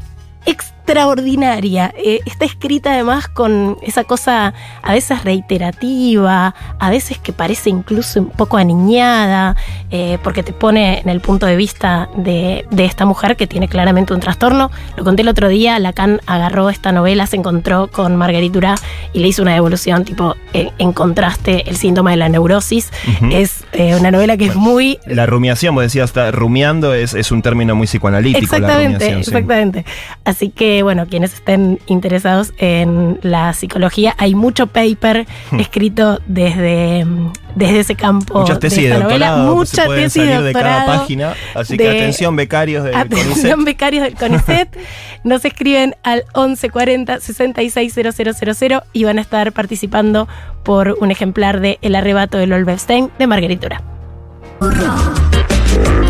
extraordinaria. 0.47 0.76
Eh, 0.87 2.21
está 2.25 2.45
escrita 2.45 2.93
además 2.93 3.29
con 3.29 3.77
esa 3.83 4.05
cosa 4.05 4.55
a 4.83 4.93
veces 4.93 5.25
reiterativa, 5.25 6.55
a 6.79 6.91
veces 6.91 7.19
que 7.19 7.33
parece 7.33 7.71
incluso 7.71 8.21
un 8.21 8.31
poco 8.31 8.57
aniñada, 8.57 9.57
eh, 9.91 10.19
porque 10.23 10.43
te 10.43 10.53
pone 10.53 11.01
en 11.01 11.09
el 11.09 11.21
punto 11.21 11.47
de 11.47 11.57
vista 11.57 12.09
de, 12.17 12.65
esta 12.79 13.05
mujer 13.05 13.37
que 13.37 13.47
tiene 13.47 13.69
claramente 13.69 14.15
un 14.15 14.21
trastorno. 14.21 14.71
Lo 14.97 15.05
conté 15.05 15.23
el 15.23 15.29
otro 15.29 15.49
día, 15.49 15.79
Lacan 15.79 16.21
agarró 16.27 16.71
esta 16.71 16.93
novela, 16.93 17.27
se 17.27 17.37
encontró 17.37 17.89
con 17.89 18.17
Marguerite 18.17 18.53
Durá 18.53 18.75
y 19.13 19.19
le 19.19 19.29
hizo 19.29 19.43
una 19.43 19.55
devolución 19.55 20.05
tipo, 20.05 20.37
eh, 20.53 20.71
encontraste 20.79 21.69
el 21.69 21.77
síntoma 21.77 22.13
de 22.13 22.17
la 22.17 22.29
neurosis. 22.29 22.91
Es 23.31 23.65
una 23.99 24.11
novela 24.11 24.37
que 24.37 24.47
es 24.47 24.55
muy... 24.55 24.99
La 25.07 25.27
rumiación, 25.27 25.75
vos 25.75 25.83
decías, 25.83 26.11
está 26.11 26.31
rumiando, 26.31 26.95
es, 26.95 27.13
es 27.15 27.33
un 27.33 27.43
término 27.43 27.75
muy 27.75 27.87
psicoanalítico. 27.87 28.45
Exactamente, 28.45 29.19
exactamente. 29.19 29.85
Así 30.25 30.51
que, 30.51 30.76
bueno, 30.83 31.07
quienes 31.07 31.35
estén 31.35 31.79
interesados 31.87 32.53
en 32.59 33.19
la 33.23 33.53
psicología, 33.53 34.15
hay 34.19 34.35
mucho 34.35 34.67
paper 34.67 35.27
hmm. 35.51 35.61
escrito 35.61 36.21
desde, 36.27 37.07
desde 37.55 37.81
ese 37.81 37.95
campo. 37.95 38.41
Muchas 38.41 38.59
tesis 38.59 38.89
de, 38.89 38.99
novela, 38.99 39.37
mucha 39.37 39.87
tesis 39.87 40.23
de 40.23 40.53
cada 40.53 40.87
página. 40.87 41.35
Así 41.55 41.77
que 41.77 41.89
atención, 41.89 42.37
becarios 42.37 42.85
del 42.85 42.95
Atención, 42.95 43.65
becarios 43.67 44.05
del 44.05 44.15
CONICET. 44.15 44.77
Nos 45.25 45.45
escriben 45.45 45.97
al 46.03 46.25
1140 46.35 47.21
660000 47.21 48.83
y 48.93 49.05
van 49.05 49.19
a 49.19 49.21
estar 49.21 49.53
participando 49.53 50.29
por 50.63 50.97
un 51.01 51.11
ejemplar 51.11 51.61
de 51.61 51.79
El 51.83 51.95
arrebato 51.95 52.39
de 52.39 52.47
Lolbestein 52.47 53.11
de 53.19 53.27
Marguerite 53.27 53.69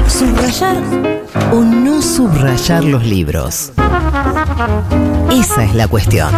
Subrayar 0.08 0.76
o 1.52 1.60
no 1.62 2.00
subrayar 2.00 2.84
los 2.84 3.04
libros. 3.04 3.72
Esa 5.30 5.64
es 5.64 5.74
la 5.74 5.88
cuestión. 5.88 6.30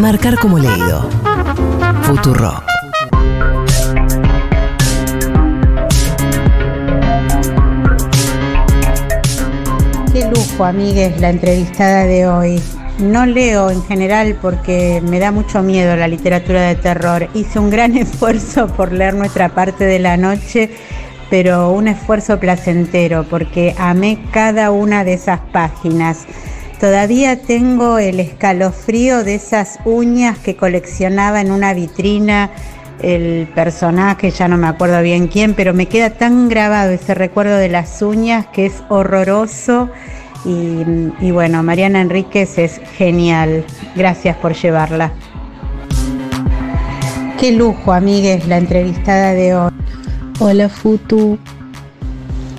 Marcar 0.00 0.38
como 0.38 0.58
leído. 0.58 1.08
Futuro. 2.02 2.62
Qué 10.12 10.30
lujo, 10.30 10.64
amigues, 10.64 11.20
la 11.20 11.30
entrevistada 11.30 12.04
de 12.04 12.26
hoy. 12.26 12.62
No 12.98 13.26
leo 13.26 13.70
en 13.70 13.82
general 13.84 14.38
porque 14.40 15.02
me 15.04 15.18
da 15.18 15.32
mucho 15.32 15.62
miedo 15.62 15.96
la 15.96 16.06
literatura 16.06 16.62
de 16.62 16.76
terror. 16.76 17.28
Hice 17.34 17.58
un 17.58 17.70
gran 17.70 17.96
esfuerzo 17.96 18.68
por 18.68 18.92
leer 18.92 19.14
nuestra 19.14 19.48
parte 19.48 19.84
de 19.84 19.98
la 19.98 20.16
noche 20.16 20.70
pero 21.34 21.72
un 21.72 21.88
esfuerzo 21.88 22.38
placentero 22.38 23.24
porque 23.24 23.74
amé 23.76 24.20
cada 24.30 24.70
una 24.70 25.02
de 25.02 25.14
esas 25.14 25.40
páginas. 25.52 26.26
Todavía 26.78 27.42
tengo 27.42 27.98
el 27.98 28.20
escalofrío 28.20 29.24
de 29.24 29.34
esas 29.34 29.80
uñas 29.84 30.38
que 30.38 30.54
coleccionaba 30.54 31.40
en 31.40 31.50
una 31.50 31.74
vitrina 31.74 32.52
el 33.02 33.48
personaje, 33.52 34.30
ya 34.30 34.46
no 34.46 34.56
me 34.56 34.68
acuerdo 34.68 35.02
bien 35.02 35.26
quién, 35.26 35.54
pero 35.54 35.74
me 35.74 35.86
queda 35.86 36.10
tan 36.10 36.48
grabado 36.48 36.92
ese 36.92 37.14
recuerdo 37.14 37.56
de 37.56 37.68
las 37.68 38.00
uñas 38.00 38.46
que 38.52 38.66
es 38.66 38.84
horroroso. 38.88 39.90
Y, 40.44 41.32
bueno, 41.32 41.64
Mariana 41.64 42.00
Enríquez 42.00 42.58
es 42.58 42.80
genial. 42.96 43.64
Gracias 43.96 44.36
por 44.36 44.54
llevarla. 44.54 45.10
Qué 47.40 47.50
lujo, 47.50 47.92
amigues, 47.92 48.46
la 48.46 48.58
entrevistada 48.58 49.32
de 49.32 49.56
hoy. 49.56 49.74
Hola 50.40 50.68
Futu. 50.68 51.38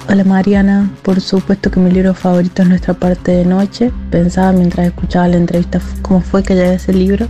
Hola 0.10 0.24
Mariana. 0.24 0.90
Por 1.04 1.20
supuesto 1.20 1.70
que 1.70 1.82
mi 1.82 1.92
libro 1.92 2.14
favorito 2.14 2.62
es 2.62 2.70
Nuestra 2.70 2.94
parte 2.94 3.34
de 3.34 3.44
noche. 3.44 3.92
Pensaba 4.12 4.54
mientras 4.54 4.88
escuchaba 4.88 5.28
la 5.28 5.36
entrevista 5.36 5.82
cómo 6.02 6.22
fue 6.22 6.42
que 6.42 6.56
llegué 6.56 6.76
ese 6.76 6.94
libro 6.94 7.28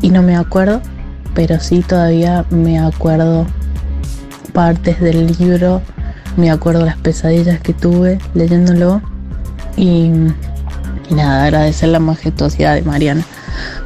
y 0.00 0.10
no 0.10 0.22
me 0.22 0.36
acuerdo, 0.36 0.80
pero 1.34 1.58
sí 1.58 1.80
todavía 1.80 2.46
me 2.50 2.78
acuerdo 2.78 3.46
partes 4.52 5.00
del 5.00 5.26
libro, 5.38 5.82
me 6.36 6.52
acuerdo 6.52 6.84
las 6.84 6.96
pesadillas 6.96 7.58
que 7.58 7.74
tuve 7.74 8.20
leyéndolo 8.34 9.02
y, 9.76 10.12
y 11.10 11.14
nada, 11.14 11.44
agradecer 11.44 11.88
la 11.88 11.98
majestuosidad 11.98 12.76
de 12.76 12.82
Mariana 12.82 13.24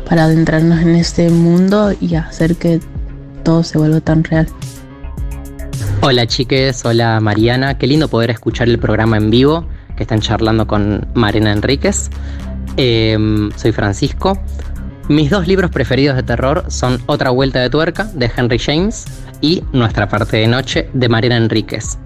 para 0.06 0.24
adentrarnos 0.24 0.82
en 0.82 0.96
este 0.96 1.30
mundo 1.30 1.94
y 1.98 2.14
hacer 2.16 2.56
que 2.56 2.78
todo 3.42 3.62
se 3.62 3.78
vuelva 3.78 4.02
tan 4.02 4.22
real. 4.22 4.46
Hola 6.04 6.26
chiques, 6.26 6.84
hola 6.84 7.20
Mariana, 7.20 7.78
qué 7.78 7.86
lindo 7.86 8.08
poder 8.08 8.30
escuchar 8.30 8.68
el 8.68 8.80
programa 8.80 9.16
en 9.16 9.30
vivo 9.30 9.68
que 9.96 10.02
están 10.02 10.20
charlando 10.20 10.66
con 10.66 11.06
Mariana 11.14 11.52
Enríquez. 11.52 12.10
Em, 12.76 13.52
soy 13.52 13.70
Francisco. 13.70 14.36
Mis 15.08 15.30
dos 15.30 15.46
libros 15.46 15.70
preferidos 15.70 16.16
de 16.16 16.24
terror 16.24 16.64
son 16.66 17.00
Otra 17.06 17.30
Vuelta 17.30 17.60
de 17.60 17.70
Tuerca 17.70 18.10
de 18.14 18.28
Henry 18.36 18.58
James 18.58 19.04
y 19.40 19.62
Nuestra 19.72 20.08
Parte 20.08 20.38
de 20.38 20.48
Noche 20.48 20.90
de 20.92 21.08
Mariana 21.08 21.36
Enríquez. 21.36 21.98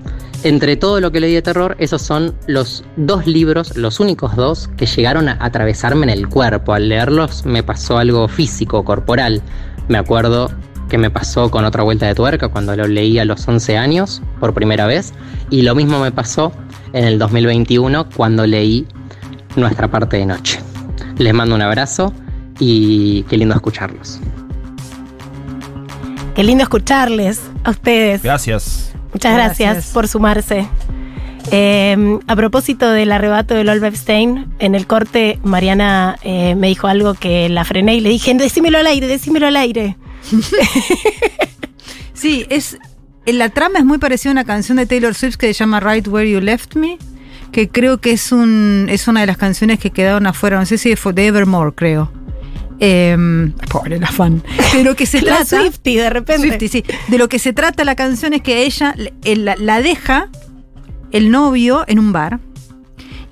entre 0.45 0.77
todo 0.77 1.01
lo 1.01 1.11
que 1.11 1.21
leí 1.21 1.33
de 1.33 1.41
terror, 1.41 1.75
esos 1.79 2.03
son 2.03 2.35
los 2.47 2.85
dos 2.99 3.27
libros, 3.27 3.79
los 3.79 3.99
únicos 3.99 4.37
dos, 4.37 4.69
que 4.77 4.85
llegaron 4.85 5.31
a 5.31 5.39
atravesarme 5.41 6.05
en 6.05 6.11
el 6.11 6.29
cuerpo. 6.29 6.75
Al 6.75 6.91
leerlos 6.91 7.47
me 7.47 7.63
pasó 7.63 7.97
algo 7.97 8.29
físico, 8.29 8.85
corporal. 8.85 9.41
Me 9.89 9.97
acuerdo 9.97 10.51
que 10.89 10.99
me 10.99 11.11
pasó 11.11 11.51
con 11.51 11.65
otra 11.65 11.83
vuelta 11.83 12.07
de 12.07 12.15
tuerca 12.15 12.49
cuando 12.49 12.77
lo 12.77 12.87
leí 12.87 13.19
a 13.19 13.25
los 13.25 13.47
11 13.47 13.77
años 13.77 14.23
por 14.41 14.55
primera 14.55 14.87
vez. 14.87 15.13
Y 15.51 15.63
lo 15.63 15.75
mismo 15.75 15.99
me 16.01 16.13
pasó 16.13 16.53
en 16.93 17.05
el 17.05 17.19
2021 17.19 18.09
cuando 18.11 18.47
leí 18.47 18.87
Nuestra 19.57 19.89
parte 19.89 20.19
de 20.19 20.27
noche. 20.27 20.61
Les 21.17 21.33
mando 21.33 21.55
un 21.55 21.63
abrazo 21.63 22.13
y 22.59 23.23
qué 23.23 23.39
lindo 23.39 23.55
escucharlos. 23.55 24.21
Qué 26.35 26.45
lindo 26.45 26.63
escucharles 26.63 27.41
a 27.65 27.71
ustedes. 27.71 28.23
Gracias. 28.23 28.93
Muchas 29.15 29.33
gracias, 29.33 29.73
Gracias. 29.73 29.95
por 29.95 30.09
sumarse. 30.09 30.69
Eh, 31.51 32.19
a 32.27 32.37
propósito 32.37 32.91
del 32.91 33.13
arrebato 33.13 33.55
de 33.55 33.65
Lol 33.65 33.83
Epstein, 33.83 34.47
en 34.59 34.75
el 34.75 34.87
corte 34.87 35.39
Mariana 35.43 36.19
eh, 36.23 36.55
me 36.55 36.69
dijo 36.69 36.89
algo 36.89 37.15
que 37.15 37.49
la 37.49 37.65
frené 37.65 37.97
y 37.97 38.01
le 38.01 38.11
dije, 38.11 38.35
decímelo 38.35 38.79
al 38.79 38.87
aire, 38.87 39.07
decímelo 39.07 39.47
al 39.47 39.57
aire. 39.57 39.97
Sí, 42.15 42.47
es. 42.49 42.79
La 43.27 43.49
trama 43.51 43.79
es 43.81 43.85
muy 43.85 43.99
parecida 43.99 44.31
a 44.31 44.33
una 44.33 44.45
canción 44.45 44.77
de 44.79 44.87
Taylor 44.87 45.15
Swift 45.15 45.37
que 45.37 45.49
se 45.49 45.53
llama 45.55 45.81
Right 45.81 46.07
Where 46.09 46.31
You 46.31 46.41
Left 46.41 46.77
Me, 46.77 46.97
que 47.53 47.69
creo 47.69 47.99
que 48.01 48.13
es 48.13 48.31
un 48.33 48.87
es 48.89 49.09
una 49.09 49.21
de 49.21 49.27
las 49.27 49.37
canciones 49.37 49.79
que 49.81 49.91
quedaron 49.91 50.27
afuera, 50.27 50.59
no 50.59 50.65
sé 50.67 50.79
si 50.79 50.95
fue 50.97 51.13
de 51.13 51.27
Evermore, 51.27 51.73
creo. 51.75 52.11
Em, 52.79 53.53
pobre 53.71 53.99
la 53.99 54.07
fan. 54.07 54.43
De 54.73 54.85
lo 54.85 54.95
que 54.95 55.07
se 55.07 55.21
La 55.23 55.45
trata. 55.45 55.63
De 55.83 56.11
repente. 56.11 56.47
Swiftie, 56.49 56.69
sí. 56.69 56.85
De 57.09 57.19
lo 57.19 57.29
que 57.29 57.39
se 57.39 57.53
trata 57.53 57.85
la 57.85 57.97
canción 57.97 58.33
es 58.33 58.43
que 58.43 58.65
ella 58.65 58.95
el- 59.25 59.45
la, 59.45 59.57
la 59.57 59.83
deja 59.83 60.29
el 61.11 61.31
novio 61.31 61.85
en 61.89 61.99
un 61.99 62.13
bar. 62.13 62.39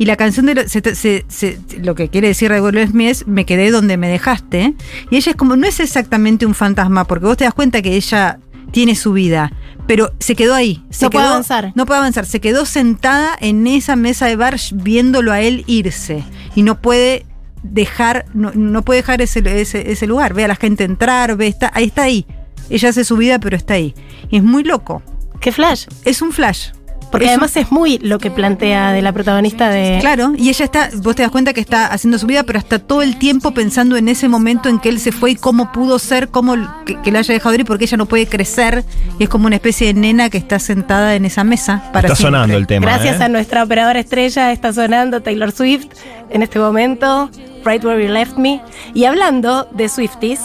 Y 0.05 0.07
la 0.07 0.17
canción 0.17 0.45
de 0.45 0.55
lo, 0.55 0.69
se- 0.69 0.95
se- 0.95 1.25
se- 1.29 1.59
lo 1.83 1.95
que 1.95 2.11
quiere 2.11 2.29
decir 2.29 2.51
Left 2.51 2.93
Me 2.93 3.09
es 3.09 3.27
me 3.27 3.47
quedé 3.47 3.71
donde 3.71 3.97
me 3.97 4.07
dejaste. 4.07 4.75
Y 5.11 5.17
ella 5.17 5.31
es 5.31 5.37
como, 5.37 5.57
no 5.57 5.67
es 5.67 5.81
exactamente 5.81 6.45
un 6.45 6.55
fantasma, 6.55 7.07
porque 7.07 7.25
vos 7.25 7.39
te 7.39 7.45
das 7.45 7.55
cuenta 7.55 7.81
que 7.81 7.97
ella 7.97 8.39
tiene 8.71 8.97
su 8.97 9.15
vida, 9.15 9.51
pero 9.87 10.13
se 10.21 10.37
quedó 10.37 10.53
ahí. 10.55 10.85
Se 10.91 11.07
No 11.07 11.11
puede 11.11 11.27
avanzar. 11.27 11.73
No 11.75 11.87
puede 11.87 12.01
avanzar. 12.01 12.27
Se 12.27 12.39
quedó 12.39 12.67
sentada 12.67 13.31
en 13.41 13.67
esa 13.67 13.97
mesa 13.97 14.27
de 14.27 14.37
bar 14.37 14.59
viéndolo 14.75 15.33
a 15.33 15.41
él 15.41 15.65
irse. 15.67 16.23
Y 16.55 16.65
no 16.65 16.83
puede 16.83 17.25
dejar, 17.63 18.27
no, 18.35 18.53
no 18.55 18.83
puede 18.85 19.01
dejar 19.01 19.23
ese, 19.23 19.41
ese, 19.59 19.91
ese 19.91 20.07
lugar. 20.07 20.35
Ve 20.35 20.45
a 20.45 20.49
la 20.49 20.57
gente 20.57 20.85
entrar, 20.85 21.35
ve, 21.39 21.47
está, 21.47 21.71
ahí 21.75 21.85
está 21.87 22.03
ahí. 22.03 22.27
Ella 22.69 22.91
hace 22.91 23.05
su 23.05 23.17
vida, 23.17 23.39
pero 23.39 23.57
está 23.57 23.73
ahí. 23.73 23.95
Y 24.31 24.37
es 24.37 24.43
muy 24.43 24.65
loco. 24.65 25.03
Qué 25.41 25.51
flash. 25.51 25.87
Es 26.05 26.21
un 26.21 26.31
flash. 26.33 26.73
Porque 27.15 27.29
además 27.29 27.57
es 27.57 27.71
muy 27.71 27.99
lo 27.99 28.19
que 28.19 28.31
plantea 28.31 28.91
de 28.91 29.01
la 29.01 29.13
protagonista 29.13 29.71
de... 29.71 29.99
Claro, 30.01 30.33
y 30.37 30.49
ella 30.49 30.65
está, 30.65 30.91
vos 30.97 31.15
te 31.15 31.23
das 31.23 31.31
cuenta 31.31 31.53
que 31.53 31.61
está 31.61 31.87
haciendo 31.87 32.19
su 32.19 32.27
vida, 32.27 32.43
pero 32.43 32.59
está 32.59 32.81
todo 32.81 33.03
el 33.03 33.19
tiempo 33.19 33.53
pensando 33.53 33.97
en 33.97 34.09
ese 34.09 34.29
momento 34.29 34.69
en 34.69 34.81
que 34.81 34.89
él 34.89 34.99
se 34.99 35.13
fue 35.13 35.31
y 35.31 35.37
cómo 35.37 35.71
pudo 35.71 36.01
ser, 36.01 36.29
cómo 36.29 36.57
que, 36.85 37.01
que 37.03 37.13
la 37.13 37.21
haya 37.21 37.33
dejado 37.33 37.55
ir, 37.55 37.65
porque 37.65 37.85
ella 37.85 37.97
no 37.97 38.07
puede 38.07 38.27
crecer 38.27 38.85
y 39.19 39.23
es 39.23 39.29
como 39.29 39.47
una 39.47 39.55
especie 39.55 39.87
de 39.87 39.95
nena 39.95 40.29
que 40.29 40.39
está 40.39 40.59
sentada 40.59 41.15
en 41.15 41.25
esa 41.25 41.45
mesa 41.45 41.85
para 41.93 42.09
Está 42.09 42.17
siempre. 42.17 42.39
sonando 42.39 42.57
el 42.57 42.67
tema. 42.67 42.87
Gracias 42.87 43.21
¿eh? 43.21 43.25
a 43.25 43.29
nuestra 43.29 43.63
operadora 43.63 44.01
estrella 44.01 44.51
está 44.51 44.73
sonando 44.73 45.23
Taylor 45.23 45.53
Swift 45.53 45.87
en 46.31 46.43
este 46.43 46.59
momento, 46.59 47.31
Right 47.65 47.85
Where 47.85 48.05
You 48.05 48.13
Left 48.13 48.37
Me. 48.39 48.61
Y 48.93 49.05
hablando 49.05 49.69
de 49.71 49.89
Swifties 49.89 50.41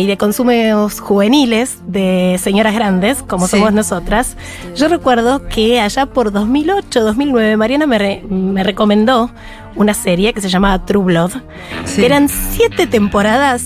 y 0.00 0.06
de 0.06 0.16
consumos 0.16 1.00
juveniles 1.00 1.78
de 1.86 2.36
señoras 2.42 2.74
grandes, 2.74 3.22
como 3.22 3.46
Sí. 3.46 3.56
somos 3.58 3.72
nosotras, 3.72 4.36
yo 4.74 4.88
recuerdo 4.88 5.46
que 5.48 5.80
allá 5.80 6.06
por 6.06 6.32
2008, 6.32 7.02
2009, 7.04 7.56
Mariana 7.56 7.86
me, 7.86 7.98
re- 7.98 8.22
me 8.28 8.62
recomendó 8.64 9.30
una 9.76 9.94
serie 9.94 10.32
que 10.32 10.40
se 10.40 10.48
llamaba 10.48 10.84
True 10.84 11.04
Blood, 11.04 11.30
Sí. 11.84 12.00
que 12.00 12.06
eran 12.06 12.28
siete 12.28 12.86
temporadas 12.86 13.64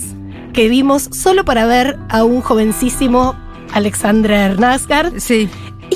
que 0.53 0.67
vimos 0.69 1.09
solo 1.11 1.45
para 1.45 1.65
ver 1.65 1.97
a 2.09 2.23
un 2.23 2.41
jovencísimo 2.41 3.35
Alexander 3.73 4.59
Nasgard 4.59 5.19
Sí, 5.19 5.47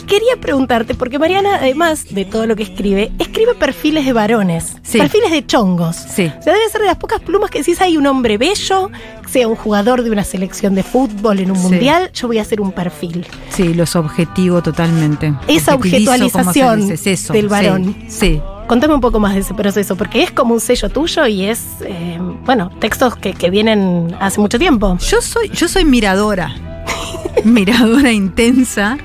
quería 0.06 0.36
preguntarte, 0.40 0.94
porque 0.96 1.20
Mariana, 1.20 1.56
además 1.56 2.06
de 2.10 2.26
todo 2.26 2.46
lo 2.46 2.56
que 2.56 2.64
escribe, 2.64 3.12
escribe 3.20 3.54
perfiles 3.56 4.06
de 4.06 4.14
varones, 4.14 4.78
Sí. 4.84 4.98
perfiles 5.00 5.32
de 5.32 5.46
chongos. 5.46 5.96
Sí. 5.96 6.32
O 6.40 6.42
sea, 6.44 6.54
debe 6.54 6.70
ser 6.70 6.82
de 6.82 6.88
las 6.88 6.98
pocas 6.98 7.20
plumas 7.22 7.50
que 7.50 7.60
decís 7.60 7.80
hay 7.82 7.98
un 7.98 8.06
hombre 8.08 8.38
bello, 8.38 8.90
sea 9.30 9.48
un 9.48 9.56
jugador 9.56 10.04
de 10.04 10.12
una 10.12 10.24
selección 10.24 10.76
de 10.76 10.84
fútbol 10.84 11.40
en 11.40 11.52
un 11.52 11.58
Sí. 11.58 11.64
mundial, 11.64 12.12
yo 12.14 12.28
voy 12.28 12.38
a 12.40 12.42
hacer 12.44 12.62
un 12.62 12.72
perfil. 12.72 13.26
sí, 13.50 13.74
los 13.74 13.96
objetivo 13.96 14.62
totalmente. 14.62 15.34
Esa 15.48 15.76
objetualización 15.76 16.88
del 17.32 17.48
varón. 17.48 17.96
Sí. 18.08 18.42
Contame 18.68 18.94
un 18.94 19.02
poco 19.02 19.20
más 19.20 19.34
de 19.34 19.42
ese 19.42 19.54
proceso, 19.54 19.96
porque 19.98 20.24
es 20.24 20.32
como 20.32 20.54
un 20.54 20.60
sello 20.62 20.90
tuyo 20.90 21.28
y 21.28 21.46
es, 21.46 21.62
eh, 21.82 22.18
bueno, 22.46 22.72
textos 22.80 23.16
que, 23.18 23.34
que 23.34 23.50
vienen 23.50 24.16
hace 24.20 24.40
mucho 24.40 24.58
tiempo. 24.58 24.98
Yo 25.00 25.22
soy, 25.22 25.50
yo 25.50 25.68
soy 25.68 25.84
miradora. 25.86 26.56
miradora 27.44 28.12
intensa 28.12 28.98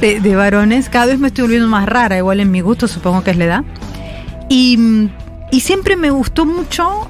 de, 0.00 0.36
varones. 0.36 0.88
Cada 0.88 1.06
vez 1.06 1.18
me 1.18 1.28
estoy 1.28 1.42
volviendo 1.42 1.68
más 1.68 1.86
rara, 1.88 2.16
igual 2.18 2.40
en 2.40 2.50
mi 2.50 2.60
gusto, 2.60 2.88
supongo 2.88 3.22
que 3.22 3.30
es 3.32 3.36
la 3.36 3.44
edad. 3.44 3.64
Y, 4.48 5.08
y 5.52 5.60
siempre 5.60 5.96
me 5.96 6.10
gustó 6.10 6.46
mucho 6.46 7.08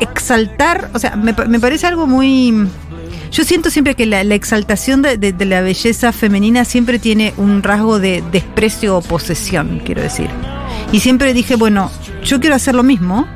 exaltar, 0.00 0.90
o 0.94 0.98
sea, 0.98 1.16
me, 1.16 1.34
me 1.48 1.60
parece 1.60 1.86
algo 1.86 2.06
muy... 2.06 2.66
Yo 3.30 3.44
siento 3.44 3.70
siempre 3.70 3.94
que 3.94 4.04
la, 4.04 4.20
exaltación 4.22 5.00
de, 5.00 5.16
de- 5.16 5.44
la 5.46 5.62
belleza 5.62 6.12
femenina 6.12 6.64
siempre 6.66 6.98
tiene 6.98 7.32
un 7.38 7.62
rasgo 7.62 7.98
de 7.98 8.22
desprecio 8.30 8.98
o 8.98 9.00
posesión, 9.02 9.80
quiero 9.84 10.02
decir. 10.02 10.28
Y 10.92 11.00
siempre 11.00 11.32
dije, 11.32 11.56
bueno, 11.56 11.90
yo 12.24 12.40
quiero 12.40 12.56
hacer 12.56 12.74
lo 12.74 12.82
mismo, 12.82 13.26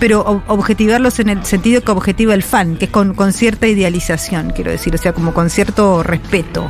pero 0.00 0.24
ob- 0.26 0.42
objetivarlos 0.48 1.20
en 1.20 1.28
el 1.28 1.44
sentido 1.44 1.82
que 1.82 1.92
objetiva 1.92 2.34
el 2.34 2.42
fan, 2.42 2.76
que 2.76 2.86
es 2.86 2.90
con, 2.90 3.14
con 3.14 3.32
cierta 3.32 3.68
idealización, 3.68 4.50
quiero 4.50 4.72
decir, 4.72 4.92
o 4.94 4.98
sea, 4.98 5.12
como 5.12 5.32
con 5.32 5.50
cierto 5.50 6.02
respeto, 6.02 6.68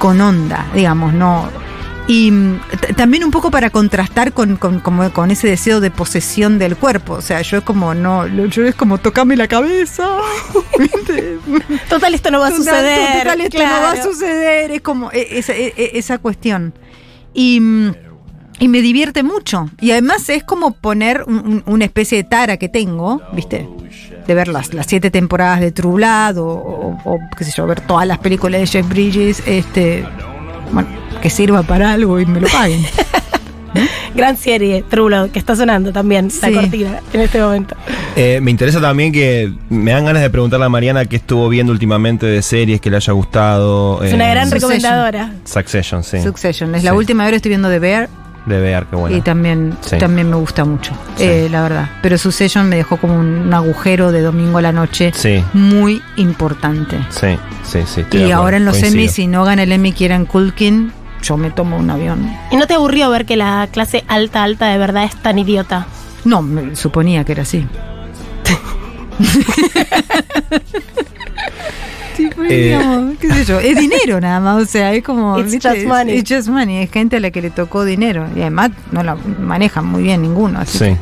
con 0.00 0.20
onda, 0.20 0.66
digamos, 0.74 1.12
no. 1.14 1.48
Y 2.08 2.32
mm, 2.32 2.60
también 2.96 3.22
un 3.22 3.30
poco 3.30 3.52
para 3.52 3.70
contrastar 3.70 4.32
con, 4.32 4.56
con, 4.56 4.80
con 4.80 5.30
ese 5.30 5.46
deseo 5.46 5.78
de 5.80 5.92
posesión 5.92 6.58
del 6.58 6.76
cuerpo, 6.76 7.12
o 7.12 7.20
sea, 7.20 7.40
yo 7.42 7.58
es 7.58 7.62
como, 7.64 7.94
no, 7.94 8.26
yo 8.48 8.64
es 8.66 8.74
como 8.74 8.98
tocame 8.98 9.36
la 9.36 9.46
cabeza. 9.46 10.08
Total, 11.88 12.14
esto 12.14 12.30
no 12.30 12.40
va 12.40 12.48
a 12.48 12.50
Total, 12.50 12.64
suceder. 12.64 13.22
total, 13.22 13.40
esto 13.42 13.58
no 13.58 13.64
va 13.82 13.90
a 13.92 14.02
suceder. 14.02 14.70
Es 14.70 14.80
como 14.80 15.10
e- 15.12 15.38
esa, 15.38 15.52
e- 15.54 15.74
e- 15.76 15.90
esa 15.94 16.18
cuestión. 16.18 16.74
Y, 17.34 17.60
mm, 17.60 17.92
y 18.58 18.68
me 18.68 18.80
divierte 18.82 19.22
mucho. 19.22 19.68
Y 19.80 19.92
además 19.92 20.28
es 20.28 20.42
como 20.44 20.72
poner 20.72 21.24
un- 21.26 21.38
un- 21.38 21.62
una 21.66 21.84
especie 21.84 22.18
de 22.18 22.24
tara 22.24 22.56
que 22.56 22.68
tengo, 22.68 23.22
¿viste? 23.32 23.68
De 24.26 24.34
ver 24.34 24.48
las, 24.48 24.72
las 24.74 24.86
siete 24.86 25.10
temporadas 25.10 25.60
de 25.60 25.72
True 25.72 25.94
Blood 25.94 26.38
o, 26.38 26.46
o- 26.46 26.98
o, 27.04 27.18
qué 27.36 27.44
sé 27.44 27.52
yo, 27.56 27.66
ver 27.66 27.80
todas 27.80 28.06
las 28.06 28.18
películas 28.18 28.60
de 28.60 28.66
Jeff 28.66 28.88
Bridges, 28.88 29.42
este, 29.46 30.04
bueno, 30.72 30.88
que 31.20 31.30
sirva 31.30 31.62
para 31.62 31.92
algo 31.92 32.20
y 32.20 32.26
me 32.26 32.40
lo 32.40 32.48
paguen. 32.48 32.80
Gran 34.14 34.36
serie, 34.36 34.84
True 34.88 35.04
Blood, 35.06 35.30
que 35.30 35.38
está 35.38 35.54
sonando 35.54 35.92
también, 35.92 36.28
la 36.42 36.48
Sí. 36.48 36.54
cortina, 36.54 37.00
en 37.12 37.20
este 37.20 37.40
momento. 37.40 37.76
Eh, 38.16 38.40
me 38.42 38.50
interesa 38.50 38.80
también 38.80 39.12
que 39.12 39.52
me 39.68 39.92
dan 39.92 40.04
ganas 40.04 40.20
de 40.22 40.28
preguntarle 40.30 40.66
a 40.66 40.68
Mariana 40.68 41.04
qué 41.04 41.16
estuvo 41.16 41.48
viendo 41.48 41.72
últimamente 41.72 42.26
de 42.26 42.42
series 42.42 42.80
que 42.80 42.90
le 42.90 42.96
haya 42.96 43.12
gustado. 43.12 44.02
Es 44.02 44.10
eh, 44.12 44.16
una 44.16 44.28
gran 44.28 44.50
Succession. 44.50 44.72
recomendadora. 44.72 45.32
Succession, 45.44 46.02
sí. 46.02 46.20
Succession. 46.20 46.74
Es 46.74 46.82
la 46.82 46.92
última 46.94 47.24
hora 47.24 47.36
estoy 47.36 47.50
viendo 47.50 47.68
The 47.68 47.78
Bear 47.78 48.08
De 48.46 48.58
ver, 48.58 48.86
qué 48.86 48.96
bueno. 48.96 49.16
y 49.16 49.20
también, 49.20 49.76
Sí. 49.82 49.98
también 49.98 50.30
me 50.30 50.36
gusta 50.36 50.64
mucho, 50.64 50.92
Sí. 51.16 51.24
eh, 51.24 51.48
la 51.50 51.62
verdad. 51.62 51.90
Pero 52.02 52.16
Succession 52.18 52.68
me 52.68 52.76
dejó 52.76 52.96
como 52.96 53.18
un 53.18 53.52
agujero 53.52 54.12
de 54.12 54.22
domingo 54.22 54.58
a 54.58 54.62
la 54.62 54.72
noche 54.72 55.12
Sí, 55.14 55.44
muy 55.52 56.02
importante. 56.16 56.98
sí, 57.10 57.38
sí, 57.64 57.80
sí. 57.86 58.04
Y 58.16 58.30
ahora 58.30 58.56
en 58.56 58.64
los 58.64 58.76
coincido. 58.78 58.98
Emmys, 59.00 59.12
si 59.12 59.26
no 59.26 59.44
gana 59.44 59.64
el 59.64 59.72
Emmy 59.72 59.92
Kieran 59.92 60.24
Culkin, 60.24 60.92
yo 61.22 61.36
me 61.36 61.50
tomo 61.50 61.76
un 61.76 61.90
avión. 61.90 62.30
¿Y 62.50 62.56
no 62.56 62.66
te 62.66 62.74
aburrió 62.74 63.10
ver 63.10 63.26
que 63.26 63.36
la 63.36 63.68
clase 63.70 64.04
alta, 64.08 64.42
alta 64.42 64.68
de 64.68 64.78
verdad 64.78 65.04
es 65.04 65.14
tan 65.16 65.38
idiota? 65.38 65.86
No, 66.24 66.40
me 66.40 66.74
suponía 66.76 67.24
que 67.24 67.32
era 67.32 67.42
así. 67.42 67.66
Sí, 72.20 72.30
pues, 72.34 72.50
Eh. 72.52 72.62
digamos, 72.64 73.18
qué 73.18 73.32
sé 73.32 73.44
yo, 73.44 73.60
es 73.60 73.76
dinero 73.78 74.20
nada 74.20 74.40
más, 74.40 74.62
o 74.62 74.66
sea, 74.66 74.92
es 74.92 75.02
como... 75.02 75.38
It's 75.38 75.52
¿viste? 75.52 75.68
just 75.70 75.86
money. 75.86 76.18
It's 76.18 76.30
just 76.34 76.48
money, 76.48 76.78
es 76.78 76.90
gente 76.90 77.16
a 77.16 77.20
la 77.20 77.30
que 77.30 77.40
le 77.42 77.50
tocó 77.50 77.84
dinero 77.84 78.26
y 78.36 78.40
además 78.40 78.70
no 78.92 79.02
la 79.02 79.14
manejan 79.16 79.86
muy 79.86 80.02
bien 80.02 80.22
ninguno, 80.22 80.58
así 80.60 80.78
Sí. 80.78 80.96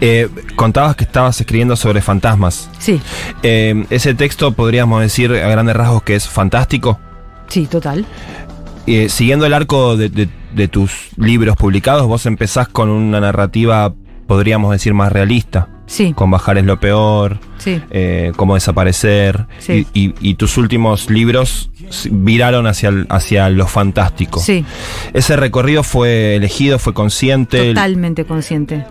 Eh, 0.00 0.28
contabas 0.56 0.96
que 0.96 1.04
estabas 1.04 1.40
escribiendo 1.40 1.76
sobre 1.76 2.02
fantasmas. 2.02 2.68
sí, 2.78 3.00
Eh, 3.42 3.84
ese 3.90 4.14
texto 4.14 4.52
podríamos 4.52 5.00
decir 5.00 5.30
a 5.32 5.48
grandes 5.48 5.76
rasgos 5.76 6.02
que 6.02 6.14
es 6.16 6.28
fantástico. 6.28 6.98
sí, 7.48 7.66
total. 7.66 8.04
Eh, 8.86 9.08
siguiendo 9.08 9.46
el 9.46 9.54
arco 9.54 9.96
de, 9.96 10.08
de- 10.10 10.28
de 10.54 10.68
tus 10.68 11.08
libros 11.16 11.56
publicados, 11.56 12.06
vos 12.06 12.26
empezás 12.26 12.68
con 12.68 12.90
una 12.90 13.18
narrativa, 13.20 13.92
podríamos 14.26 14.72
decir, 14.72 14.92
más 14.94 15.10
realista. 15.10 15.68
Sí, 15.86 16.14
con 16.14 16.30
Bajar 16.30 16.56
es 16.58 16.64
lo 16.64 16.80
peor, 16.80 17.38
sí. 17.58 17.80
eh, 17.90 18.32
Cómo 18.36 18.54
desaparecer, 18.54 19.46
Sí. 19.58 19.86
y, 19.92 20.00
y- 20.08 20.14
y 20.20 20.34
tus 20.34 20.56
últimos 20.56 21.10
libros 21.10 21.70
viraron 22.10 22.66
hacia, 22.66 22.88
el- 22.88 23.06
hacia 23.10 23.48
lo 23.50 23.66
fantástico. 23.66 24.40
Sí, 24.40 24.64
Ese 25.12 25.36
recorrido 25.36 25.82
fue 25.82 26.36
elegido, 26.36 26.78
fue 26.78 26.94
consciente. 26.94 27.68
totalmente 27.68 28.24
consciente. 28.24 28.84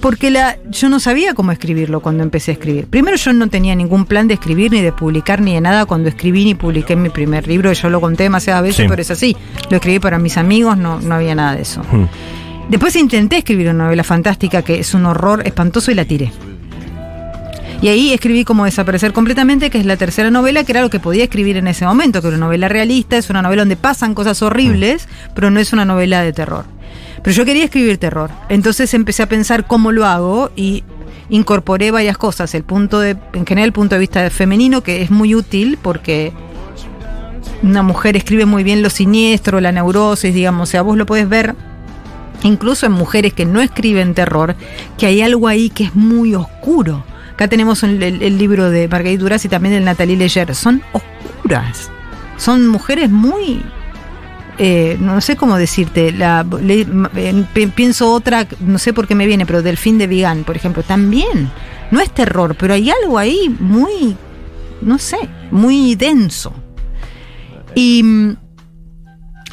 Porque 0.00 0.30
la, 0.30 0.56
yo 0.70 0.88
no 0.88 0.98
sabía 1.00 1.34
cómo 1.34 1.52
escribirlo 1.52 2.00
cuando 2.00 2.22
empecé 2.22 2.52
a 2.52 2.54
escribir. 2.54 2.86
Primero 2.86 3.16
yo 3.18 3.32
no 3.34 3.48
tenía 3.48 3.74
ningún 3.74 4.06
plan 4.06 4.26
de 4.26 4.34
escribir, 4.34 4.72
ni 4.72 4.80
de 4.80 4.90
publicar, 4.92 5.42
ni 5.42 5.52
de 5.54 5.60
nada 5.60 5.84
cuando 5.84 6.08
escribí 6.08 6.44
ni 6.46 6.54
publiqué 6.54 6.96
mi 6.96 7.10
primer 7.10 7.46
libro. 7.46 7.70
Yo 7.72 7.90
lo 7.90 8.00
conté 8.00 8.22
demasiadas 8.22 8.62
veces, 8.62 8.76
Sí. 8.76 8.86
pero 8.88 9.02
es 9.02 9.10
así. 9.10 9.36
Lo 9.68 9.76
escribí 9.76 9.98
para 9.98 10.18
mis 10.18 10.38
amigos, 10.38 10.78
no, 10.78 10.98
no 11.00 11.14
había 11.14 11.34
nada 11.34 11.54
de 11.56 11.62
eso. 11.62 11.82
Hmm. 11.92 12.06
Después 12.68 12.96
intenté 12.96 13.38
escribir 13.38 13.68
una 13.68 13.84
novela 13.84 14.02
fantástica 14.02 14.62
que 14.62 14.80
es 14.80 14.92
un 14.94 15.06
horror 15.06 15.46
espantoso 15.46 15.90
y 15.90 15.94
la 15.94 16.04
tiré. 16.04 16.32
Y 17.82 17.88
ahí 17.88 18.12
escribí 18.12 18.44
como 18.44 18.64
Desaparecer 18.64 19.12
completamente, 19.12 19.70
que 19.70 19.78
es 19.78 19.86
la 19.86 19.96
tercera 19.96 20.30
novela, 20.30 20.64
que 20.64 20.72
era 20.72 20.80
lo 20.80 20.90
que 20.90 20.98
podía 20.98 21.24
escribir 21.24 21.58
en 21.58 21.68
ese 21.68 21.84
momento, 21.84 22.20
que 22.20 22.28
era 22.28 22.36
una 22.36 22.46
novela 22.46 22.68
realista, 22.68 23.16
es 23.16 23.28
una 23.28 23.42
novela 23.42 23.62
donde 23.62 23.76
pasan 23.76 24.14
cosas 24.14 24.40
horribles, 24.42 25.08
pero 25.34 25.50
no 25.50 25.60
es 25.60 25.72
una 25.72 25.84
novela 25.84 26.22
de 26.22 26.32
terror. 26.32 26.64
Pero 27.22 27.36
yo 27.36 27.44
quería 27.44 27.64
escribir 27.64 27.98
terror. 27.98 28.30
Entonces 28.48 28.94
empecé 28.94 29.22
a 29.22 29.28
pensar 29.28 29.66
cómo 29.66 29.92
lo 29.92 30.06
hago 30.06 30.50
y 30.56 30.84
incorporé 31.28 31.90
varias 31.90 32.16
cosas. 32.16 32.54
El 32.54 32.64
punto 32.64 32.98
de, 32.98 33.16
en 33.34 33.46
general 33.46 33.66
el 33.66 33.72
punto 33.72 33.94
de 33.94 34.00
vista 34.00 34.30
femenino, 34.30 34.82
que 34.82 35.02
es 35.02 35.10
muy 35.10 35.34
útil 35.34 35.78
porque 35.80 36.32
una 37.62 37.82
mujer 37.82 38.16
escribe 38.16 38.46
muy 38.46 38.64
bien 38.64 38.82
lo 38.82 38.90
siniestro, 38.90 39.60
la 39.60 39.72
neurosis, 39.72 40.34
digamos. 40.34 40.68
O 40.68 40.70
sea, 40.70 40.82
vos 40.82 40.96
lo 40.96 41.04
podés 41.04 41.28
ver 41.28 41.54
incluso 42.42 42.86
en 42.86 42.92
mujeres 42.92 43.32
que 43.32 43.44
no 43.44 43.60
escriben 43.60 44.14
terror, 44.14 44.54
que 44.98 45.06
hay 45.06 45.22
algo 45.22 45.48
ahí 45.48 45.70
que 45.70 45.84
es 45.84 45.94
muy 45.94 46.34
oscuro. 46.34 47.04
Acá 47.36 47.48
tenemos 47.48 47.82
el, 47.82 48.38
libro 48.38 48.70
de 48.70 48.88
Marguerite 48.88 49.22
Duras 49.22 49.44
y 49.44 49.48
también 49.48 49.74
el 49.74 49.84
Nathalie 49.84 50.16
Leger. 50.16 50.54
Son 50.54 50.82
oscuras. 50.92 51.90
Son 52.38 52.66
mujeres 52.66 53.10
muy. 53.10 53.62
eh, 54.56 54.96
no 55.00 55.20
sé 55.20 55.36
cómo 55.36 55.58
decirte. 55.58 56.12
La, 56.12 56.46
pienso 57.74 58.10
otra, 58.10 58.46
no 58.60 58.78
sé 58.78 58.94
por 58.94 59.06
qué 59.06 59.14
me 59.14 59.26
viene, 59.26 59.44
pero 59.44 59.60
Delfín 59.62 59.98
de 59.98 60.06
Vigan, 60.06 60.44
por 60.44 60.56
ejemplo, 60.56 60.82
también. 60.82 61.50
No 61.90 62.00
es 62.00 62.10
terror, 62.10 62.56
pero 62.58 62.72
hay 62.72 62.90
algo 62.90 63.18
ahí 63.18 63.54
muy. 63.60 64.16
No 64.80 64.98
sé, 64.98 65.18
muy 65.50 65.94
denso. 65.94 66.54
Y. 67.74 68.02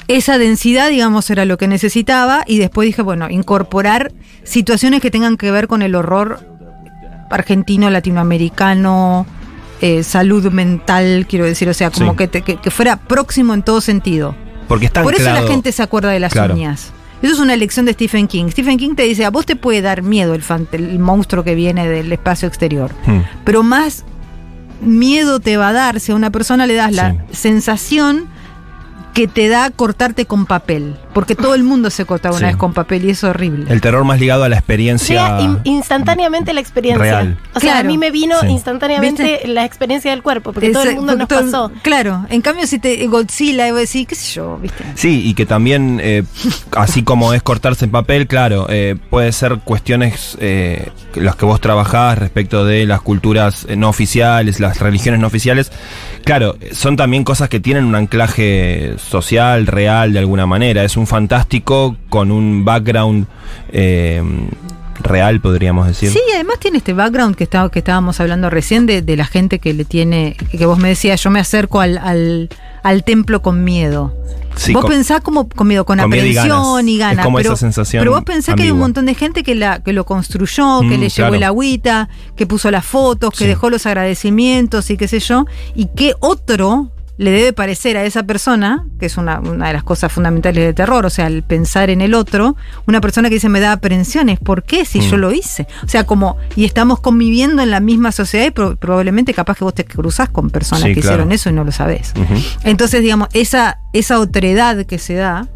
esa 0.08 0.38
densidad, 0.38 0.90
digamos, 0.90 1.30
era 1.30 1.46
lo 1.46 1.58
que 1.58 1.68
necesitaba 1.68 2.44
y 2.48 2.58
después 2.58 2.86
dije, 2.86 3.02
bueno, 3.02 3.30
incorporar 3.30 4.12
situaciones 4.44 5.02
que 5.02 5.12
tengan 5.12 5.38
que 5.38 5.52
ver 5.52 5.68
con 5.68 5.82
el 5.82 5.96
horror 5.96 6.40
argentino, 7.30 7.90
latinoamericano, 7.90 9.26
eh, 9.82 10.04
salud 10.04 10.52
mental, 10.52 11.26
quiero 11.28 11.46
decir, 11.46 11.68
o 11.70 11.74
sea, 11.74 11.90
como 11.92 12.12
Sí. 12.12 12.18
que, 12.18 12.28
te- 12.28 12.42
que, 12.42 12.58
que 12.58 12.72
fuera 12.72 12.96
próximo 12.98 13.54
en 13.54 13.64
todo 13.64 13.82
sentido. 13.82 14.36
Porque 14.68 14.86
está 14.86 15.04
Por 15.04 15.14
eso 15.16 15.26
la 15.32 15.44
gente 15.44 15.72
se 15.72 15.84
acuerda 15.84 16.10
de 16.12 16.20
las 16.20 16.32
Claro. 16.34 16.54
uñas. 16.54 16.92
Eso 17.22 17.34
es 17.34 17.40
una 17.40 17.54
elección 17.54 17.86
de 17.86 17.94
Stephen 17.94 18.28
King. 18.28 18.50
Stephen 18.50 18.78
King 18.78 18.96
te 18.96 19.04
dice, 19.04 19.26
a 19.26 19.30
vos 19.30 19.46
te 19.46 19.56
puede 19.56 19.82
dar 19.82 20.02
miedo 20.04 20.36
el, 20.36 20.42
fan- 20.42 20.68
el 20.74 21.00
monstruo 21.00 21.44
que 21.44 21.56
viene 21.56 21.88
del 21.88 22.12
espacio 22.12 22.48
exterior, 22.48 22.92
Hmm. 23.06 23.22
pero 23.46 23.64
más 23.64 24.04
miedo 24.82 25.40
te 25.40 25.56
va 25.58 25.70
a 25.70 25.74
dar 25.74 26.00
si 26.02 26.12
a 26.12 26.16
una 26.16 26.30
persona 26.32 26.68
le 26.68 26.76
das 26.76 26.92
la 26.92 27.16
sensación 27.32 28.26
que 29.14 29.28
te 29.28 29.48
da 29.48 29.70
cortarte 29.70 30.26
con 30.26 30.46
papel. 30.46 30.98
Porque 31.14 31.36
todo 31.36 31.56
el 31.56 31.64
mundo 31.64 31.90
se 31.90 32.06
Sí. 32.06 32.38
una 32.38 32.48
vez 32.48 32.58
con 32.58 32.74
papel 32.74 33.06
y 33.06 33.12
es 33.12 33.24
horrible. 33.24 33.66
El 33.72 33.82
terror 33.82 34.04
más 34.04 34.20
ligado 34.20 34.44
a 34.44 34.50
la 34.50 34.56
experiencia. 34.56 35.40
In- 35.42 35.60
instantáneamente 35.64 36.54
la 36.54 36.60
experiencia. 36.62 37.04
Real. 37.04 37.38
O 37.54 37.60
sea, 37.60 37.72
Claro. 37.74 37.88
a 37.88 37.92
mí 37.92 37.98
me 37.98 38.12
vino 38.12 38.40
Sí. 38.42 38.48
instantáneamente 38.48 39.42
la 39.48 39.66
experiencia 39.66 40.12
del 40.12 40.22
cuerpo, 40.22 40.54
porque 40.54 40.70
todo 40.72 40.84
el 40.84 40.96
mundo 40.96 41.16
nos 41.16 41.28
todo- 41.28 41.44
pasó. 41.46 41.72
Claro, 41.82 42.26
en 42.30 42.42
cambio 42.42 42.66
si 42.68 42.80
te 42.80 43.06
Godzilla, 43.08 43.68
iba 43.68 43.78
a 43.78 43.82
decir, 43.82 44.08
qué 44.08 44.16
sé 44.16 44.34
yo, 44.34 44.58
¿viste? 44.62 44.84
Sí, 44.96 45.22
y 45.28 45.34
que 45.34 45.46
también, 45.46 46.00
eh, 46.04 46.24
así 46.76 47.04
como 47.04 47.34
es 47.34 47.42
cortarse 47.44 47.86
en 47.86 47.92
papel, 47.92 48.28
claro, 48.28 48.68
eh, 48.70 48.96
puede 49.10 49.32
ser 49.32 49.60
cuestiones 49.64 50.38
eh, 50.40 50.90
las 51.16 51.36
que 51.36 51.46
vos 51.46 51.62
trabajás 51.62 52.18
respecto 52.18 52.66
de 52.66 52.86
las 52.86 53.02
culturas 53.02 53.66
eh, 53.70 53.76
no 53.76 53.90
oficiales, 53.90 54.60
las 54.60 54.80
religiones 54.80 55.20
no 55.20 55.28
oficiales. 55.28 55.72
Claro, 56.26 56.58
son 56.72 56.96
también 56.96 57.24
cosas 57.24 57.50
que 57.50 57.60
tienen 57.60 57.84
un 57.86 57.96
anclaje 57.96 58.96
social, 58.98 59.68
real, 59.68 60.14
de 60.14 60.20
alguna 60.20 60.46
manera. 60.46 60.84
Es 60.84 60.98
un 60.98 61.03
fantástico 61.08 61.96
con 62.10 62.32
un 62.32 62.64
background 62.66 63.28
eh, 63.72 64.22
real, 65.02 65.42
podríamos 65.42 65.88
decir. 65.88 66.10
Sí, 66.12 66.20
y 66.30 66.36
además 66.36 66.60
tiene 66.60 66.78
este 66.78 66.94
background 66.94 67.36
que, 67.36 67.44
estaba, 67.44 67.70
que 67.70 67.80
estábamos 67.80 68.20
hablando 68.20 68.50
recién 68.50 68.86
de, 68.86 69.02
de 69.02 69.18
la 69.18 69.26
gente 69.26 69.60
que 69.60 69.74
le 69.74 69.86
tiene, 69.86 70.36
que 70.52 70.66
vos 70.66 70.78
me 70.80 70.88
decías, 70.90 71.22
yo 71.22 71.30
me 71.30 71.40
acerco 71.40 71.82
al, 71.82 71.98
al, 71.98 72.50
al 72.84 73.04
templo 73.04 73.42
con 73.42 73.64
miedo. 73.64 74.14
Sí, 74.56 74.72
vos 74.72 74.84
con- 74.84 74.92
pensás 74.92 75.22
como 75.22 75.50
con 75.50 75.68
miedo, 75.68 75.84
con, 75.84 75.98
con 75.98 76.06
aprensión 76.06 76.88
y 76.88 77.00
ganas. 77.00 77.26
Pero, 77.26 77.40
esa 77.40 77.56
sensación 77.56 78.02
pero 78.02 78.12
vos 78.12 78.24
pensás 78.24 78.54
que 78.56 78.64
hay 78.64 78.72
un 78.72 78.78
montón 78.78 79.08
de 79.08 79.16
gente 79.16 79.42
que, 79.44 79.56
la, 79.56 79.82
que 79.84 79.94
lo 79.94 80.06
construyó, 80.06 80.82
que 80.82 80.98
Mm, 80.98 81.02
le 81.02 81.10
llevó 81.10 81.16
claro. 81.30 81.36
el 81.36 81.44
agüita, 81.44 82.10
que 82.36 82.46
puso 82.46 82.70
las 82.70 82.86
fotos, 82.86 83.32
que 83.32 83.40
Sí. 83.40 83.48
dejó 83.48 83.72
los 83.72 83.86
agradecimientos 83.88 84.90
y 84.92 84.96
qué 84.98 85.08
sé 85.08 85.20
yo, 85.20 85.48
y 85.76 85.88
que 85.88 86.14
otro 86.20 86.92
le 87.18 87.30
debe 87.32 87.54
parecer 87.54 87.96
a 87.96 88.04
esa 88.06 88.24
persona, 88.24 88.88
que 89.00 89.06
es 89.06 89.18
una, 89.18 89.40
una 89.40 89.68
de 89.68 89.74
las 89.74 89.84
cosas 89.84 90.12
fundamentales 90.12 90.64
del 90.66 90.74
terror, 90.74 91.06
o 91.06 91.10
sea, 91.12 91.28
el 91.28 91.44
pensar 91.44 91.90
en 91.92 92.02
el 92.02 92.16
otro, 92.16 92.56
una 92.88 93.02
persona 93.02 93.30
que 93.30 93.36
dice 93.36 93.50
me 93.50 93.60
da 93.60 93.72
aprensiones, 93.72 94.40
¿por 94.40 94.64
qué 94.64 94.84
si 94.84 95.00
Mm. 95.00 95.04
yo 95.04 95.18
lo 95.18 95.32
hice? 95.32 95.68
O 95.86 95.88
sea, 95.88 96.06
como, 96.06 96.38
y 96.56 96.66
estamos 96.66 97.00
conviviendo 97.00 97.62
en 97.62 97.70
la 97.70 97.80
misma 97.80 98.12
sociedad 98.12 98.46
y 98.48 98.52
pro- 98.52 98.76
probablemente 98.78 99.34
capaz 99.34 99.58
que 99.58 99.64
vos 99.64 99.76
te 99.76 99.86
cruzás 99.86 100.30
con 100.30 100.50
personas 100.50 100.86
Sí, 100.86 100.96
que 100.96 101.02
claro. 101.02 101.16
hicieron 101.18 101.32
eso 101.32 101.50
y 101.50 101.54
no 101.54 101.64
lo 101.64 101.72
sabés. 101.72 102.14
Entonces, 102.64 103.02
digamos, 103.02 103.28
esa, 103.34 103.78
esa 103.94 104.20
otredad 104.20 104.86
que 104.86 104.98
se 104.98 105.14
da 105.14 105.48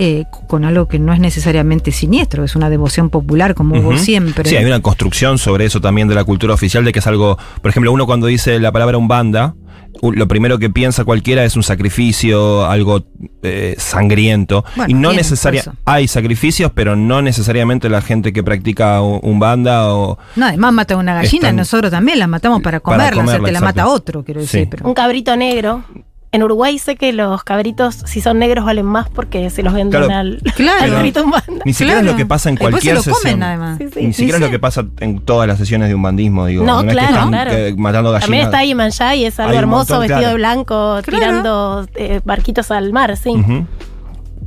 eh, 0.00 0.26
con 0.46 0.64
algo 0.64 0.86
que 0.86 1.00
no 1.00 1.12
es 1.12 1.18
necesariamente 1.18 1.90
siniestro, 1.90 2.44
es 2.44 2.54
una 2.54 2.70
devoción 2.70 3.10
popular 3.10 3.56
como 3.56 3.80
hubo 3.80 3.98
siempre. 3.98 4.48
Sí, 4.48 4.54
hay 4.54 4.64
una 4.64 4.80
construcción 4.80 5.38
sobre 5.38 5.64
eso 5.64 5.80
también 5.80 6.06
de 6.06 6.14
la 6.14 6.22
cultura 6.22 6.54
oficial, 6.54 6.84
de 6.84 6.92
que 6.92 7.00
es 7.00 7.06
algo, 7.08 7.36
por 7.60 7.68
ejemplo, 7.70 7.90
uno 7.90 8.06
cuando 8.06 8.28
dice 8.28 8.60
la 8.60 8.70
palabra 8.70 8.96
umbanda, 8.96 9.56
lo 10.02 10.28
primero 10.28 10.58
que 10.58 10.70
piensa 10.70 11.04
cualquiera 11.04 11.44
es 11.44 11.56
un 11.56 11.62
sacrificio, 11.62 12.64
algo 12.66 13.04
eh, 13.42 13.74
sangriento. 13.78 14.64
Bueno, 14.76 14.90
y 14.90 14.94
no 14.94 15.08
bien, 15.10 15.18
necesaria, 15.18 15.62
por 15.64 15.72
eso. 15.74 15.82
hay 15.84 16.08
sacrificios, 16.08 16.70
pero 16.74 16.96
no 16.96 17.22
necesariamente 17.22 17.88
la 17.88 18.00
gente 18.00 18.32
que 18.32 18.42
practica 18.42 19.02
u- 19.02 19.20
umbanda 19.22 19.92
o... 19.94 20.18
No, 20.36 20.46
además 20.46 20.72
mata 20.72 20.96
una 20.96 21.14
gallina, 21.14 21.48
Están- 21.48 21.56
nosotros 21.56 21.90
también 21.90 22.18
la 22.18 22.26
matamos 22.26 22.62
para 22.62 22.80
Para 22.80 22.98
comerla, 23.10 23.22
o 23.24 23.26
sea, 23.28 23.40
te 23.44 23.52
la 23.52 23.60
mata 23.60 23.88
otro, 23.88 24.24
quiero 24.24 24.40
decir. 24.40 24.60
Sí. 24.62 24.68
Pero, 24.70 24.86
Un 24.88 24.94
cabrito 24.94 25.36
negro. 25.36 25.84
En 26.30 26.42
Uruguay 26.42 26.78
sé 26.78 26.96
que 26.96 27.12
los 27.14 27.42
cabritos, 27.42 28.02
si 28.04 28.20
son 28.20 28.38
negros, 28.38 28.66
valen 28.66 28.84
más 28.84 29.08
porque 29.08 29.48
se 29.48 29.62
los 29.62 29.72
venden 29.72 30.02
Claro. 30.04 30.14
al, 30.20 30.42
Claro. 30.56 30.84
al 30.84 30.90
cabrito 30.90 31.20
en 31.20 31.30
banda. 31.30 31.62
Ni 31.64 31.72
siquiera 31.72 32.00
Claro. 32.00 32.06
es 32.08 32.12
lo 32.12 32.16
que 32.18 32.26
pasa 32.26 32.48
en 32.50 32.56
cualquier 32.56 33.00
se 33.00 33.08
lo 33.10 33.14
comen, 33.16 33.22
sesión. 33.32 33.42
además. 33.42 33.78
Sí, 33.78 33.88
sí. 33.94 34.06
Ni 34.08 34.12
siquiera 34.12 34.36
es 34.36 34.44
lo 34.44 34.50
que 34.50 34.58
pasa 34.58 34.84
en 35.00 35.20
todas 35.20 35.48
las 35.48 35.56
sesiones 35.56 35.88
de 35.88 35.94
umbandismo, 35.94 36.44
digo. 36.46 36.64
No, 36.64 36.80
es 36.80 36.86
que 36.86 36.92
claro, 36.92 37.08
están, 37.14 37.28
claro. 37.30 37.50
eh, 37.52 37.74
matando 37.78 38.10
gallinas. 38.10 38.26
También 38.26 38.44
está 38.44 38.64
Imanjá 38.64 39.14
y 39.14 39.24
es 39.24 39.40
algo 39.40 39.50
Hay 39.52 39.56
un 39.56 39.62
hermoso, 39.62 39.78
montón, 39.94 40.00
vestido 40.00 40.18
claro. 40.18 40.28
de 40.28 40.34
blanco, 40.34 40.98
Claro. 41.02 41.18
tirando 41.18 41.86
eh, 41.94 42.20
barquitos 42.24 42.70
al 42.70 42.92
mar, 42.92 43.16
sí. 43.16 43.30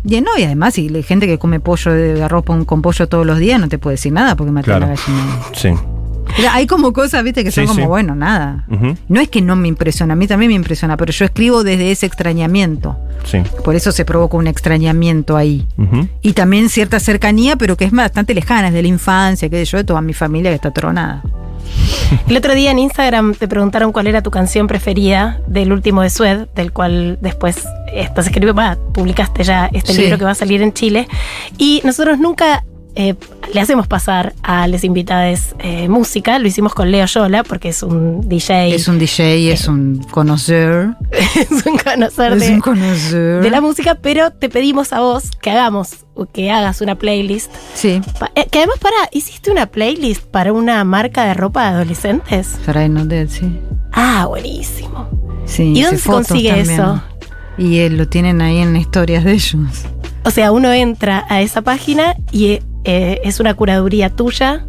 Y, 0.04 0.22
no, 0.22 0.32
y 0.38 0.44
además, 0.44 0.76
si 0.76 0.88
hay 0.96 1.04
gente 1.04 1.26
que 1.28 1.38
come 1.40 1.60
pollo 1.60 1.92
de 1.94 2.24
arroz 2.24 2.44
con, 2.44 2.66
con 2.66 2.82
pollo 2.82 3.08
todos 3.08 3.26
los 3.26 3.38
días, 3.40 3.60
no 3.60 3.70
te 3.70 3.78
puede 3.80 3.96
decir 3.96 4.12
nada 4.14 4.36
porque 4.36 4.52
mata 4.52 4.66
Claro. 4.66 4.86
a 4.86 4.90
la 4.90 4.96
gallina. 4.96 5.40
Sí. 5.54 5.70
Hay 6.52 6.68
como 6.68 6.94
cosas, 6.94 7.24
viste, 7.24 7.44
que 7.44 7.52
son 7.52 7.64
Sí, 7.64 7.68
como, 7.68 7.82
sí. 7.82 7.88
bueno, 7.88 8.16
nada. 8.16 8.66
No 9.08 9.20
es 9.20 9.30
que 9.30 9.42
no 9.42 9.56
me 9.56 9.68
impresiona, 9.68 10.14
a 10.14 10.16
mí 10.16 10.28
también 10.28 10.50
me 10.52 10.56
impresiona, 10.56 10.98
pero 10.98 11.12
yo 11.12 11.26
escribo 11.26 11.64
desde 11.64 11.92
ese 11.92 12.06
extrañamiento. 12.06 12.98
Sí. 13.26 13.40
Por 13.64 13.76
eso 13.76 13.92
se 13.92 14.06
provoca 14.06 14.38
un 14.38 14.48
extrañamiento 14.48 15.38
ahí. 15.38 15.68
Y 16.22 16.34
también 16.34 16.70
cierta 16.70 17.00
cercanía, 17.00 17.56
pero 17.56 17.78
que 17.78 17.86
es 17.86 17.92
bastante 17.92 18.34
lejana, 18.34 18.70
es 18.70 18.74
de 18.74 18.82
la 18.82 18.88
infancia, 18.88 19.50
que 19.50 19.64
yo, 19.66 19.78
de 19.78 19.84
toda 19.84 20.02
mi 20.02 20.14
familia 20.14 20.52
que 20.52 20.56
está 20.56 20.72
tronada. 20.72 21.22
El 22.28 22.36
otro 22.36 22.54
día 22.54 22.72
en 22.72 22.80
Instagram 22.80 23.36
te 23.36 23.48
preguntaron 23.48 23.92
cuál 23.92 24.08
era 24.08 24.22
tu 24.22 24.32
canción 24.32 24.68
preferida 24.68 25.40
del 25.48 25.72
último 25.72 26.02
de 26.02 26.10
Sued, 26.10 26.48
del 26.56 26.74
cual 26.74 27.18
después 27.22 27.64
estás 27.94 28.26
escribiendo, 28.26 28.60
va, 28.60 28.78
publicaste 28.94 29.44
ya 29.44 29.70
este 29.72 29.94
Sí. 29.94 30.02
libro 30.02 30.18
que 30.18 30.26
va 30.26 30.32
a 30.32 30.36
salir 30.36 30.62
en 30.62 30.74
Chile. 30.74 31.08
Y 31.58 31.82
nosotros 31.86 32.20
nunca 32.20 32.64
eh, 32.96 33.16
le 33.54 33.60
hacemos 33.62 33.88
pasar 33.88 34.34
a 34.44 34.68
los 34.68 34.84
invitados 34.84 35.56
eh, 35.60 35.88
música, 35.90 36.40
lo 36.40 36.48
hicimos 36.48 36.74
con 36.74 36.92
Leo 36.92 37.06
Yola, 37.06 37.44
porque 37.44 37.70
es 37.70 37.84
un 37.84 38.28
DJ, 38.28 38.74
Es 38.76 38.88
un 38.88 39.00
DJ, 39.00 39.52
es 39.52 39.68
un 39.68 40.04
conocer. 40.12 40.90
es 41.12 41.66
un 41.66 41.78
conocedor 41.78 42.34
Es 42.34 42.48
de, 42.48 42.54
un 42.54 42.60
conocer. 42.62 43.42
de 43.42 43.50
la 43.50 43.62
música, 43.62 43.96
pero 43.96 44.32
te 44.32 44.50
pedimos 44.50 44.94
a 44.94 45.00
vos 45.02 45.32
que 45.42 45.52
hagamos, 45.52 46.06
o 46.14 46.26
que 46.26 46.52
hagas 46.52 46.82
una 46.82 46.96
playlist. 46.96 47.52
Sí, 47.74 48.02
eh, 48.36 48.48
que 48.50 48.60
además, 48.60 48.80
para, 48.80 48.96
¿hiciste 49.12 49.52
una 49.52 49.66
playlist 49.68 50.24
para 50.26 50.54
una 50.54 50.84
marca 50.84 51.26
de 51.26 51.34
ropa 51.34 51.64
de 51.64 51.76
adolescentes? 51.76 52.58
Sarai 52.66 52.90
No 52.90 53.06
Dead, 53.06 53.28
sí. 53.30 53.60
Ah, 53.94 54.26
buenísimo. 54.28 55.10
sí 55.46 55.74
¿Y 55.76 55.82
dónde 55.82 55.98
se 55.98 56.10
consigue 56.10 56.50
también. 56.50 56.72
eso? 56.72 57.04
Y 57.58 57.80
él 57.80 57.98
lo 57.98 58.08
tienen 58.08 58.42
ahí 58.42 58.58
en 58.60 58.76
historias 58.76 59.24
de 59.24 59.34
ellos. 59.34 59.56
O 60.24 60.32
sea, 60.32 60.52
uno 60.52 60.72
entra 60.72 61.26
a 61.30 61.42
esa 61.42 61.62
página 61.62 62.16
y 62.32 62.60
eh, 62.84 63.20
es 63.24 63.40
una 63.40 63.54
curaduría 63.54 64.10
tuya 64.10 64.66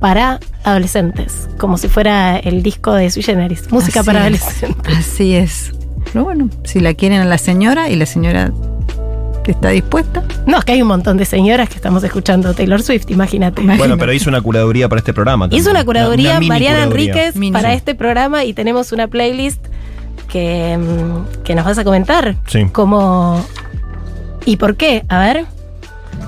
para 0.00 0.40
adolescentes, 0.64 1.48
como 1.58 1.78
si 1.78 1.88
fuera 1.88 2.36
el 2.38 2.62
disco 2.62 2.92
de 2.92 3.10
Sui 3.10 3.22
Generis, 3.22 3.70
música 3.72 4.00
Así 4.00 4.06
para 4.06 4.28
es. 4.28 4.42
adolescentes. 4.42 4.96
Así 4.98 5.34
es. 5.34 5.72
Pero 6.12 6.24
bueno, 6.24 6.50
si 6.64 6.80
la 6.80 6.94
quieren 6.94 7.20
a 7.20 7.24
la 7.24 7.38
señora 7.38 7.88
y 7.88 7.96
la 7.96 8.06
señora 8.06 8.52
está 9.46 9.68
dispuesta. 9.70 10.22
No, 10.46 10.58
es 10.58 10.64
que 10.64 10.72
hay 10.72 10.82
un 10.82 10.88
montón 10.88 11.16
de 11.16 11.24
señoras 11.26 11.68
que 11.68 11.74
estamos 11.76 12.02
escuchando 12.04 12.54
Taylor 12.54 12.82
Swift, 12.82 13.10
imagínate. 13.10 13.60
Bueno, 13.62 13.98
pero 13.98 14.12
hizo 14.12 14.28
una 14.30 14.40
curaduría 14.40 14.88
para 14.88 15.00
este 15.00 15.12
programa. 15.12 15.46
Hizo 15.46 15.56
también. 15.56 15.70
una 15.70 15.84
curaduría 15.84 16.30
Una 16.32 16.40
mini 16.40 16.48
Mariana 16.48 16.84
curaduría. 16.84 17.12
Enríquez 17.12 17.36
Mini. 17.36 17.52
para 17.52 17.74
este 17.74 17.94
programa 17.94 18.44
y 18.44 18.54
tenemos 18.54 18.92
una 18.92 19.06
playlist 19.08 19.64
que, 20.28 20.78
mm, 20.78 21.42
que 21.44 21.54
nos 21.54 21.64
vas 21.66 21.76
a 21.78 21.84
comentar. 21.84 22.36
Sí. 22.46 22.66
Cómo 22.72 23.44
y 24.46 24.56
por 24.56 24.76
qué. 24.76 25.04
A 25.08 25.18
ver, 25.20 25.44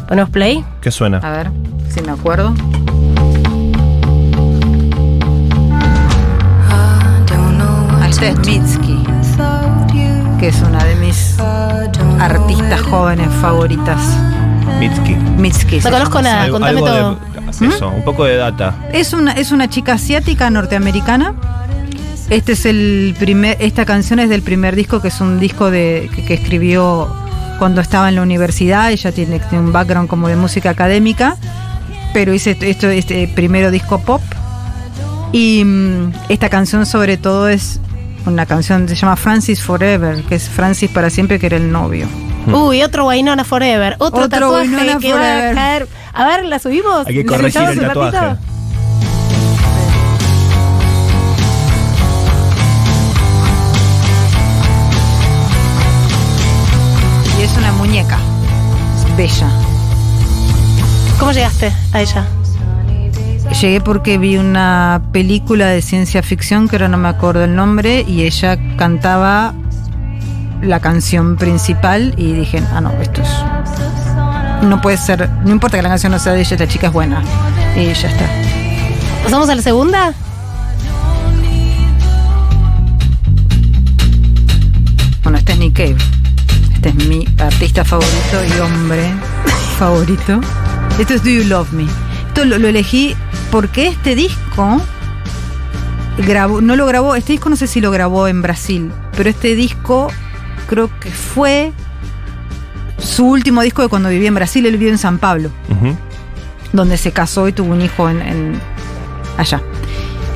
ponemos 0.08 0.30
play. 0.30 0.64
¿Qué 0.80 0.90
suena? 0.90 1.18
A 1.18 1.30
ver, 1.30 1.50
si 1.88 2.00
me 2.02 2.12
acuerdo. 2.12 2.54
Esta 8.08 8.26
es 8.28 8.38
Mitski, 8.46 8.98
que 10.40 10.48
es 10.48 10.62
una 10.62 10.82
de 10.84 10.94
mis 10.96 11.36
artistas 12.18 12.80
jóvenes 12.82 13.28
favoritas. 13.42 14.00
Mitski. 14.78 15.14
Mitski. 15.14 15.80
No 15.80 15.90
conozco 15.90 16.22
nada, 16.22 16.44
Algo- 16.44 16.52
contame 16.58 16.78
algo 16.78 16.86
de- 16.90 17.00
todo. 17.00 17.66
eso, 17.68 17.88
un 17.90 18.04
poco 18.04 18.24
de 18.24 18.36
data. 18.36 18.74
Es 18.92 19.12
una, 19.12 19.32
es 19.32 19.52
una 19.52 19.68
chica 19.68 19.94
asiática 19.94 20.48
norteamericana. 20.50 21.34
Este 22.30 22.52
es 22.52 22.64
el 22.64 23.14
primer, 23.18 23.56
esta 23.60 23.84
canción 23.84 24.18
es 24.18 24.28
del 24.30 24.42
primer 24.42 24.74
disco, 24.76 25.00
que 25.02 25.08
es 25.08 25.20
un 25.20 25.38
disco 25.38 25.70
de, 25.70 26.10
que, 26.14 26.24
que 26.24 26.34
escribió 26.34 27.12
cuando 27.58 27.80
estaba 27.80 28.08
en 28.08 28.16
la 28.16 28.22
universidad. 28.22 28.90
Ella 28.90 29.12
tiene, 29.12 29.38
tiene 29.40 29.64
un 29.64 29.72
background 29.72 30.08
como 30.08 30.28
de 30.28 30.36
música 30.36 30.70
académica, 30.70 31.36
pero 32.12 32.32
hice 32.34 32.52
esto, 32.52 32.64
esto- 32.66 32.88
este 32.88 33.28
primero 33.28 33.70
disco 33.70 33.98
pop. 34.00 34.22
Y 35.32 35.64
mm, 35.64 36.12
esta 36.28 36.48
canción 36.48 36.86
sobre 36.86 37.16
todo 37.16 37.48
es 37.48 37.80
una 38.26 38.46
canción 38.46 38.82
que 38.86 38.94
se 38.94 39.00
llama 39.02 39.16
Francis 39.16 39.62
Forever, 39.62 40.22
que 40.24 40.34
es 40.36 40.48
Francis 40.48 40.90
para 40.90 41.10
siempre, 41.10 41.38
que 41.38 41.46
era 41.46 41.56
el 41.56 41.70
novio. 41.70 42.06
Uy, 42.52 42.82
otro 42.82 43.06
Wainona 43.06 43.44
Forever, 43.44 43.94
otro, 43.98 44.24
Otro 44.24 44.28
tatuaje 44.28 44.98
que 45.00 45.12
va 45.12 45.18
a 45.20 45.24
Forever. 45.40 45.54
caer. 45.54 45.88
A 46.12 46.24
ver, 46.26 46.44
¿la 46.44 46.58
subimos? 46.58 47.06
Hay 47.06 47.14
que 47.14 47.24
¿La 47.24 47.36
corregir 47.36 47.62
el 47.62 47.78
un 47.78 47.84
ratito? 47.84 48.10
tatuaje. 48.10 48.36
Bella. 59.16 59.48
¿Cómo 61.18 61.32
llegaste 61.32 61.72
a 61.92 62.00
ella? 62.00 62.26
Llegué 63.60 63.80
porque 63.80 64.18
vi 64.18 64.36
una 64.36 65.02
película 65.12 65.66
de 65.68 65.80
ciencia 65.80 66.22
ficción 66.22 66.68
que 66.68 66.76
ahora 66.76 66.88
no 66.88 66.98
me 66.98 67.08
acuerdo 67.08 67.44
el 67.44 67.54
nombre 67.56 68.04
y 68.06 68.22
ella 68.22 68.58
cantaba 68.76 69.54
la 70.60 70.80
canción 70.80 71.36
principal 71.36 72.14
y 72.16 72.32
dije, 72.32 72.62
ah 72.72 72.80
no, 72.80 72.90
esto 73.00 73.22
es... 73.22 73.28
No 74.62 74.80
puede 74.80 74.96
ser, 74.96 75.30
no 75.44 75.52
importa 75.52 75.76
que 75.76 75.82
la 75.82 75.88
canción 75.88 76.12
no 76.12 76.18
sea 76.18 76.32
de 76.32 76.40
ella, 76.40 76.54
esta 76.54 76.68
chica 76.68 76.88
es 76.88 76.92
buena. 76.92 77.22
Y 77.76 77.92
ya 77.92 78.08
está. 78.08 78.28
¿Pasamos 79.22 79.48
a 79.48 79.54
la 79.54 79.62
segunda? 79.62 80.12
Bueno, 85.22 85.38
este 85.38 85.52
es 85.52 85.58
Nick 85.58 85.76
Cave. 85.76 86.25
Este 86.86 87.02
es 87.02 87.08
mi 87.08 87.26
artista 87.38 87.84
favorito 87.84 88.44
y 88.56 88.60
hombre 88.60 89.12
favorito. 89.76 90.40
Esto 91.00 91.14
es 91.14 91.22
Do 91.24 91.30
You 91.30 91.44
Love 91.48 91.72
Me. 91.72 91.84
Esto 92.28 92.44
lo, 92.44 92.58
lo 92.58 92.68
elegí 92.68 93.16
porque 93.50 93.88
este 93.88 94.14
disco 94.14 94.80
grabó, 96.18 96.60
no 96.60 96.76
lo 96.76 96.86
grabó, 96.86 97.16
este 97.16 97.32
disco 97.32 97.50
no 97.50 97.56
sé 97.56 97.66
si 97.66 97.80
lo 97.80 97.90
grabó 97.90 98.28
en 98.28 98.40
Brasil, 98.40 98.92
pero 99.16 99.28
este 99.30 99.56
disco 99.56 100.08
creo 100.68 100.88
que 101.00 101.10
fue 101.10 101.72
su 102.98 103.26
último 103.26 103.62
disco 103.62 103.82
de 103.82 103.88
cuando 103.88 104.08
vivía 104.08 104.28
en 104.28 104.34
Brasil, 104.36 104.64
él 104.64 104.72
vivió 104.76 104.90
en 104.90 104.98
San 104.98 105.18
Pablo 105.18 105.50
donde 106.72 106.96
se 106.98 107.10
casó 107.10 107.48
y 107.48 107.52
tuvo 107.52 107.72
un 107.72 107.80
hijo 107.82 108.08
en, 108.08 108.22
en- 108.22 108.60
allá. 109.38 109.60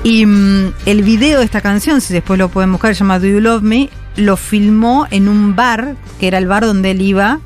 Y 0.02 0.26
mm, 0.26 0.72
el 0.86 1.02
video 1.02 1.38
de 1.38 1.44
esta 1.44 1.60
canción, 1.60 2.00
si 2.00 2.12
después 2.12 2.38
lo 2.38 2.48
pueden 2.48 2.72
buscar, 2.72 2.94
se 2.94 3.00
llama 3.00 3.18
Do 3.20 3.26
You 3.26 3.40
Love 3.40 3.62
Me, 3.62 3.88
lo 4.16 4.36
filmó 4.36 5.06
en 5.10 5.28
un 5.28 5.54
bar, 5.56 5.94
que 6.18 6.26
era 6.28 6.38
el 6.38 6.46
bar 6.46 6.64
donde 6.66 6.90
él 6.92 7.00
iba 7.02 7.40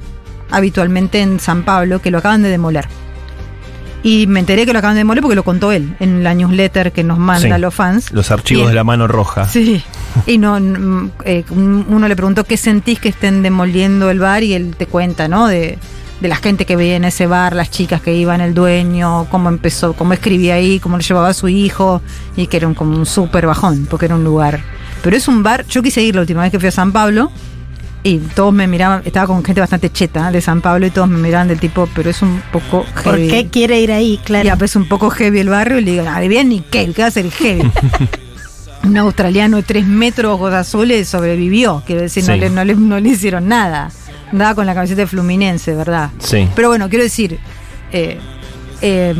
habitualmente 0.50 1.20
en 1.20 1.40
San 1.40 1.64
Pablo, 1.64 2.00
que 2.00 2.10
lo 2.10 2.18
acaban 2.18 2.42
de 2.42 2.48
demoler. 2.48 2.86
Y 4.02 4.26
me 4.26 4.40
enteré 4.40 4.66
que 4.66 4.72
lo 4.74 4.80
acaban 4.80 4.96
de 4.96 5.00
demoler 5.00 5.22
porque 5.22 5.34
lo 5.34 5.44
contó 5.44 5.72
él 5.72 5.96
en 5.98 6.22
la 6.22 6.34
newsletter 6.34 6.92
que 6.92 7.02
nos 7.02 7.18
manda 7.18 7.56
Sí. 7.56 7.60
los 7.60 7.74
fans. 7.74 8.12
Los 8.12 8.30
archivos 8.30 8.64
Y- 8.64 8.68
de 8.68 8.74
la 8.74 8.84
mano 8.84 9.06
roja. 9.08 9.48
Sí. 9.48 9.82
Y 10.26 10.36
no, 10.38 10.58
eh, 11.24 11.44
un- 11.50 11.86
uno 11.88 12.06
le 12.06 12.14
preguntó 12.14 12.44
qué 12.44 12.56
sentís 12.58 13.00
que 13.00 13.08
estén 13.08 13.42
demoliendo 13.42 14.10
el 14.10 14.18
bar 14.18 14.42
y 14.42 14.52
él 14.52 14.74
te 14.76 14.86
cuenta, 14.86 15.26
¿no? 15.26 15.46
De, 15.48 15.78
de 16.20 16.28
la 16.28 16.36
gente 16.36 16.66
que 16.66 16.76
veía 16.76 16.96
en 16.96 17.04
ese 17.04 17.26
bar, 17.26 17.56
las 17.56 17.70
chicas 17.70 18.02
que 18.02 18.14
iban, 18.14 18.42
el 18.42 18.52
dueño, 18.52 19.26
cómo 19.30 19.48
empezó, 19.48 19.94
cómo 19.94 20.12
escribía 20.12 20.54
ahí, 20.54 20.80
cómo 20.80 20.98
lo 20.98 21.02
llevaba 21.02 21.30
a 21.30 21.34
su 21.34 21.48
hijo 21.48 22.02
y 22.36 22.46
que 22.46 22.58
era 22.58 22.68
un, 22.68 22.74
como 22.74 22.96
un 22.96 23.06
súper 23.06 23.46
bajón, 23.46 23.86
porque 23.90 24.04
era 24.06 24.14
un 24.16 24.24
lugar. 24.24 24.60
Pero 25.04 25.16
es 25.16 25.28
un 25.28 25.42
bar, 25.42 25.66
yo 25.66 25.82
quise 25.82 26.02
ir 26.02 26.14
la 26.14 26.22
última 26.22 26.42
vez 26.42 26.50
que 26.50 26.58
fui 26.58 26.68
a 26.68 26.72
San 26.72 26.90
Pablo 26.90 27.30
y 28.02 28.18
todos 28.18 28.52
me 28.52 28.66
miraban, 28.66 29.02
estaba 29.04 29.26
con 29.26 29.44
gente 29.44 29.60
bastante 29.60 29.92
cheta 29.92 30.30
de 30.32 30.40
San 30.40 30.60
Pablo 30.62 30.86
y 30.86 30.90
todos 30.90 31.08
me 31.08 31.18
miraban 31.18 31.46
del 31.46 31.60
tipo, 31.60 31.88
pero 31.94 32.08
es 32.10 32.22
un 32.22 32.42
poco 32.50 32.84
¿Por 33.04 33.16
heavy. 33.16 33.28
qué 33.28 33.48
quiere 33.48 33.80
ir 33.80 33.92
ahí? 33.92 34.18
Claro. 34.24 34.44
Ya, 34.46 34.56
pues 34.56 34.72
es 34.72 34.76
un 34.76 34.88
poco 34.88 35.10
heavy 35.10 35.40
el 35.40 35.50
barrio 35.50 35.78
y 35.78 35.84
le 35.84 35.90
digo, 35.92 36.04
ah, 36.08 36.20
bien 36.20 36.48
ni 36.48 36.60
qué, 36.60 36.90
¿qué 36.92 37.02
va 37.02 37.08
a 37.08 37.10
ser 37.10 37.30
heavy? 37.30 37.70
un 38.84 38.96
australiano 38.96 39.56
de 39.58 39.62
tres 39.62 39.86
metros, 39.86 40.34
ojos 40.34 40.52
azules, 40.52 41.08
sobrevivió. 41.08 41.82
Quiero 41.86 42.02
decir, 42.02 42.24
no, 42.26 42.36
le, 42.36 42.50
no, 42.50 42.64
le, 42.64 42.74
no 42.74 43.00
le 43.00 43.08
hicieron 43.10 43.48
nada. 43.48 43.90
Andaba 44.32 44.54
con 44.54 44.66
la 44.66 44.74
camiseta 44.74 45.02
de 45.02 45.06
Fluminense, 45.06 45.74
¿verdad? 45.74 46.10
Sí. 46.18 46.48
Pero 46.54 46.68
bueno, 46.68 46.88
quiero 46.88 47.04
decir, 47.04 47.38
eh, 47.92 48.18
eh, 48.82 49.14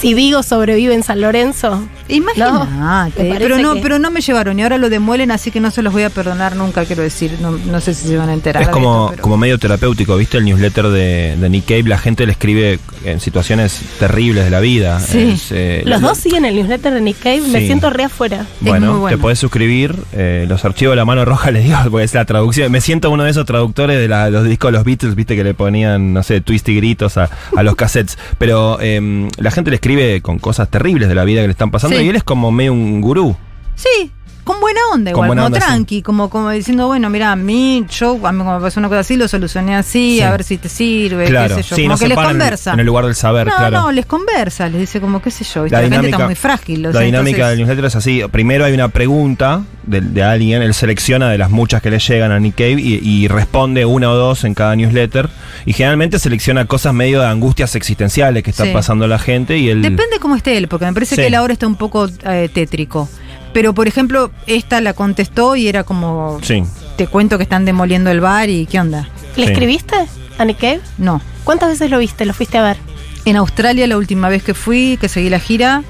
Si 0.00 0.14
Vigo 0.14 0.42
sobrevive 0.42 0.94
en 0.94 1.02
San 1.02 1.20
Lorenzo. 1.20 1.86
Imagínate. 2.08 3.12
¿te 3.16 3.24
parece 3.28 3.38
pero 3.40 3.58
no, 3.58 3.74
que- 3.74 3.80
pero 3.80 3.98
no 3.98 4.10
me 4.10 4.20
llevaron 4.20 4.58
y 4.58 4.62
ahora 4.62 4.78
lo 4.78 4.90
demuelen, 4.90 5.30
así 5.30 5.50
que 5.50 5.60
no 5.60 5.70
se 5.70 5.82
los 5.82 5.92
voy 5.92 6.02
a 6.02 6.10
perdonar 6.10 6.56
nunca, 6.56 6.84
quiero 6.84 7.02
decir. 7.02 7.38
No, 7.40 7.52
no 7.52 7.80
sé 7.80 7.94
si 7.94 8.08
se 8.08 8.16
van 8.16 8.28
a 8.28 8.32
enterar. 8.34 8.62
Es 8.62 8.68
como, 8.68 9.04
esto, 9.04 9.10
pero- 9.12 9.22
como 9.22 9.36
medio 9.36 9.58
terapéutico, 9.58 10.16
¿viste? 10.16 10.38
El 10.38 10.44
newsletter 10.44 10.88
de, 10.88 11.36
de 11.36 11.48
Nick 11.48 11.66
Cave, 11.66 11.84
la 11.84 11.98
gente 11.98 12.26
le 12.26 12.32
escribe 12.32 12.78
en 13.04 13.20
situaciones 13.20 13.80
terribles 13.98 14.44
de 14.44 14.50
la 14.50 14.60
vida. 14.60 15.00
Sí. 15.00 15.32
Es, 15.34 15.48
eh, 15.52 15.82
Los 15.86 16.00
lo- 16.00 16.08
dos 16.08 16.18
siguen 16.18 16.44
el 16.44 16.54
newsletter 16.56 16.92
de 16.94 17.00
Nick 17.00 17.18
Cave. 17.18 17.40
Me 17.42 17.60
siento 17.66 17.90
re 17.90 18.04
afuera. 18.04 18.46
Bueno, 18.60 19.06
te 19.08 19.18
podés 19.18 19.38
suscribir. 19.38 19.94
eh, 20.12 20.46
los 20.48 20.64
archivos 20.64 20.92
de 20.92 20.96
la 20.96 21.04
mano 21.04 21.24
roja 21.24 21.50
les 21.52 21.64
digo, 21.64 21.76
porque 21.90 22.04
es 22.04 22.14
la 22.14 22.24
traducción. 22.24 22.70
Me 22.70 22.80
siento 22.80 23.10
uno 23.10 23.24
de 23.24 23.30
esos 23.30 23.44
traductores 23.46 23.98
de 23.98 24.08
la- 24.08 24.30
los 24.30 24.44
discos 24.44 24.68
de 24.68 24.72
los 24.78 24.84
Beatles, 24.84 25.14
viste, 25.14 25.36
que 25.36 25.44
le 25.44 25.54
ponían, 25.54 26.12
no 26.12 26.22
sé, 26.22 26.40
twist 26.40 26.68
y 26.68 26.76
gritos 26.76 27.16
a, 27.16 27.28
a 27.56 27.62
los 27.62 27.74
cassettes. 27.76 28.18
Pero 28.38 28.80
em, 28.80 29.28
la 29.38 29.50
gente 29.50 29.70
le 29.70 29.76
escribe 29.76 30.20
con 30.22 30.38
cosas 30.38 30.68
terribles 30.70 31.08
de 31.08 31.14
la 31.14 31.24
vida 31.24 31.40
que 31.40 31.46
le 31.48 31.52
están 31.52 31.70
pasando 31.70 31.93
Sí. 31.93 31.93
Y 32.02 32.08
él 32.08 32.16
es 32.16 32.24
como 32.24 32.50
medio 32.50 32.72
un 32.72 33.00
gurú. 33.00 33.36
Sí, 33.76 34.10
con 34.44 34.60
buena 34.60 34.80
onda, 34.92 35.10
igual, 35.10 35.28
buena 35.28 35.42
como 35.44 35.46
onda, 35.54 35.60
sí. 35.60 35.66
tranqui, 35.66 36.02
como, 36.02 36.28
como 36.28 36.50
diciendo, 36.50 36.86
bueno, 36.86 37.08
mira, 37.08 37.32
a 37.32 37.36
mí, 37.36 37.86
yo, 37.90 38.18
cuando 38.18 38.44
me 38.44 38.60
pasó 38.60 38.78
una 38.78 38.88
cosa 38.90 39.00
así, 39.00 39.16
lo 39.16 39.26
solucioné 39.26 39.74
así, 39.74 40.16
Sí. 40.18 40.20
a 40.20 40.30
ver 40.32 40.44
si 40.44 40.58
te 40.58 40.68
sirve, 40.68 41.24
claro, 41.24 41.56
qué 41.56 41.62
sé 41.62 41.68
yo. 41.70 41.76
sí, 41.76 41.82
como 41.84 41.94
no 41.94 41.98
que 41.98 42.04
se 42.04 42.08
les 42.08 42.18
conversa. 42.18 42.72
en 42.74 42.80
el 42.80 42.84
lugar 42.86 43.06
del 43.06 43.14
saber, 43.14 43.46
no, 43.46 43.56
claro. 43.56 43.80
no, 43.80 43.92
les 43.92 44.04
conversa, 44.04 44.68
les 44.68 44.80
dice 44.80 45.00
como, 45.00 45.22
qué 45.22 45.30
sé 45.30 45.44
yo, 45.44 45.62
¿viste? 45.62 45.74
La 45.76 45.80
la, 45.80 45.84
gente 45.84 45.96
dinámica- 45.96 46.16
está 46.16 46.26
muy 46.26 46.34
frágil. 46.34 46.86
o 46.86 46.92
La 46.92 47.00
dinámica 47.00 47.36
entonces- 47.38 47.48
del 47.48 47.58
newsletter 47.60 47.84
es 47.86 47.96
así. 47.96 48.22
Primero 48.30 48.64
hay 48.66 48.74
una 48.74 48.88
pregunta 48.88 49.62
de, 49.84 50.02
de 50.02 50.22
alguien, 50.22 50.60
él 50.60 50.74
selecciona 50.74 51.30
de 51.30 51.38
las 51.38 51.48
muchas 51.50 51.80
que 51.80 51.90
le 51.90 51.98
llegan 51.98 52.30
a 52.30 52.38
Nick 52.38 52.56
Cave 52.56 52.80
y, 52.82 53.00
y 53.02 53.28
responde 53.28 53.86
una 53.86 54.10
o 54.10 54.14
dos 54.14 54.44
en 54.44 54.52
cada 54.52 54.76
newsletter. 54.76 55.30
Y 55.64 55.72
generalmente 55.72 56.18
selecciona 56.18 56.66
cosas 56.66 56.92
medio 56.92 57.20
de 57.20 57.26
angustias 57.28 57.74
existenciales 57.76 58.42
que 58.42 58.50
está 58.50 58.64
Sí. 58.64 58.72
pasando 58.74 59.06
la 59.06 59.18
gente 59.18 59.56
y 59.56 59.70
él... 59.70 59.80
Depende 59.80 60.18
cómo 60.20 60.36
esté 60.36 60.58
él, 60.58 60.68
porque 60.68 60.84
me 60.84 60.92
parece 60.92 61.16
que 61.16 61.26
él 61.28 61.34
ahora 61.34 61.54
está 61.54 61.66
un 61.66 61.76
poco 61.76 62.08
eh, 62.26 62.50
tétrico. 62.52 63.08
Pero, 63.54 63.72
por 63.72 63.88
ejemplo, 63.88 64.30
esta 64.46 64.82
la 64.82 64.92
contestó 64.92 65.56
y 65.56 65.68
era 65.68 65.84
como, 65.84 66.38
Sí. 66.42 66.62
te 66.98 67.06
cuento 67.06 67.38
que 67.38 67.44
están 67.44 67.64
demoliendo 67.64 68.10
el 68.10 68.20
bar 68.20 68.50
y 68.50 68.66
¿qué 68.66 68.78
onda? 68.80 69.08
¿Le 69.36 69.46
Sí. 69.46 69.52
escribiste 69.52 69.94
a 70.36 70.44
Nick 70.44 70.58
Cave? 70.58 70.80
No. 70.98 71.22
¿Cuántas 71.44 71.70
veces 71.70 71.90
lo 71.90 71.98
viste? 71.98 72.26
¿Lo 72.26 72.34
fuiste 72.34 72.58
a 72.58 72.62
ver? 72.62 72.76
En 73.24 73.36
Australia 73.36 73.86
la 73.86 73.96
última 73.96 74.28
vez 74.28 74.42
que 74.42 74.52
fui, 74.52 74.98
que 75.00 75.08
seguí 75.08 75.30
la 75.30 75.38
gira, 75.40 75.82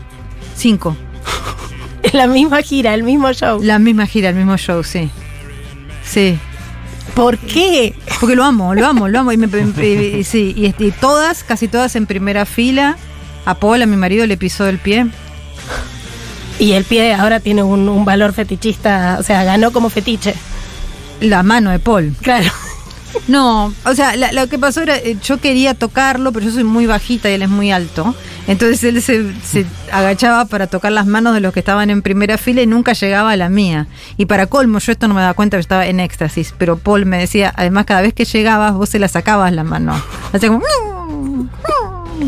cinco. 0.57 0.97
La 2.12 2.27
misma 2.27 2.61
gira, 2.62 2.93
el 2.95 3.03
mismo 3.03 3.33
show. 3.33 3.61
La 3.62 3.79
misma 3.79 4.07
gira, 4.07 4.29
el 4.29 4.35
mismo 4.37 4.57
show, 4.59 4.85
sí. 4.85 5.11
Sí. 6.07 6.39
¿Por 7.15 7.39
qué? 7.39 7.95
Porque 8.21 8.37
lo 8.37 8.45
amo, 8.45 8.75
lo 8.75 8.87
amo, 8.87 9.09
lo 9.09 9.21
amo. 9.21 9.33
Y, 9.33 9.37
me- 9.39 9.47
me- 9.47 9.62
y- 10.19 10.23
sí, 10.25 10.53
y, 10.57 10.67
y 10.85 10.91
todas, 10.93 11.43
casi 11.45 11.67
todas 11.67 11.97
en 11.97 12.07
primera 12.07 12.45
fila. 12.45 12.97
A 13.47 13.55
Paul, 13.55 13.83
a 13.83 13.87
mi 13.87 13.97
marido, 13.97 14.27
le 14.27 14.37
pisó 14.37 14.67
el 14.69 14.79
pie. 14.79 15.07
Y 16.59 16.72
el 16.72 16.84
pie 16.84 17.14
ahora 17.14 17.40
tiene 17.40 17.62
un, 17.62 17.88
un 17.88 18.05
valor 18.05 18.32
fetichista, 18.32 19.16
o 19.18 19.22
sea, 19.22 19.42
ganó 19.44 19.72
como 19.72 19.90
fetiche. 19.90 20.34
La 21.20 21.42
mano 21.42 21.70
de 21.70 21.78
Paul. 21.78 22.14
Claro. 22.20 22.50
No, 23.28 23.72
o 23.86 23.94
sea, 23.94 24.16
la- 24.16 24.32
lo 24.32 24.48
que 24.48 24.59
pasó 24.59 24.82
era, 24.82 24.96
eh, 24.96 25.16
yo 25.22 25.38
quería 25.38 25.74
tocarlo, 25.74 26.32
pero 26.32 26.46
yo 26.46 26.50
soy 26.52 26.64
muy 26.64 26.84
bajita 26.86 27.30
y 27.30 27.34
él 27.34 27.42
es 27.42 27.48
muy 27.48 27.70
alto. 27.70 28.12
Entonces 28.48 28.82
él 28.82 29.00
se, 29.00 29.32
se 29.40 29.66
agachaba 29.92 30.46
para 30.46 30.66
tocar 30.66 30.90
las 30.90 31.07
manos 31.07 31.32
de 31.32 31.38
los 31.40 31.52
que 31.52 31.61
estaban 31.61 31.90
en 31.90 32.02
primera 32.02 32.38
fila 32.38 32.62
y 32.62 32.66
nunca 32.66 32.92
llegaba 32.92 33.30
a 33.30 33.36
la 33.36 33.48
mía. 33.48 33.86
Y 34.16 34.26
para 34.26 34.46
colmo, 34.48 34.80
yo 34.80 34.90
esto 34.90 35.07
no 35.07 35.14
me 35.14 35.20
daba 35.20 35.34
cuenta 35.34 35.57
que 35.57 35.61
estaba 35.61 35.86
en 35.86 36.00
éxtasis, 36.00 36.55
pero 36.59 36.76
Paul 36.76 37.07
me 37.07 37.16
decía, 37.18 37.52
además 37.57 37.84
cada 37.86 38.02
vez 38.02 38.14
que 38.14 38.24
llegabas 38.24 38.74
vos 38.74 38.88
se 38.88 38.98
la 38.98 39.07
sacabas 39.07 39.52
la 39.52 39.62
mano. 39.62 39.94
Hacía 40.32 40.48
como... 40.48 40.64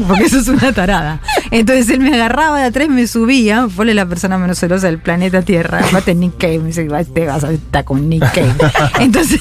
Porque 0.09 0.24
eso 0.24 0.39
es 0.39 0.49
una 0.49 0.72
tarada. 0.72 1.20
Entonces 1.51 1.89
él 1.91 2.01
me 2.01 2.14
agarraba 2.14 2.59
de 2.61 2.64
atrás 2.66 2.89
me 2.89 3.07
subía. 3.07 3.66
Es 3.66 3.95
la 3.95 4.07
persona 4.07 4.39
menos 4.39 4.59
celosa 4.59 4.87
del 4.87 4.99
planeta 4.99 5.43
Tierra. 5.43 5.80
Aparte 5.87 6.14
Nick 6.14 6.37
Cave. 6.39 6.59
Me 6.59 6.66
dice, 6.66 6.89
te 7.12 7.26
vas 7.26 7.45
a 7.45 7.53
estar 7.53 7.84
con 7.84 8.09
Nick 8.09 8.24
Cave. 8.32 8.53
Entonces... 9.01 9.41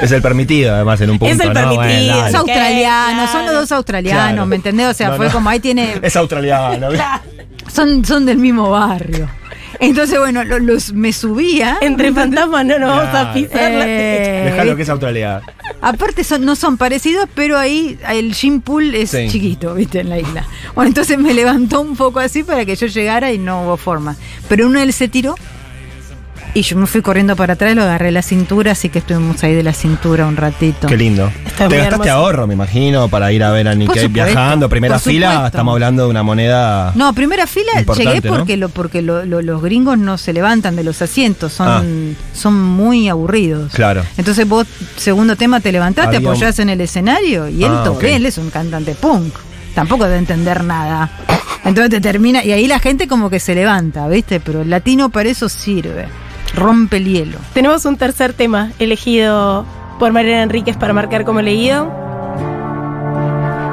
Es 0.00 0.10
el 0.12 0.22
permitido, 0.22 0.74
además, 0.74 1.00
en 1.02 1.10
un 1.10 1.18
punto. 1.18 1.34
Es 1.34 1.40
el 1.40 1.48
¿no? 1.48 1.54
permitido. 1.54 1.84
Bueno, 1.86 2.16
dale. 2.16 2.28
Es 2.30 2.34
australiano, 2.34 3.28
son 3.32 3.44
los 3.46 3.54
dos 3.54 3.72
australianos, 3.72 4.24
Claro. 4.32 4.46
¿me 4.46 4.56
entendés? 4.56 4.86
O 4.86 4.94
sea, 4.94 5.08
No, 5.10 5.16
fue 5.16 5.26
no. 5.26 5.32
como 5.32 5.50
ahí 5.50 5.60
tiene. 5.60 5.94
Es 6.02 6.16
australiano. 6.16 6.88
Son, 7.70 8.04
son 8.04 8.26
del 8.26 8.38
mismo 8.38 8.68
barrio. 8.70 9.28
Entonces, 9.80 10.18
bueno, 10.18 10.44
lo- 10.44 10.58
los, 10.58 10.92
me 10.92 11.12
subía. 11.12 11.78
Entre 11.80 12.12
fantasmas 12.12 12.64
no 12.66 12.78
nos 12.78 12.88
vamos 12.90 13.14
a 13.14 13.32
pisar 13.32 13.72
la 13.72 13.84
Eh, 13.86 14.42
Déjalo 14.50 14.76
que 14.76 14.82
es 14.82 14.88
australiano. 14.90 15.40
Aparte 15.80 16.22
son, 16.24 16.44
no 16.44 16.54
son 16.56 16.76
parecidos, 16.76 17.26
pero 17.34 17.56
ahí 17.58 17.98
el 18.10 18.34
gym 18.34 18.60
pool 18.60 18.94
es 18.94 19.10
Sí. 19.10 19.28
chiquito, 19.30 19.74
viste, 19.74 20.00
en 20.00 20.10
la 20.10 20.18
isla. 20.18 20.46
Bueno, 20.74 20.88
entonces 20.88 21.18
me 21.18 21.32
levantó 21.32 21.80
un 21.80 21.96
poco 21.96 22.20
así 22.20 22.42
para 22.42 22.64
que 22.66 22.76
yo 22.76 22.86
llegara 22.86 23.32
y 23.32 23.38
no 23.38 23.62
hubo 23.64 23.76
forma. 23.78 24.16
Pero 24.48 24.66
uno 24.66 24.78
él 24.80 24.92
se 24.92 25.08
tiró 25.08 25.34
y 26.54 26.62
yo 26.62 26.76
me 26.76 26.86
fui 26.86 27.02
corriendo 27.02 27.36
para 27.36 27.54
atrás, 27.54 27.74
lo 27.74 27.82
agarré 27.82 28.10
la 28.10 28.22
cintura, 28.22 28.72
así 28.72 28.88
que 28.88 28.98
estuvimos 29.00 29.42
ahí 29.44 29.54
de 29.54 29.62
la 29.62 29.72
cintura 29.72 30.26
un 30.26 30.36
ratito. 30.36 30.86
Qué 30.86 30.96
lindo. 30.96 31.30
Está 31.46 31.68
Te 31.68 31.76
gastaste 31.76 31.94
hermoso. 31.94 32.10
ahorro, 32.12 32.46
me 32.46 32.54
imagino, 32.54 33.08
para 33.08 33.32
ir 33.32 33.42
a 33.44 33.50
ver 33.52 33.68
a 33.68 33.74
supuesto, 33.74 34.08
viajando. 34.08 34.68
Primera 34.68 34.98
fila, 34.98 35.46
estamos 35.46 35.72
hablando 35.72 36.04
de 36.04 36.10
una 36.10 36.22
moneda. 36.22 36.92
No, 36.94 37.12
primera 37.14 37.46
fila 37.46 37.72
llegué 37.96 38.20
¿no? 38.28 38.36
porque 38.36 38.56
lo, 38.56 38.68
porque 38.68 39.02
lo- 39.02 39.24
lo- 39.24 39.42
los 39.42 39.62
gringos 39.62 39.98
no 39.98 40.18
se 40.18 40.32
levantan 40.32 40.76
de 40.76 40.84
los 40.84 41.00
asientos, 41.02 41.52
son, 41.52 41.68
Ah. 41.68 41.82
son 42.34 42.54
muy 42.60 43.08
aburridos. 43.08 43.72
Claro. 43.72 44.02
Entonces 44.16 44.48
vos, 44.48 44.66
segundo 44.96 45.36
tema, 45.36 45.60
te 45.60 45.72
levantás, 45.72 46.10
te 46.10 46.16
Había 46.16 46.28
un- 46.30 46.34
apoyás 46.34 46.58
en 46.58 46.70
el 46.70 46.80
escenario 46.80 47.48
y 47.48 47.64
él 47.64 47.70
Ah, 47.74 47.82
todo 47.84 48.00
él 48.00 48.26
es 48.26 48.38
un 48.38 48.50
cantante 48.50 48.94
punk. 48.94 49.34
Tampoco 49.74 50.04
debe 50.04 50.18
entender 50.18 50.64
nada. 50.64 51.10
Entonces 51.64 51.90
te 51.90 52.00
termina, 52.00 52.42
y 52.42 52.52
ahí 52.52 52.66
la 52.66 52.78
gente 52.80 53.06
como 53.06 53.28
que 53.30 53.38
se 53.38 53.54
levanta, 53.54 54.08
¿viste? 54.08 54.40
Pero 54.40 54.62
el 54.62 54.70
latino 54.70 55.10
para 55.10 55.28
eso 55.28 55.48
sirve. 55.48 56.06
Rompe 56.54 56.96
el 56.98 57.04
hielo. 57.04 57.38
Tenemos 57.54 57.84
un 57.84 57.96
tercer 57.96 58.32
tema 58.32 58.70
elegido 58.78 59.64
por 59.98 60.12
Mariana 60.12 60.42
Enríquez 60.42 60.76
para 60.76 60.92
marcar 60.92 61.24
como 61.24 61.40
leído. 61.40 61.84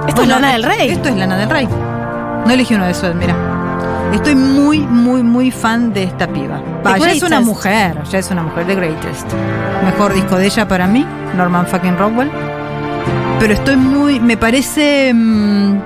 Esto 0.07 0.21
Bueno, 0.21 0.35
es 0.35 0.41
Lana 0.41 0.53
del 0.53 0.63
Rey. 0.63 0.89
Esto 0.89 1.09
es 1.09 1.15
Lana 1.15 1.37
del 1.37 1.49
Rey. 1.49 1.67
No 1.67 2.49
elegí 2.51 2.75
uno 2.75 2.85
de 2.85 2.91
esos, 2.91 3.13
mira. 3.15 3.35
Estoy 4.13 4.35
muy, 4.35 4.79
muy, 4.79 5.21
muy 5.21 5.51
fan 5.51 5.93
de 5.93 6.03
esta 6.03 6.27
piba. 6.27 6.61
Va, 6.85 6.97
ya 6.97 7.11
es 7.11 7.21
una 7.23 7.41
mujer, 7.41 8.01
ya 8.09 8.19
es 8.19 8.31
una 8.31 8.43
mujer, 8.43 8.65
The 8.65 8.75
Greatest. 8.75 9.27
Mejor 9.83 10.13
disco 10.13 10.37
de 10.37 10.45
ella 10.45 10.67
para 10.67 10.87
mí, 10.87 11.05
Norman 11.35 11.67
fucking 11.67 11.97
Rockwell. 11.97 12.31
Pero 13.39 13.53
estoy 13.53 13.75
muy, 13.75 14.19
me 14.19 14.37
parece, 14.37 15.11
mm, 15.13 15.79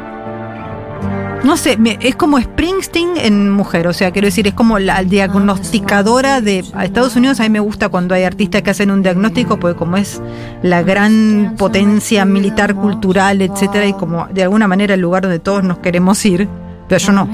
no 1.43 1.57
sé, 1.57 1.77
me- 1.77 1.97
es 2.01 2.15
como 2.15 2.39
Springsteen 2.39 3.17
en 3.17 3.49
mujer, 3.49 3.87
o 3.87 3.93
sea, 3.93 4.11
quiero 4.11 4.27
decir, 4.27 4.47
es 4.47 4.53
como 4.53 4.77
la 4.79 5.03
diagnosticadora 5.03 6.39
de 6.41 6.63
a 6.73 6.85
Estados 6.85 7.15
Unidos. 7.15 7.39
A 7.39 7.43
mí 7.43 7.49
me 7.49 7.59
gusta 7.59 7.89
cuando 7.89 8.13
hay 8.15 8.23
artistas 8.23 8.61
que 8.61 8.69
hacen 8.69 8.91
un 8.91 9.01
diagnóstico, 9.01 9.59
porque 9.59 9.77
como 9.77 9.97
es 9.97 10.21
la 10.61 10.83
gran 10.83 11.55
potencia 11.57 12.25
militar, 12.25 12.75
cultural, 12.75 13.41
etcétera, 13.41 13.85
y 13.87 13.93
como 13.93 14.27
de 14.27 14.43
alguna 14.43 14.67
manera 14.67 14.93
el 14.93 15.01
lugar 15.01 15.23
donde 15.23 15.39
todos 15.39 15.63
nos 15.63 15.79
queremos 15.79 16.23
ir, 16.25 16.47
pero 16.87 16.99
yo 16.99 17.11
no. 17.11 17.27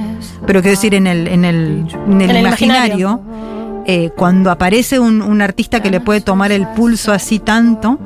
Pero 0.45 0.61
quiero 0.61 0.75
decir, 0.75 0.93
en 0.93 1.07
el, 1.07 1.27
en 1.27 1.43
el, 1.45 1.85
en 2.07 2.21
el 2.21 2.29
En 2.29 2.35
el 2.35 2.41
imaginario, 2.41 3.21
eh, 3.85 4.11
cuando 4.15 4.51
aparece 4.51 4.99
un, 4.99 5.21
un 5.21 5.41
artista 5.41 5.81
que 5.81 5.89
le 5.91 5.99
puede 5.99 6.21
tomar 6.21 6.51
el 6.51 6.67
pulso 6.69 7.11
así 7.11 7.39
tanto, 7.39 7.99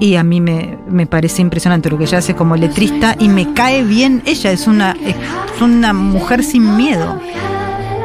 y 0.00 0.16
a 0.16 0.22
mí 0.22 0.40
me, 0.40 0.78
me 0.88 1.06
parece 1.06 1.42
impresionante 1.42 1.90
lo 1.90 1.98
que 1.98 2.04
ella 2.04 2.18
hace 2.18 2.34
como 2.34 2.56
letrista 2.56 3.16
y 3.18 3.28
me 3.28 3.52
cae 3.52 3.82
bien. 3.82 4.22
Ella 4.26 4.52
es 4.52 4.66
una, 4.66 4.96
es 5.04 5.16
una 5.60 5.92
mujer 5.92 6.44
sin 6.44 6.76
miedo. 6.76 7.20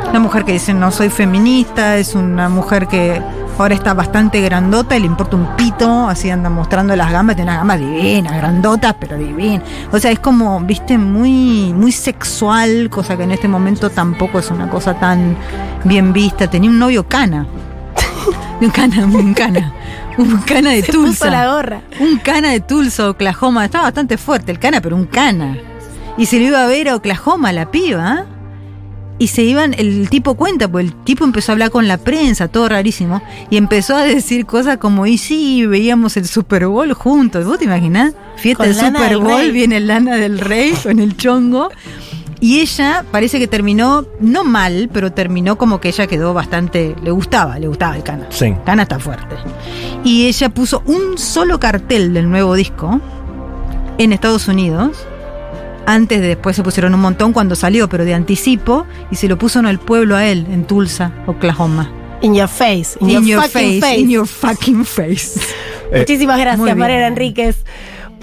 Una 0.10 0.20
mujer 0.20 0.46
que 0.46 0.54
dice 0.54 0.74
no 0.74 0.92
soy 0.92 1.10
feminista, 1.10 1.98
es 1.98 2.14
una 2.16 2.50
mujer 2.50 2.88
que 2.88 3.22
ahora 3.58 3.76
está 3.76 3.94
bastante 3.94 4.42
grandota 4.42 4.96
y 4.96 5.00
le 5.00 5.06
importa 5.06 5.36
un 5.36 5.56
pito, 5.56 6.08
así 6.08 6.30
anda 6.30 6.50
mostrando 6.50 6.96
las 6.96 7.12
gambas, 7.12 7.36
tiene 7.36 7.52
unas 7.52 7.62
gambas 7.62 7.80
divinas, 7.80 8.36
grandotas, 8.36 8.96
pero 9.00 9.18
divinas. 9.18 9.64
O 9.92 10.00
sea, 10.00 10.12
es 10.12 10.20
como, 10.20 10.60
viste, 10.62 10.98
muy, 10.98 11.74
muy 11.74 11.92
sexual, 11.92 12.90
cosa 12.90 13.18
que 13.18 13.24
en 13.24 13.32
este 13.32 13.48
momento 13.48 13.90
tampoco 13.90 14.40
es 14.40 14.50
una 14.52 14.70
cosa 14.70 14.96
tan 14.96 15.36
bien 15.84 16.14
vista. 16.14 16.50
Tenía 16.50 16.70
un 16.70 16.80
novio 16.80 17.08
cana. 17.08 17.48
Un 18.62 18.70
cana, 18.70 19.06
un 19.06 19.34
cana. 19.34 19.74
Un 20.18 20.38
cana 20.42 20.72
de 20.72 20.82
Se 20.82 20.92
puso 20.92 21.06
Tulsa. 21.06 21.30
la 21.30 21.54
gorra. 21.54 21.82
Un 22.00 22.18
cana 22.18 22.52
de 22.52 22.60
Tulsa, 22.60 23.10
Oklahoma. 23.10 23.66
Estaba 23.66 23.86
bastante 23.86 24.18
fuerte 24.18 24.52
el 24.52 24.60
cana, 24.60 24.82
pero 24.82 24.96
un 24.96 25.06
cana. 25.06 25.58
Y 26.18 26.26
se 26.28 26.38
lo 26.40 26.46
iba 26.46 26.64
a 26.64 26.68
ver 26.68 26.90
a 26.90 26.96
Oklahoma, 26.96 27.52
la 27.52 27.72
piba. 27.72 28.26
Y 29.20 29.28
se 29.28 29.44
iban, 29.44 29.74
el 29.78 30.10
tipo 30.10 30.36
cuenta, 30.36 30.68
pues 30.68 30.86
el 30.88 30.94
tipo 31.04 31.24
empezó 31.24 31.52
a 31.52 31.54
hablar 31.54 31.70
con 31.70 31.88
la 31.88 31.98
prensa, 31.98 32.48
todo 32.48 32.68
rarísimo. 32.68 33.22
Y 33.50 33.58
empezó 33.58 33.96
a 33.96 34.02
decir 34.04 34.46
cosas 34.46 34.78
como, 34.78 35.06
y 35.06 35.18
sí, 35.18 35.66
veíamos 35.66 36.18
el 36.18 36.28
Super 36.28 36.68
Bowl 36.68 36.92
juntos. 36.94 37.46
¿Vos 37.46 37.60
te 37.60 37.66
imaginás? 37.66 38.14
Fiesta 38.36 38.64
del 38.64 38.76
Super 38.76 39.10
del 39.10 39.18
Bowl, 39.20 39.38
Rey. 39.38 39.52
viene 39.52 39.80
Lana 39.80 40.16
del 40.16 40.40
Rey 40.40 40.74
con 40.84 41.00
el 41.00 41.16
chongo. 41.16 41.70
Y 42.44 42.60
ella 42.60 43.06
parece 43.10 43.40
que 43.40 43.48
terminó, 43.48 44.06
no 44.20 44.44
mal, 44.44 44.90
pero 44.92 45.14
terminó 45.14 45.58
como 45.58 45.80
que 45.80 45.88
ella 45.88 46.08
quedó 46.08 46.34
bastante, 46.34 46.94
le 47.02 47.10
gustaba, 47.12 47.58
le 47.58 47.70
gustaba 47.70 47.96
el 47.96 48.04
cana. 48.04 48.28
Sí. 48.32 48.54
Cana 48.66 48.84
está 48.84 49.00
fuerte. 49.00 49.38
Y 50.04 50.28
ella 50.28 50.50
puso 50.50 50.84
un 50.86 51.18
solo 51.18 51.58
cartel 51.58 52.14
del 52.14 52.30
nuevo 52.30 52.56
disco 52.56 53.00
en 53.98 54.12
Estados 54.12 54.50
Unidos. 54.50 55.08
Antes 55.86 56.20
de 56.20 56.28
después 56.28 56.58
se 56.58 56.64
pusieron 56.64 56.94
un 56.94 57.00
montón 57.00 57.32
cuando 57.32 57.56
salió, 57.56 57.88
pero 57.88 58.04
de 58.04 58.14
anticipo. 58.14 58.86
Y 59.10 59.16
se 59.16 59.30
lo 59.30 59.38
puso 59.38 59.60
en 59.60 59.66
el 59.66 59.80
pueblo 59.80 60.18
a 60.18 60.26
él, 60.26 60.46
en 60.52 60.66
Tulsa, 60.66 61.14
Oklahoma. 61.28 61.94
In 62.20 62.36
your 62.36 62.50
face. 62.50 62.98
In, 63.00 63.10
In 63.10 63.16
your, 63.22 63.24
your 63.24 63.42
fucking 63.44 63.52
face, 63.52 63.80
face. 63.80 64.02
in 64.02 64.10
your 64.10 64.28
fucking 64.28 64.84
face. 64.84 65.40
Eh, 65.94 66.00
Muchísimas 66.00 66.40
gracias. 66.40 66.76
Mariana 66.76 67.08
Enríquez, 67.08 67.64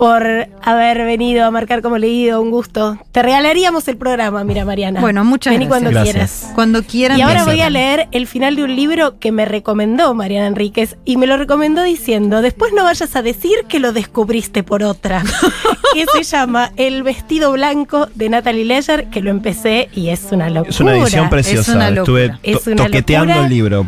por 0.01 0.27
haber 0.63 1.05
venido 1.05 1.45
a 1.45 1.51
marcar 1.51 1.83
como 1.83 1.99
leído. 1.99 2.41
Un 2.41 2.51
gusto. 2.51 2.97
Te 3.13 3.23
regalaríamos 3.23 3.87
el 3.87 3.99
programa, 3.99 4.43
mira, 4.45 4.65
Mariana. 4.65 4.99
Bueno, 5.03 5.27
muchas 5.27 5.53
Vení 5.53 5.67
gracias. 5.67 5.69
cuando 5.69 5.91
Gracias. 5.91 6.15
quieras. 6.15 6.53
Cuando 6.55 6.83
quieran. 6.83 7.19
Y 7.19 7.23
ahora 7.23 7.45
voy 7.45 7.61
a 7.61 7.69
leer 7.69 8.09
el 8.11 8.27
final 8.27 8.57
de 8.57 8.65
un 8.65 8.75
libro 8.75 9.19
que 9.19 9.31
me 9.31 9.45
recomendó 9.45 10.15
Mariana 10.15 10.47
Enríquez 10.47 10.97
y 11.05 11.19
me 11.19 11.27
lo 11.27 11.37
recomendó 11.37 11.83
diciendo, 11.83 12.41
después 12.41 12.73
no 12.75 12.85
vayas 12.85 13.15
a 13.15 13.21
decir 13.21 13.53
que 13.69 13.79
lo 13.79 13.93
descubriste 13.93 14.63
por 14.63 14.83
otra, 14.83 15.23
que 15.95 16.07
se 16.15 16.23
llama 16.23 16.73
El 16.77 17.03
vestido 17.03 17.53
blanco 17.53 18.09
de 18.15 18.31
Natalie 18.31 18.65
Leyer, 18.65 19.11
que 19.11 19.21
lo 19.21 19.29
empecé 19.31 19.91
y 19.95 20.09
es 20.09 20.29
una 20.33 20.49
locura. 20.49 20.71
Es 20.71 20.81
una 20.81 20.97
edición 20.97 21.29
preciosa. 21.29 21.73
es 21.73 21.77
una 21.77 21.89
Estuve 21.91 22.27
locura. 22.29 22.41
Es 22.43 22.63
to- 22.65 22.71
una 22.71 22.85
toqueteando 22.87 23.27
locura. 23.35 23.45
el 23.47 23.53
libro. 23.53 23.87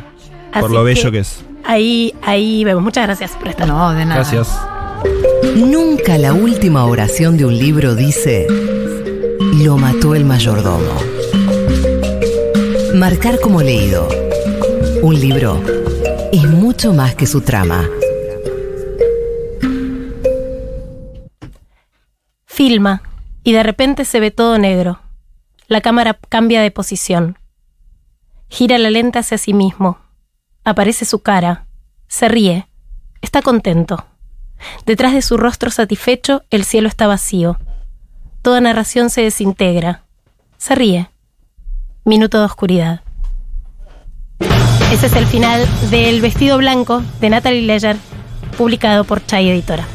Por 0.53 0.65
Así 0.65 0.75
lo 0.75 0.85
bello 0.85 1.11
que 1.11 1.21
es. 1.21 1.43
Ahí, 1.65 2.13
ahí 2.23 2.65
vemos. 2.65 2.83
Muchas 2.83 3.07
gracias 3.07 3.31
por 3.31 3.49
estar. 3.49 3.67
No, 3.67 3.93
de 3.95 4.05
nada. 4.05 4.17
Gracias. 4.21 4.51
Nunca 5.57 6.19
la 6.19 6.33
última 6.33 6.85
oración 6.85 7.37
de 7.37 7.45
un 7.45 7.59
libro 7.59 7.95
dice, 7.95 8.47
lo 9.63 9.77
mató 9.77 10.15
el 10.15 10.25
mayordomo. 10.25 10.95
Marcar 12.95 13.41
como 13.41 13.63
leído. 13.63 14.09
Un 15.03 15.19
libro 15.19 15.63
es 16.33 16.49
mucho 16.49 16.93
más 16.93 17.15
que 17.15 17.27
su 17.27 17.41
trama. 17.41 17.89
Filma 22.45 23.03
y 23.45 23.53
de 23.53 23.63
repente 23.63 24.05
se 24.05 24.21
ve 24.21 24.31
todo 24.31 24.59
negro. 24.59 25.01
La 25.69 25.81
cámara 25.81 26.19
cambia 26.29 26.63
de 26.63 26.71
posición. 26.71 27.39
Gira 28.49 28.79
la 28.79 28.91
lente 28.91 29.19
hacia 29.19 29.39
sí 29.39 29.55
mismo. 29.55 29.99
Aparece 30.65 31.05
su 31.05 31.21
cara. 31.21 31.67
Se 32.09 32.29
ríe. 32.29 32.69
Está 33.21 33.43
contento. 33.43 34.07
Detrás 34.87 35.13
de 35.13 35.23
su 35.23 35.37
rostro 35.37 35.71
satisfecho, 35.71 36.43
el 36.51 36.65
cielo 36.65 36.89
está 36.89 37.07
vacío. 37.07 37.59
Toda 38.43 38.61
narración 38.61 39.11
se 39.11 39.23
desintegra. 39.23 40.03
Se 40.59 40.75
ríe. 40.75 41.09
Minuto 42.05 42.39
de 42.39 42.45
oscuridad. 42.45 43.03
Ese 44.93 45.07
es 45.07 45.17
el 45.17 45.27
final 45.27 45.67
de 45.91 46.11
El 46.11 46.21
vestido 46.21 46.59
blanco 46.59 47.03
de 47.21 47.31
Natalie 47.31 47.63
Leyer, 47.63 47.97
publicado 48.59 49.05
por 49.05 49.25
Chai 49.25 49.49
Editora. 49.49 49.87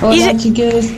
Hola 0.00 0.36
chiques, 0.36 0.92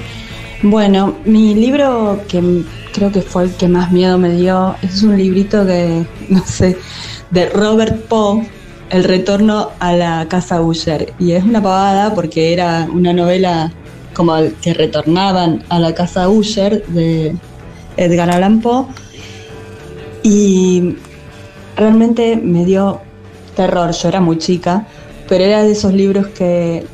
Bueno, 0.62 1.16
mi 1.24 1.54
libro 1.54 2.20
que 2.28 2.64
creo 2.92 3.10
que 3.10 3.22
fue 3.22 3.44
el 3.44 3.52
que 3.52 3.66
más 3.66 3.90
miedo 3.92 4.18
me 4.18 4.36
dio 4.36 4.76
es 4.82 5.02
un 5.02 5.16
librito 5.16 5.64
que, 5.64 6.04
no 6.28 6.44
sé, 6.44 6.76
de 7.30 7.48
Robert 7.48 8.06
Poe, 8.08 8.46
El 8.90 9.04
retorno 9.04 9.70
a 9.78 9.94
la 9.94 10.26
casa 10.28 10.60
Usher. 10.60 11.14
Y 11.18 11.32
es 11.32 11.44
una 11.44 11.62
pavada 11.62 12.14
porque 12.14 12.52
era 12.52 12.88
una 12.92 13.14
novela 13.14 13.72
como 14.12 14.36
el 14.36 14.52
que 14.56 14.74
retornaban 14.74 15.64
a 15.70 15.78
la 15.78 15.94
casa 15.94 16.28
Usher 16.28 16.84
de 16.88 17.34
Edgar 17.96 18.30
Allan 18.30 18.60
Poe. 18.60 18.84
Y 20.22 20.96
realmente 21.74 22.36
me 22.36 22.66
dio 22.66 23.00
terror, 23.56 23.92
yo 23.92 24.08
era 24.08 24.20
muy 24.20 24.36
chica, 24.36 24.86
pero 25.26 25.42
era 25.42 25.62
de 25.62 25.72
esos 25.72 25.94
libros 25.94 26.26
que 26.28 26.84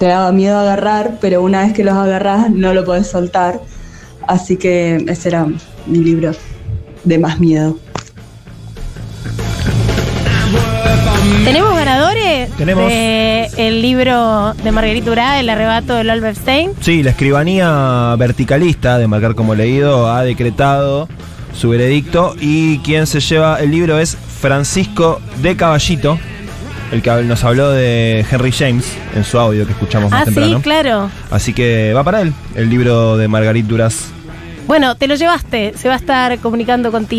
te 0.00 0.06
daba 0.06 0.32
miedo 0.32 0.58
agarrar, 0.58 1.18
pero 1.20 1.42
una 1.42 1.60
vez 1.60 1.74
que 1.74 1.84
los 1.84 1.92
agarras 1.92 2.48
no 2.48 2.72
lo 2.72 2.86
podés 2.86 3.06
soltar. 3.06 3.60
Así 4.26 4.56
que 4.56 5.04
ese 5.06 5.28
era 5.28 5.46
mi 5.84 5.98
libro 5.98 6.32
de 7.04 7.18
más 7.18 7.38
miedo. 7.38 7.78
¿Tenemos 11.44 11.74
ganadores? 11.76 12.50
Tenemos. 12.56 12.88
De 12.88 13.50
el 13.58 13.82
libro 13.82 14.54
de 14.54 14.72
Margarita 14.72 15.10
Urá, 15.10 15.38
El 15.38 15.50
arrebato 15.50 15.94
del 15.94 16.08
Albert 16.08 16.38
Stein. 16.38 16.70
Sí, 16.80 17.02
la 17.02 17.10
escribanía 17.10 18.16
verticalista 18.18 18.96
de 18.96 19.06
marcar 19.06 19.34
como 19.34 19.54
leído 19.54 20.10
ha 20.10 20.22
decretado 20.22 21.10
su 21.52 21.68
veredicto 21.68 22.34
y 22.40 22.78
quien 22.78 23.06
se 23.06 23.20
lleva 23.20 23.60
el 23.60 23.70
libro 23.70 23.98
es 23.98 24.16
Francisco 24.16 25.20
de 25.42 25.56
Caballito, 25.56 26.18
el 26.92 27.02
que 27.02 27.10
nos 27.22 27.44
habló 27.44 27.70
de 27.70 28.24
Henry 28.30 28.52
James 28.52 28.96
en 29.14 29.24
su 29.24 29.38
audio 29.38 29.64
que 29.66 29.72
escuchamos 29.72 30.10
más 30.10 30.22
Ah, 30.22 30.24
sí, 30.26 30.34
temprano. 30.34 30.60
claro. 30.62 31.10
Así 31.30 31.52
que 31.52 31.92
va 31.94 32.02
para 32.04 32.22
él, 32.22 32.32
el 32.54 32.68
libro 32.70 33.16
de 33.16 33.28
Margarit 33.28 33.66
Duras. 33.66 34.08
Bueno, 34.66 34.94
te 34.94 35.08
lo 35.08 35.16
llevaste. 35.16 35.72
Se 35.76 35.88
va 35.88 35.94
a 35.94 35.96
estar 35.98 36.38
comunicando 36.38 36.92
contigo. 36.92 37.18